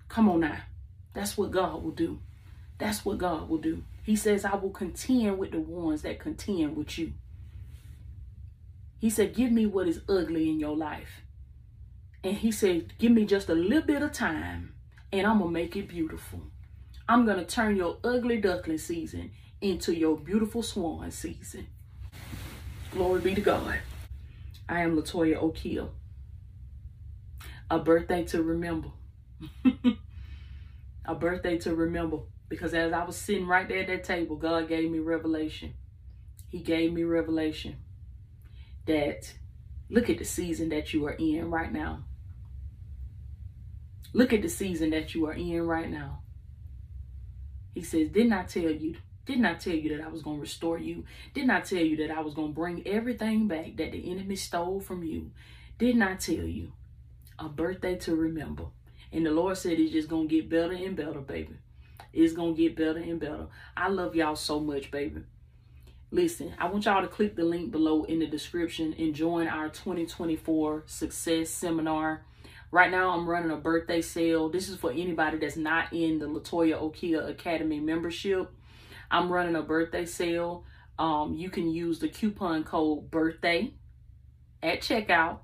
Come 0.09 0.29
on 0.29 0.41
now. 0.41 0.59
That's 1.13 1.39
what 1.39 1.53
God 1.53 1.81
will 1.81 1.93
do. 1.93 2.19
That's 2.79 3.05
what 3.05 3.19
God 3.19 3.49
will 3.49 3.59
do. 3.59 3.85
He 4.05 4.17
says, 4.17 4.45
I 4.45 4.55
will 4.55 4.71
contend 4.71 5.39
with 5.39 5.53
the 5.53 5.61
ones 5.61 6.03
that 6.03 6.21
contend 6.21 6.77
with 6.77 6.99
you. 6.99 7.15
He 8.99 9.11
said, 9.11 9.35
Give 9.35 9.51
me 9.51 9.67
what 9.67 9.89
is 9.89 10.03
ugly 10.09 10.49
in 10.49 10.61
your 10.61 10.77
life. 10.77 11.23
And 12.23 12.37
he 12.37 12.53
said, 12.53 12.99
Give 12.99 13.13
me 13.13 13.25
just 13.25 13.49
a 13.49 13.55
little 13.55 13.83
bit 13.83 14.03
of 14.03 14.13
time 14.13 14.75
and 15.15 15.29
I'm 15.29 15.39
going 15.39 15.51
to 15.51 15.53
make 15.53 15.77
it 15.77 15.89
beautiful. 15.89 16.41
I'm 17.09 17.25
going 17.25 17.39
to 17.39 17.45
turn 17.45 17.77
your 17.77 17.99
ugly 18.03 18.39
duckling 18.41 18.79
season 18.79 19.31
into 19.61 19.95
your 19.95 20.17
beautiful 20.17 20.63
swan 20.63 21.11
season. 21.13 21.69
Glory 22.91 23.21
be 23.21 23.35
to 23.35 23.41
God. 23.41 23.79
I 24.69 24.81
am 24.81 24.97
Latoya 24.97 25.37
Okeia. 25.41 25.89
A 27.71 27.79
birthday 27.79 28.25
to 28.25 28.43
remember. 28.43 28.89
a 31.05 31.15
birthday 31.15 31.59
to 31.59 31.75
remember. 31.75 32.19
Because 32.49 32.75
as 32.75 32.93
I 32.93 33.05
was 33.05 33.17
sitting 33.17 33.47
right 33.47 33.69
there 33.69 33.81
at 33.81 33.87
that 33.89 34.05
table, 34.05 34.37
God 34.37 34.69
gave 34.69 34.91
me 34.91 34.99
revelation. 34.99 35.75
He 36.49 36.59
gave 36.59 36.93
me 36.93 37.03
revelation 37.03 37.77
that 38.87 39.33
look 39.89 40.11
at 40.11 40.19
the 40.19 40.25
season 40.25 40.69
that 40.69 40.93
you 40.93 41.07
are 41.07 41.13
in 41.13 41.51
right 41.51 41.73
now. 41.73 42.05
Look 44.13 44.33
at 44.33 44.43
the 44.43 44.49
season 44.49 44.91
that 44.91 45.15
you 45.15 45.27
are 45.27 45.33
in 45.33 45.67
right 45.67 45.91
now. 45.91 46.21
He 47.75 47.83
says, 47.83 48.11
Didn't 48.11 48.33
I 48.33 48.45
tell 48.45 48.71
you? 48.71 48.97
Didn't 49.27 49.47
I 49.47 49.55
tell 49.55 49.75
you 49.75 49.97
that 49.97 50.05
I 50.05 50.09
was 50.09 50.23
going 50.23 50.37
to 50.37 50.43
restore 50.43 50.79
you? 50.79 51.05
Didn't 51.33 51.51
I 51.51 51.61
tell 51.61 51.81
you 51.81 51.97
that 51.97 52.11
I 52.11 52.21
was 52.21 52.35
going 52.35 52.49
to 52.49 52.55
bring 52.55 52.87
everything 52.87 53.49
back 53.49 53.77
that 53.77 53.93
the 53.93 54.11
enemy 54.11 54.37
stole 54.37 54.81
from 54.81 55.03
you? 55.03 55.31
Didn't 55.79 56.03
I 56.03 56.15
tell 56.15 56.45
you? 56.45 56.73
A 57.39 57.49
birthday 57.49 57.97
to 57.97 58.15
remember. 58.15 58.67
And 59.11 59.25
the 59.25 59.31
Lord 59.31 59.57
said 59.57 59.81
it's 59.81 59.93
just 59.93 60.09
going 60.09 60.29
to 60.29 60.35
get 60.35 60.51
better 60.51 60.73
and 60.73 60.95
better, 60.95 61.21
baby. 61.21 61.57
It's 62.15 62.33
going 62.33 62.55
to 62.55 62.63
get 62.63 62.77
better 62.77 62.99
and 62.99 63.19
better. 63.19 63.47
I 63.77 63.89
love 63.89 64.15
y'all 64.15 64.37
so 64.37 64.61
much, 64.61 64.91
baby. 64.91 65.23
Listen, 66.11 66.55
I 66.59 66.69
want 66.69 66.85
y'all 66.85 67.03
to 67.03 67.09
click 67.09 67.35
the 67.35 67.45
link 67.45 67.73
below 67.73 68.05
in 68.05 68.21
the 68.21 68.27
description 68.27 68.95
and 68.99 69.15
join 69.15 69.49
our 69.49 69.69
2024 69.69 70.85
Success 70.87 71.51
Seminar. 71.51 72.25
Right 72.71 72.91
now, 72.91 73.11
I'm 73.11 73.29
running 73.29 73.51
a 73.51 73.57
birthday 73.57 74.01
sale. 74.01 74.49
This 74.49 74.69
is 74.69 74.77
for 74.77 74.93
anybody 74.93 75.39
that's 75.39 75.57
not 75.57 75.93
in 75.93 76.19
the 76.19 76.27
Latoya 76.27 76.81
Okeia 76.81 77.29
Academy 77.29 77.81
membership. 77.81 78.53
I'm 79.11 79.31
running 79.31 79.57
a 79.57 79.63
birthday 79.63 80.05
sale. 80.05 80.65
Um, 80.99 81.35
you 81.35 81.51
can 81.51 81.69
use 81.69 81.99
the 81.99 82.09
coupon 82.09 82.63
code 82.65 83.11
BIRTHDAY 83.11 83.73
at 84.63 84.81
checkout. 84.81 85.39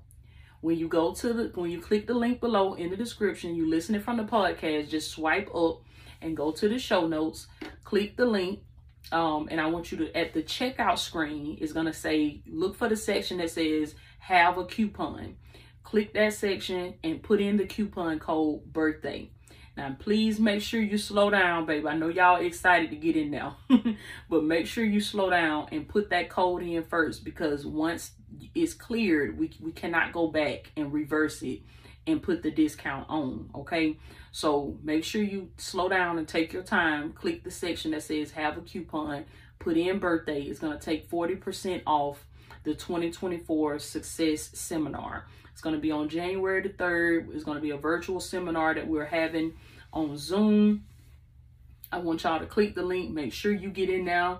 When 0.61 0.77
you 0.77 0.87
go 0.87 1.13
to 1.13 1.33
the, 1.33 1.51
when 1.55 1.71
you 1.71 1.81
click 1.81 2.07
the 2.07 2.13
link 2.13 2.39
below 2.39 2.75
in 2.75 2.91
the 2.91 2.97
description, 2.97 3.55
you 3.55 3.69
listen 3.69 3.95
it 3.95 4.03
from 4.03 4.17
the 4.17 4.23
podcast, 4.23 4.89
just 4.89 5.11
swipe 5.11 5.53
up 5.55 5.81
and 6.21 6.37
go 6.37 6.51
to 6.51 6.69
the 6.69 6.79
show 6.79 7.07
notes, 7.07 7.47
click 7.83 8.15
the 8.15 8.25
link, 8.25 8.59
um, 9.11 9.47
and 9.51 9.59
I 9.59 9.67
want 9.67 9.91
you 9.91 9.97
to, 9.99 10.17
at 10.17 10.33
the 10.33 10.43
checkout 10.43 10.99
screen, 10.99 11.57
is 11.59 11.73
going 11.73 11.87
to 11.87 11.93
say, 11.93 12.41
look 12.47 12.75
for 12.75 12.87
the 12.87 12.95
section 12.95 13.37
that 13.37 13.51
says 13.51 13.95
have 14.19 14.57
a 14.57 14.65
coupon. 14.65 15.35
Click 15.83 16.13
that 16.13 16.33
section 16.33 16.93
and 17.03 17.21
put 17.21 17.41
in 17.41 17.57
the 17.57 17.65
coupon 17.65 18.19
code 18.19 18.71
birthday. 18.71 19.29
Now, 19.75 19.95
please 19.97 20.39
make 20.39 20.61
sure 20.61 20.81
you 20.81 20.97
slow 20.97 21.29
down, 21.29 21.65
baby. 21.65 21.87
I 21.87 21.95
know 21.95 22.09
y'all 22.09 22.41
excited 22.41 22.89
to 22.91 22.95
get 22.95 23.15
in 23.15 23.31
now, 23.31 23.57
but 24.29 24.43
make 24.43 24.67
sure 24.67 24.83
you 24.83 24.99
slow 24.99 25.29
down 25.29 25.69
and 25.71 25.87
put 25.87 26.09
that 26.09 26.29
code 26.29 26.61
in 26.61 26.83
first 26.83 27.23
because 27.23 27.65
once 27.65 28.11
it's 28.53 28.73
cleared, 28.73 29.39
we, 29.39 29.51
we 29.61 29.71
cannot 29.71 30.11
go 30.11 30.27
back 30.27 30.71
and 30.75 30.93
reverse 30.93 31.41
it 31.41 31.61
and 32.07 32.21
put 32.21 32.41
the 32.41 32.51
discount 32.51 33.05
on, 33.09 33.49
okay? 33.53 33.97
So 34.31 34.77
make 34.83 35.03
sure 35.03 35.21
you 35.21 35.51
slow 35.57 35.89
down 35.89 36.17
and 36.17 36.27
take 36.27 36.53
your 36.53 36.63
time. 36.63 37.13
Click 37.13 37.43
the 37.43 37.51
section 37.51 37.91
that 37.91 38.03
says 38.03 38.31
have 38.31 38.57
a 38.57 38.61
coupon, 38.61 39.25
put 39.59 39.77
in 39.77 39.99
birthday. 39.99 40.41
It's 40.41 40.59
going 40.59 40.77
to 40.77 40.83
take 40.83 41.09
40% 41.09 41.83
off 41.85 42.25
the 42.63 42.73
2024 42.73 43.79
Success 43.79 44.49
Seminar. 44.53 45.27
It's 45.51 45.61
going 45.61 45.75
to 45.75 45.81
be 45.81 45.91
on 45.91 46.09
January 46.09 46.61
the 46.61 46.69
3rd. 46.69 47.33
It's 47.35 47.43
going 47.43 47.57
to 47.57 47.61
be 47.61 47.71
a 47.71 47.77
virtual 47.77 48.19
seminar 48.19 48.73
that 48.73 48.87
we're 48.87 49.05
having 49.05 49.53
on 49.93 50.17
Zoom. 50.17 50.85
I 51.91 51.99
want 51.99 52.23
y'all 52.23 52.39
to 52.39 52.45
click 52.45 52.73
the 52.73 52.83
link. 52.83 53.11
Make 53.11 53.33
sure 53.33 53.51
you 53.51 53.69
get 53.69 53.89
in 53.89 54.05
now. 54.05 54.39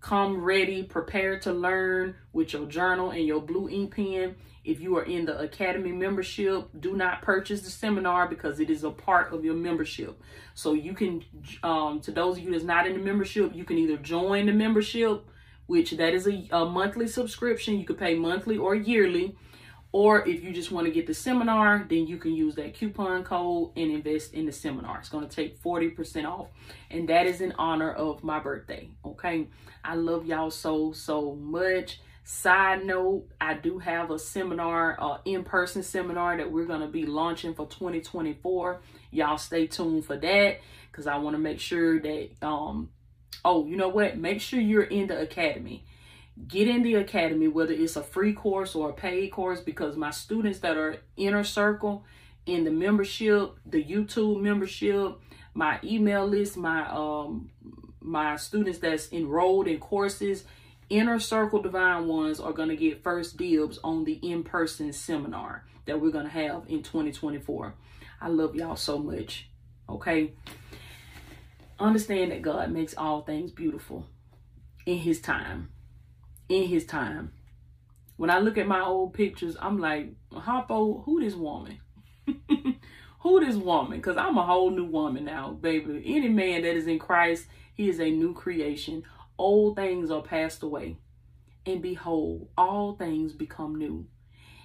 Come 0.00 0.42
ready, 0.42 0.84
prepared 0.84 1.42
to 1.42 1.52
learn 1.52 2.14
with 2.32 2.52
your 2.52 2.66
journal 2.66 3.10
and 3.10 3.26
your 3.26 3.40
blue 3.40 3.68
ink 3.68 3.96
pen. 3.96 4.36
If 4.64 4.80
you 4.80 4.96
are 4.96 5.02
in 5.02 5.24
the 5.24 5.38
Academy 5.38 5.92
membership, 5.92 6.68
do 6.78 6.96
not 6.96 7.22
purchase 7.22 7.62
the 7.62 7.70
seminar 7.70 8.28
because 8.28 8.60
it 8.60 8.70
is 8.70 8.84
a 8.84 8.90
part 8.90 9.32
of 9.32 9.44
your 9.44 9.54
membership. 9.54 10.20
So 10.54 10.74
you 10.74 10.94
can, 10.94 11.24
um, 11.62 12.00
to 12.02 12.12
those 12.12 12.36
of 12.36 12.44
you 12.44 12.52
that's 12.52 12.64
not 12.64 12.86
in 12.86 12.92
the 12.92 13.02
membership, 13.02 13.54
you 13.54 13.64
can 13.64 13.78
either 13.78 13.96
join 13.96 14.46
the 14.46 14.52
membership, 14.52 15.24
which 15.66 15.92
that 15.92 16.14
is 16.14 16.28
a, 16.28 16.46
a 16.52 16.64
monthly 16.64 17.08
subscription. 17.08 17.78
You 17.78 17.86
could 17.86 17.98
pay 17.98 18.14
monthly 18.14 18.56
or 18.56 18.74
yearly 18.74 19.36
or 19.90 20.26
if 20.28 20.44
you 20.44 20.52
just 20.52 20.70
want 20.70 20.86
to 20.86 20.92
get 20.92 21.06
the 21.06 21.14
seminar, 21.14 21.86
then 21.88 22.06
you 22.06 22.18
can 22.18 22.34
use 22.34 22.54
that 22.56 22.74
coupon 22.74 23.24
code 23.24 23.70
and 23.74 23.90
invest 23.90 24.34
in 24.34 24.44
the 24.44 24.52
seminar. 24.52 24.98
It's 24.98 25.08
going 25.08 25.26
to 25.26 25.34
take 25.34 25.62
40% 25.62 26.26
off. 26.26 26.48
And 26.90 27.08
that 27.08 27.26
is 27.26 27.40
in 27.40 27.52
honor 27.58 27.92
of 27.92 28.22
my 28.22 28.38
birthday. 28.38 28.90
Okay. 29.04 29.46
I 29.82 29.94
love 29.94 30.26
y'all 30.26 30.50
so, 30.50 30.92
so 30.92 31.34
much. 31.34 32.00
Side 32.22 32.84
note, 32.84 33.28
I 33.40 33.54
do 33.54 33.78
have 33.78 34.10
a 34.10 34.18
seminar, 34.18 34.98
uh, 35.00 35.18
in-person 35.24 35.82
seminar 35.82 36.36
that 36.36 36.52
we're 36.52 36.66
going 36.66 36.82
to 36.82 36.86
be 36.86 37.06
launching 37.06 37.54
for 37.54 37.66
2024. 37.66 38.82
Y'all 39.10 39.38
stay 39.38 39.66
tuned 39.66 40.04
for 40.04 40.18
that 40.18 40.60
because 40.90 41.06
I 41.06 41.16
want 41.16 41.34
to 41.34 41.38
make 41.38 41.60
sure 41.60 41.98
that, 41.98 42.28
um, 42.42 42.90
oh, 43.42 43.64
you 43.64 43.76
know 43.76 43.88
what? 43.88 44.18
Make 44.18 44.42
sure 44.42 44.60
you're 44.60 44.82
in 44.82 45.06
the 45.06 45.18
academy 45.18 45.86
get 46.46 46.68
in 46.68 46.82
the 46.82 46.94
academy, 46.94 47.48
whether 47.48 47.72
it's 47.72 47.96
a 47.96 48.02
free 48.02 48.32
course 48.32 48.74
or 48.74 48.90
a 48.90 48.92
paid 48.92 49.32
course, 49.32 49.60
because 49.60 49.96
my 49.96 50.10
students 50.10 50.60
that 50.60 50.76
are 50.76 50.98
inner 51.16 51.44
circle 51.44 52.04
in 52.46 52.64
the 52.64 52.70
membership, 52.70 53.54
the 53.66 53.82
YouTube 53.82 54.40
membership, 54.40 55.18
my 55.54 55.78
email 55.82 56.26
list, 56.26 56.56
my 56.56 56.86
um 56.88 57.50
my 58.00 58.36
students 58.36 58.78
that's 58.78 59.12
enrolled 59.12 59.66
in 59.66 59.78
courses, 59.78 60.44
inner 60.88 61.18
circle 61.18 61.60
divine 61.60 62.06
ones 62.06 62.40
are 62.40 62.52
going 62.52 62.68
to 62.68 62.76
get 62.76 63.02
first 63.02 63.36
dibs 63.36 63.78
on 63.84 64.04
the 64.04 64.14
in-person 64.14 64.92
seminar 64.92 65.66
that 65.84 66.00
we're 66.00 66.12
going 66.12 66.24
to 66.24 66.30
have 66.30 66.62
in 66.68 66.82
2024. 66.82 67.74
I 68.20 68.28
love 68.28 68.54
y'all 68.54 68.76
so 68.76 68.98
much. 68.98 69.48
Okay? 69.88 70.32
Understand 71.78 72.32
that 72.32 72.40
God 72.40 72.70
makes 72.70 72.94
all 72.96 73.22
things 73.22 73.50
beautiful 73.50 74.06
in 74.86 74.98
his 74.98 75.20
time 75.20 75.68
in 76.48 76.64
his 76.64 76.84
time. 76.84 77.32
When 78.16 78.30
I 78.30 78.38
look 78.38 78.58
at 78.58 78.66
my 78.66 78.80
old 78.80 79.14
pictures, 79.14 79.56
I'm 79.60 79.78
like, 79.78 80.12
Harpo, 80.32 81.04
who 81.04 81.20
this 81.20 81.34
woman? 81.34 81.78
who 83.20 83.44
this 83.44 83.56
woman? 83.56 83.98
Because 83.98 84.16
I'm 84.16 84.36
a 84.36 84.44
whole 84.44 84.70
new 84.70 84.86
woman 84.86 85.24
now, 85.24 85.52
baby. 85.52 86.02
Any 86.04 86.28
man 86.28 86.62
that 86.62 86.74
is 86.74 86.86
in 86.86 86.98
Christ, 86.98 87.46
he 87.74 87.88
is 87.88 88.00
a 88.00 88.10
new 88.10 88.34
creation. 88.34 89.04
Old 89.38 89.76
things 89.76 90.10
are 90.10 90.22
passed 90.22 90.62
away. 90.62 90.96
And 91.64 91.80
behold, 91.80 92.48
all 92.56 92.96
things 92.96 93.32
become 93.32 93.76
new. 93.76 94.06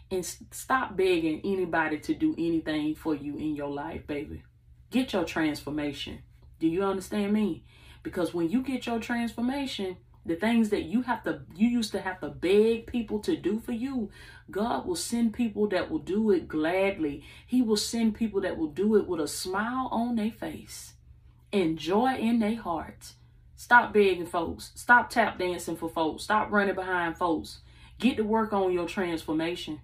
And 0.10 0.26
stop 0.26 0.96
begging 0.96 1.42
anybody 1.44 2.00
to 2.00 2.14
do 2.14 2.34
anything 2.38 2.96
for 2.96 3.16
you 3.16 3.38
in 3.38 3.56
your 3.56 3.70
life, 3.70 4.08
baby. 4.08 4.44
Get 4.90 5.14
your 5.14 5.26
transformation. 5.26 6.20
Do 6.60 6.68
you 6.68 6.84
understand 6.84 7.34
me? 7.34 7.66
Because 8.04 8.34
when 8.34 8.50
you 8.50 8.62
get 8.62 8.86
your 8.86 9.00
transformation, 9.00 9.98
the 10.26 10.36
things 10.36 10.70
that 10.70 10.84
you 10.84 11.02
have 11.02 11.24
to 11.24 11.42
you 11.56 11.68
used 11.68 11.92
to 11.92 12.02
have 12.02 12.20
to 12.22 12.30
beg 12.30 12.88
people 12.88 13.20
to 13.20 13.36
do 13.36 13.60
for 13.60 13.74
you 13.74 14.10
god 14.50 14.86
will 14.86 14.96
send 14.96 15.34
people 15.34 15.68
that 15.70 15.90
will 15.90 16.00
do 16.00 16.32
it 16.32 16.48
gladly. 16.48 17.24
He 17.46 17.62
will 17.62 17.78
send 17.78 18.16
people 18.16 18.42
that 18.42 18.58
will 18.58 18.68
do 18.68 18.96
it 18.96 19.08
with 19.08 19.20
a 19.20 19.28
smile 19.28 19.90
on 19.92 20.16
their 20.16 20.32
face 20.32 20.94
and 21.52 21.78
joy 21.78 22.16
in 22.16 22.40
their 22.40 22.56
hearts. 22.56 23.16
Stop 23.56 23.94
begging 23.94 24.26
folks. 24.26 24.72
Stop 24.76 25.10
tap 25.10 25.40
dancing 25.40 25.78
for 25.78 25.90
folks. 25.90 26.24
Stop 26.24 26.52
running 26.52 26.76
behind 26.76 27.18
folks. 27.18 27.60
Get 28.00 28.18
to 28.18 28.24
work 28.24 28.52
on 28.54 28.74
your 28.74 28.88
transformation. 28.88 29.82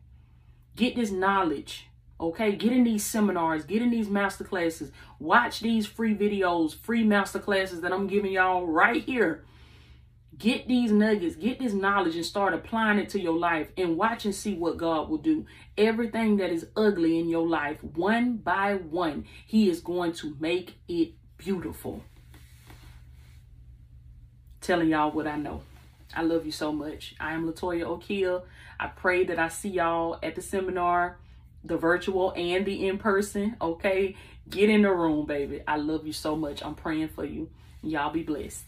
Get 0.76 0.96
this 0.96 1.12
knowledge 1.12 1.86
okay? 2.22 2.54
Get 2.54 2.74
in 2.74 2.84
these 2.84 3.06
seminars. 3.06 3.64
Get 3.64 3.82
in 3.82 3.92
these 3.92 4.10
master 4.10 4.44
classes. 4.44 4.92
Watch 5.20 5.62
these 5.62 5.86
free 5.86 6.14
videos 6.14 6.76
free 6.76 7.04
master 7.04 7.40
classes 7.40 7.82
that 7.82 7.94
i'm 7.94 8.08
giving 8.08 8.32
y'all 8.34 8.66
right 8.66 9.04
here 9.04 9.44
Get 10.40 10.70
these 10.70 10.90
nuggets, 10.90 11.36
get 11.36 11.60
this 11.60 11.74
knowledge, 11.74 12.16
and 12.16 12.26
start 12.26 12.54
applying 12.54 12.98
it 12.98 13.10
to 13.10 13.20
your 13.20 13.38
life 13.38 13.68
and 13.76 13.98
watch 13.98 14.24
and 14.24 14.34
see 14.34 14.56
what 14.56 14.78
God 14.78 15.10
will 15.10 15.18
do. 15.18 15.46
Everything 15.78 16.38
that 16.38 16.50
is 16.50 16.68
ugly 16.78 17.20
in 17.20 17.28
your 17.28 17.46
life, 17.46 17.84
one 17.84 18.38
by 18.38 18.76
one, 18.76 19.26
He 19.46 19.70
is 19.70 19.82
going 19.82 20.14
to 20.14 20.38
make 20.40 20.76
it 20.88 21.12
beautiful. 21.38 22.06
Telling 24.62 24.88
y'all 24.88 25.12
what 25.12 25.28
I 25.28 25.36
know. 25.36 25.62
I 26.16 26.22
love 26.22 26.46
you 26.46 26.54
so 26.54 26.72
much. 26.72 27.16
I 27.20 27.34
am 27.34 27.46
Latoya 27.46 27.84
Okeia. 27.84 28.42
I 28.80 28.88
pray 28.88 29.26
that 29.26 29.40
I 29.40 29.50
see 29.50 29.70
y'all 29.70 30.20
at 30.24 30.36
the 30.36 30.42
seminar, 30.42 31.18
the 31.66 31.76
virtual 31.76 32.32
and 32.38 32.66
the 32.66 32.88
in 32.88 32.98
person. 32.98 33.58
Okay, 33.62 34.16
get 34.50 34.70
in 34.70 34.84
the 34.84 34.92
room, 34.92 35.26
baby. 35.26 35.62
I 35.68 35.76
love 35.76 36.08
you 36.08 36.14
so 36.14 36.38
much. 36.38 36.64
I'm 36.64 36.76
praying 36.76 37.10
for 37.10 37.26
you. 37.26 37.50
Y'all 37.84 38.14
be 38.14 38.24
blessed. 38.24 38.64